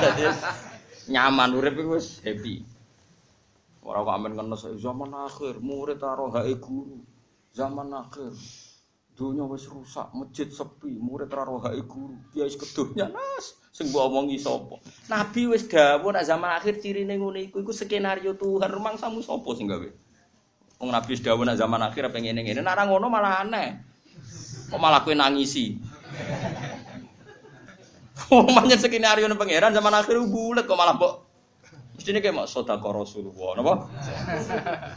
Dadi 0.00 0.24
nyaman 1.12 1.52
urip 1.52 1.76
iku 1.76 2.00
wis 2.00 2.24
happy. 2.24 2.64
Orang 3.82 4.06
kok 4.06 4.14
amen 4.14 4.32
kena 4.38 4.56
zaman 4.78 5.10
akhir, 5.10 5.58
murid 5.58 5.98
taruh 5.98 6.30
hae 6.32 6.54
guru. 6.54 7.02
Zaman 7.50 7.90
akhir. 7.90 8.30
Dunia 9.12 9.44
wis 9.44 9.68
rusak, 9.68 10.08
masjid 10.16 10.48
sepi, 10.48 10.96
murid 11.02 11.28
taruh 11.28 11.58
hae 11.60 11.82
guru. 11.82 12.14
Dia 12.30 12.46
wis 12.46 12.54
kedunya 12.54 13.10
nas, 13.10 13.58
sing 13.72 13.88
mbok 13.88 14.12
omongi 14.12 14.36
sapa? 14.36 14.76
Nabi 15.08 15.48
wis 15.48 15.64
dawuh 15.64 16.12
nek 16.12 16.28
zaman 16.28 16.60
akhir 16.60 16.84
cirine 16.84 17.16
ngene 17.16 17.48
iku 17.48 17.64
iku 17.64 17.72
skenario 17.72 18.36
Tuhan 18.36 18.68
rumang 18.68 19.00
samu 19.00 19.24
sapa 19.24 19.48
sing 19.56 19.64
gawe? 19.64 19.88
Wong 20.76 20.90
Nabi 20.92 21.08
wis 21.16 21.24
dawuh 21.24 21.42
nek 21.48 21.56
zaman 21.56 21.80
akhir 21.80 22.12
apa 22.12 22.20
ngene-ngene. 22.20 22.60
Nek 22.60 22.72
ora 22.76 22.84
ngono 22.84 23.08
malah 23.08 23.48
aneh. 23.48 23.80
Kok 24.68 24.80
malah 24.80 25.00
kowe 25.00 25.16
nangisi? 25.16 25.76
Oh, 28.32 28.48
manjen 28.48 28.80
skenario 28.80 29.28
pangeran 29.36 29.76
zaman 29.76 29.92
akhir 29.92 30.16
bulet 30.24 30.64
kok 30.64 30.78
malah 30.78 30.96
mbok 30.96 31.32
Mesti 31.96 32.16
kayak 32.16 32.32
mak 32.32 32.48
sodako 32.48 33.04
Rasulullah, 33.04 33.60
napa? 33.60 33.74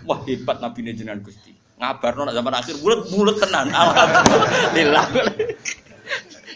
Wah 0.07 0.19
hebat 0.23 0.63
Nabi 0.63 0.79
ini 0.87 0.95
jenengan 0.95 1.19
Gusti. 1.19 1.51
Ngabar 1.75 2.15
nak 2.15 2.35
zaman 2.39 2.53
akhir 2.55 2.75
bulat 2.79 2.99
bulat 3.11 3.35
tenan. 3.35 3.67
Alhamdulillah. 3.75 5.05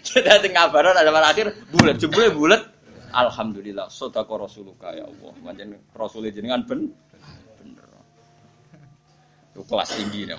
Jadi 0.10 0.48
ngabar 0.50 0.94
nak 0.94 1.06
zaman 1.06 1.24
akhir 1.26 1.48
bulat, 1.70 1.96
jebule 2.02 2.34
bulat. 2.34 2.62
Alhamdulillah, 3.10 3.90
sodako 3.90 4.46
Rasulullah 4.46 4.94
ya 4.94 5.06
Allah. 5.06 5.34
Macam 5.42 5.78
Rasulullah 5.98 6.34
jenengan 6.34 6.62
ben 6.66 6.94
bener. 7.58 7.90
Itu 9.54 9.62
kelas 9.66 9.90
tinggi 9.98 10.30
nih 10.30 10.38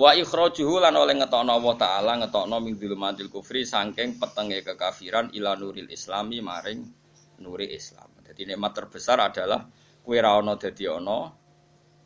Wa 0.00 0.16
ikhrajuhu 0.16 0.80
lan 0.80 0.96
oleh 0.96 1.18
ngetokno 1.18 1.60
Allah 1.60 1.74
taala 1.76 2.12
ngetokno 2.24 2.56
min 2.62 2.78
dzulumatil 2.78 3.28
kufri 3.28 3.68
saking 3.68 4.16
petenge 4.16 4.64
kekafiran 4.64 5.28
ila 5.36 5.58
nuril 5.60 5.90
islami 5.92 6.40
maring 6.40 6.86
nuri 7.42 7.68
Islam. 7.74 8.08
Jadi 8.24 8.48
nikmat 8.48 8.72
terbesar 8.72 9.20
adalah 9.20 9.66
kue 10.00 10.16
rawono 10.22 10.56
dadi 10.56 10.88
ono 10.88 11.20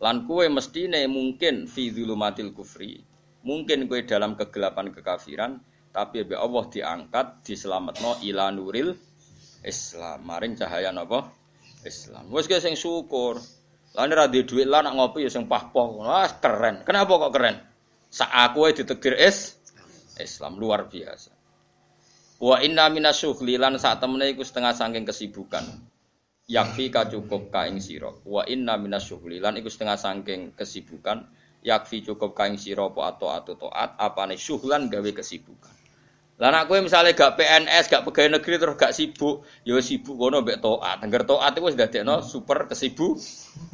lan 0.03 0.26
kue 0.26 0.51
mestine 0.51 1.07
mungkin 1.07 1.70
fi 1.70 1.93
dzulumatil 1.93 2.51
kufri. 2.51 2.99
Mungkin 3.45 3.87
kue 3.87 4.03
dalam 4.09 4.35
kegelapan 4.35 4.91
kekafiran 4.91 5.61
tapi 5.95 6.26
be 6.26 6.34
Allah 6.34 6.66
diangkat 6.66 7.47
diselametno 7.47 8.18
ila 8.26 8.51
nuril 8.51 8.90
Islam. 9.62 10.26
Maring 10.26 10.59
cahaya 10.59 10.90
napa? 10.90 11.30
Islam. 11.86 12.34
Wes 12.34 12.51
sing 12.51 12.74
syukur. 12.74 13.38
Lan 13.95 14.11
ora 14.11 14.26
duwe 14.26 14.42
dhuwit 14.42 14.66
ngopi 14.66 15.22
ya 15.22 15.30
sing 15.30 15.47
pahpoh. 15.47 16.03
Wah, 16.03 16.26
keren. 16.42 16.82
Kenapa 16.82 17.14
kok 17.14 17.32
keren? 17.32 17.57
Sak 18.11 18.26
aku 18.26 18.74
ditegir 18.74 19.14
es 19.14 19.55
Islam 20.18 20.59
luar 20.59 20.90
biasa. 20.90 21.30
Wa 22.42 22.59
inna 22.59 22.90
minasyughli 22.90 23.55
lan 23.55 23.78
sak 23.78 24.03
temene 24.03 24.34
iku 24.34 24.42
setengah 24.42 24.74
saking 24.74 25.07
kesibukan 25.07 25.62
yakfi 26.45 26.92
ka 26.92 27.09
cukup 27.09 27.49
ka 27.49 27.64
ing 27.64 27.80
sira 27.80 28.12
wa 28.28 28.45
inna 28.45 28.76
minasyughli 28.76 29.40
lan 29.40 29.57
iku 29.57 29.72
setengah 29.72 29.97
saking 29.97 30.53
kesibukan 30.53 31.24
yakfi 31.64 32.05
cukup 32.05 32.36
ka 32.36 32.45
ing 32.45 32.61
sira 32.61 32.84
apa 32.84 33.16
atau 33.16 33.32
atau 33.32 33.55
taat 33.57 33.97
apane 33.97 34.36
syughlan 34.36 34.92
gawe 34.92 35.09
kesibukan 35.09 35.72
lah 36.35 36.51
nek 36.51 36.66
kowe 36.66 36.82
misale 36.82 37.14
gak 37.14 37.39
PNS 37.39 37.87
gak 37.87 38.03
pegawai 38.03 38.43
negeri 38.43 38.59
terus 38.59 38.74
gak 38.74 38.91
sibuk 38.91 39.47
ya 39.62 39.78
sibuk 39.78 40.18
kono 40.18 40.43
mbek 40.43 40.59
taat 40.59 40.99
angger 41.07 41.22
taat 41.22 41.55
iku 41.55 41.70
wis 41.70 41.78
dadekno 41.78 42.26
super 42.26 42.66
kesibuk 42.66 43.22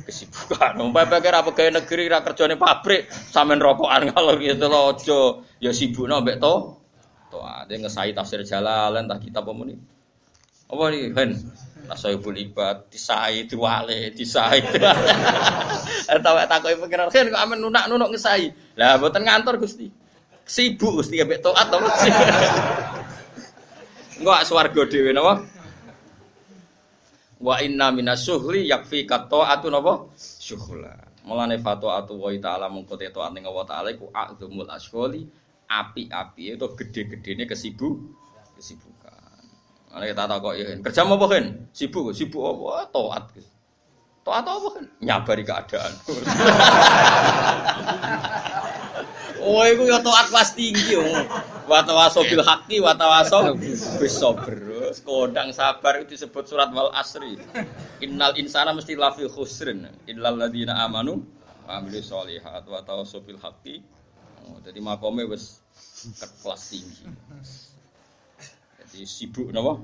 kesibukan 0.04 0.76
umpama 0.76 1.08
pikir 1.08 1.32
apa 1.32 1.56
pegawai 1.56 1.80
negeri 1.80 2.12
ra 2.12 2.20
kerjane 2.20 2.60
pabrik 2.60 3.08
sampean 3.08 3.64
rokokan 3.64 4.12
kalau 4.12 4.36
gitu 4.36 4.68
lho 4.68 4.92
aja 4.92 5.20
ya 5.56 5.72
sibukno 5.72 6.20
mbek 6.20 6.36
to 6.36 6.76
taat 7.32 7.72
ngesai 7.72 8.12
tafsir 8.12 8.44
jalalan 8.44 9.08
tak 9.08 9.24
kitab 9.24 9.48
apa 9.48 9.52
muni 9.56 9.74
apa 10.68 10.84
nih 10.92 11.16
Hen 11.16 11.30
Nasoibul 11.90 12.38
ibad, 12.38 12.86
disai, 12.86 13.50
diwale, 13.50 14.14
disai. 14.14 14.62
Tahu 16.06 16.36
takoki 16.46 16.78
pengiran 16.78 17.10
kan 17.10 17.26
kok 17.26 17.42
amen 17.42 17.58
nunak-nunuk 17.58 18.14
ngesai. 18.14 18.78
Lah 18.78 18.94
mboten 18.94 19.26
ngantor 19.26 19.58
Gusti. 19.58 19.90
Sibuk 20.50 20.98
Gusti 20.98 21.22
ambek 21.22 21.46
taat 21.46 21.70
to. 21.70 21.78
Enggak 24.18 24.42
swarga 24.42 24.82
dhewe 24.90 25.14
napa? 25.14 25.46
Wa 27.38 27.62
inna 27.62 27.94
minasyuhli 27.94 28.66
yakfi 28.66 29.06
qata'atu 29.06 29.70
napa? 29.70 30.10
Syuhla. 30.18 31.06
Mulane 31.22 31.62
fatwa 31.62 32.02
wa 32.02 32.30
ta'ala 32.34 32.66
mengko 32.66 32.98
te 32.98 33.06
taat 33.14 33.30
ning 33.30 33.46
Allah 33.46 33.62
taala 33.62 33.94
iku 33.94 34.10
a'zumul 34.10 34.66
asghali 34.66 35.22
api-api 35.70 36.58
itu 36.58 36.66
gede-gedene 36.74 37.46
kesibuk 37.46 38.10
kesibuk. 38.58 38.90
Ana 39.90 40.06
kita 40.06 40.22
tak 40.26 40.38
kok 40.38 40.54
ya. 40.54 40.66
Kerja 40.86 41.02
apa 41.02 41.26
kan? 41.26 41.44
Sibuk, 41.74 42.14
sibuk 42.14 42.46
apa? 42.46 42.86
Toat. 42.94 43.24
Toat 44.22 44.46
apa 44.46 44.68
kan? 44.70 44.84
Nyabari 45.02 45.42
keadaan. 45.42 45.92
oh, 49.40 49.64
itu 49.64 49.88
ya 49.88 49.98
toat 50.04 50.28
kelas 50.28 50.52
tinggi 50.54 50.94
yo. 50.94 51.04
Watawaso 51.66 52.24
bil 52.26 52.44
haqqi 52.44 52.78
watawaso 52.78 53.56
bis 53.56 54.14
sabr. 54.14 54.56
Kodang 55.06 55.54
sabar 55.54 56.02
itu 56.02 56.18
disebut 56.18 56.44
surat 56.44 56.68
wal 56.74 56.90
asri. 56.92 57.38
Innal 58.04 58.34
insana 58.36 58.74
mesti 58.74 58.98
lafi 58.98 59.24
khusrin. 59.30 59.86
Illal 60.10 60.36
ladzina 60.36 60.82
amanu 60.82 61.22
wa 61.64 61.78
amilus 61.78 62.10
solihat 62.10 62.66
wa 62.66 62.82
bil 63.22 63.40
haqqi. 63.40 63.80
Oh, 64.48 64.58
jadi 64.64 64.80
makome 64.82 65.28
wis 65.28 65.62
kelas 66.42 66.62
tinggi. 66.72 67.06
Jadi 68.80 69.06
sibuk 69.06 69.52
napa? 69.54 69.78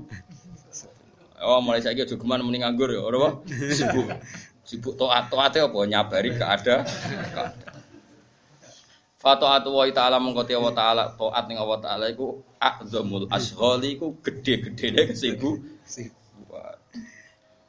Oh, 1.37 1.61
mulai 1.61 1.85
saiki 1.85 2.01
aja 2.01 2.17
geman 2.17 2.41
mending 2.41 2.65
nganggur 2.65 2.89
ya, 2.89 2.99
ora 3.05 3.37
Sibuk. 3.47 4.09
Sibuk 4.65 4.97
taat 4.97 5.29
taate 5.29 5.61
apa 5.61 5.79
nyabari 5.85 6.33
keada. 6.33 6.83
Fataatu 9.17 9.73
wa 9.73 9.89
ta'ala 9.89 10.21
mengko 10.21 10.45
te 10.45 10.53
wa 10.53 10.69
ta'ala 10.69 11.17
taat 11.17 11.49
ning 11.49 11.57
Allah 11.57 11.81
ta'ala 11.81 12.05
iku 12.13 12.37
a'zamul 12.61 13.25
ashghali 13.33 13.97
iku 13.97 14.13
gede-gedene 14.21 15.09
sibuk. 15.17 15.57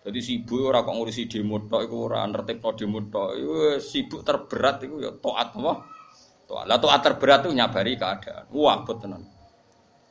Jadi 0.05 0.21
sibuk 0.21 0.61
ora 0.69 0.85
kok 0.85 0.93
ngurusi 0.93 1.25
demo 1.25 1.57
tok 1.65 1.89
iku 1.89 1.97
ora 2.05 2.29
nertibno 2.29 2.77
demo 2.77 3.01
tok. 3.09 3.33
sibuk 3.81 4.21
terberat 4.29 4.85
iku 4.85 5.01
ya 5.01 5.13
taat 5.17 5.57
apa? 5.57 5.73
Taat. 6.45 6.65
Lah 6.69 6.77
taat 6.77 7.01
terberat 7.01 7.41
itu 7.49 7.57
nyabari 7.57 7.97
keadaan. 7.97 8.45
Wah, 8.53 8.85
tenan. 8.85 9.25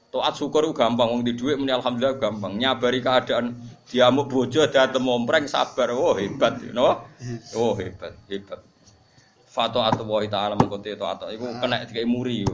Toat 0.07 0.33
syukur 0.39 0.65
itu 0.65 0.73
gampang, 0.73 1.11
wong 1.11 1.21
di 1.21 1.35
duit 1.35 1.59
muni 1.59 1.69
alhamdulillah 1.69 2.17
gampang. 2.17 2.57
Nyabari 2.57 3.03
keadaan 3.03 3.59
diamuk 3.85 4.31
bojo 4.31 4.65
dateng 4.65 5.05
mompreng 5.05 5.45
sabar. 5.45 5.93
Oh 5.93 6.17
hebat, 6.17 6.57
you 6.65 6.73
know? 6.73 6.97
Oh 7.53 7.77
hebat, 7.77 8.15
hebat. 8.25 8.63
Fato 9.57 9.81
atau 9.81 10.05
wa 10.05 10.21
ta'ala 10.21 10.53
mengkote 10.53 10.93
itu 10.93 11.01
atau 11.01 11.33
itu 11.33 11.41
kena 11.41 11.81
tiga 11.89 12.05
muri. 12.05 12.45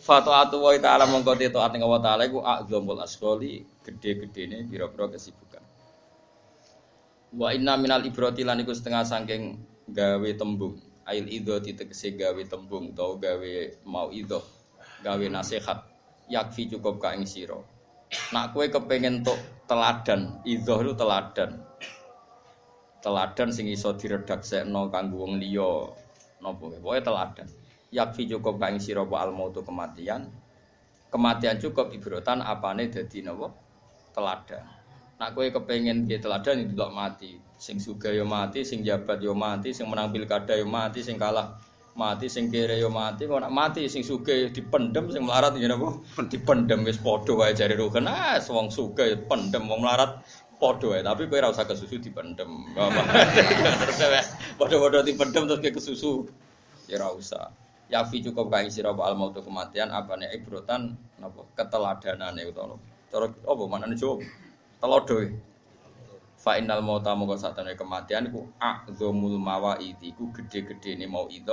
Fato 0.00 0.32
atau 0.32 0.64
wa 0.64 0.72
ta'ala 0.80 1.04
mengkote 1.04 1.52
itu 1.52 1.60
atau 1.60 1.76
wa 1.84 2.00
ta'ala 2.00 2.24
itu 2.24 2.40
akzamul 2.40 3.04
asgoli 3.04 3.68
gede-gede 3.84 4.48
ini 4.48 4.64
biro-biro 4.64 5.12
kesibukan. 5.12 5.60
Wa 7.36 7.52
inna 7.52 7.76
minal 7.76 8.00
ibrati 8.00 8.48
lan 8.48 8.64
iku 8.64 8.72
setengah 8.72 9.04
sangking 9.04 9.60
gawe 9.92 10.30
tembung 10.40 10.80
ail 11.04 11.26
idho 11.28 11.60
ditegese 11.60 12.16
gawe 12.16 12.42
tembung 12.48 12.96
atau 12.96 13.20
gawe 13.20 13.52
mau 13.84 14.08
idho 14.08 14.40
gawe 15.02 15.26
nasihat 15.28 15.82
yakfi 16.30 16.70
cukup 16.70 17.02
ka 17.02 17.18
ing 17.18 17.26
sira 17.26 17.58
nak 18.34 18.50
kowe 18.50 18.66
kepengin 18.66 19.22
tok 19.22 19.38
teladan 19.70 20.42
idho 20.42 20.82
itu 20.82 20.92
teladan. 20.98 21.62
Teladan 23.00 23.48
sing 23.54 23.70
iso 23.70 23.94
diredaksekno 23.94 24.90
kanggo 24.90 25.24
wong 25.24 25.38
liya. 25.40 25.94
Napa 26.42 26.68
pokoke 26.68 27.00
teladan. 27.00 27.48
Yakfi 27.90 28.30
cukup 28.30 28.60
ka 28.60 28.70
ing 28.70 28.82
sira 28.82 29.02
al 29.06 29.30
mautu 29.32 29.62
kematian. 29.62 30.28
Kematian 31.10 31.58
cukup 31.58 31.90
ibrotan 31.94 32.42
apane 32.42 32.90
dadi 32.90 33.22
napa? 33.22 33.50
Teladan. 34.12 34.62
Nak 35.20 35.30
kowe 35.36 35.46
kepengen 35.46 36.08
piye 36.08 36.18
teladan 36.18 36.66
itu 36.66 36.74
mati. 36.90 37.38
Sing 37.60 37.76
suga 37.76 38.08
yo 38.08 38.24
mati, 38.24 38.64
sing 38.64 38.80
jabat 38.80 39.20
yo 39.20 39.36
mati, 39.36 39.76
sing 39.76 39.84
menang 39.84 40.08
pilkada 40.08 40.56
yo 40.56 40.64
mati, 40.64 41.04
sing 41.04 41.20
kalah 41.20 41.60
mati, 41.96 42.28
sing 42.28 42.50
kere 42.50 42.78
yo 42.78 42.90
mati. 42.90 43.26
Kok 43.26 43.40
nak 43.40 43.52
mati 43.52 43.88
sing 43.88 44.02
suga 44.02 44.32
dipendem, 44.50 45.10
sing 45.10 45.22
melarat 45.24 45.56
yo 45.58 45.68
napa? 45.68 45.98
Dipendem 46.28 46.84
wis 46.84 46.98
padha 46.98 47.32
wae 47.36 47.54
jare 47.54 47.76
rugen. 47.76 48.06
Ah, 48.06 48.38
wong 48.38 48.70
suga 48.70 49.04
pendem, 49.28 49.66
wong 49.68 49.80
melarat 49.82 50.22
padha 50.60 50.86
wae. 50.90 51.02
Tapi 51.02 51.26
kowe 51.26 51.38
ora 51.38 51.50
usah 51.50 51.66
kesusu 51.66 51.98
dipendem. 51.98 52.48
Padha-padha 54.60 55.00
dipendem 55.00 55.48
terus 55.48 55.60
ke 55.64 55.70
kesusu. 55.72 56.28
Ya 56.86 57.00
ora 57.00 57.16
usah. 57.16 57.48
Yafi 57.90 58.22
cukup 58.22 58.52
kae 58.54 58.70
sira 58.70 58.94
al 58.94 59.14
mautu 59.18 59.42
kematian 59.42 59.90
apane 59.90 60.30
ibrotan 60.30 60.94
napa 61.18 61.42
keteladanane 61.58 62.46
utawa. 62.46 62.78
Cara 63.10 63.26
apa 63.26 63.62
manane 63.66 63.98
Jawa? 63.98 64.22
telodo 64.80 65.28
fa 66.40 66.56
innal 66.56 66.80
mauta 66.80 67.12
moko 67.12 67.36
satane 67.36 67.76
kematian 67.76 68.32
iku 68.32 68.48
a'dzamul 68.56 69.36
mawaid 69.36 70.00
iku 70.00 70.32
gede-gedene 70.32 71.04
mau 71.04 71.28
itu 71.28 71.52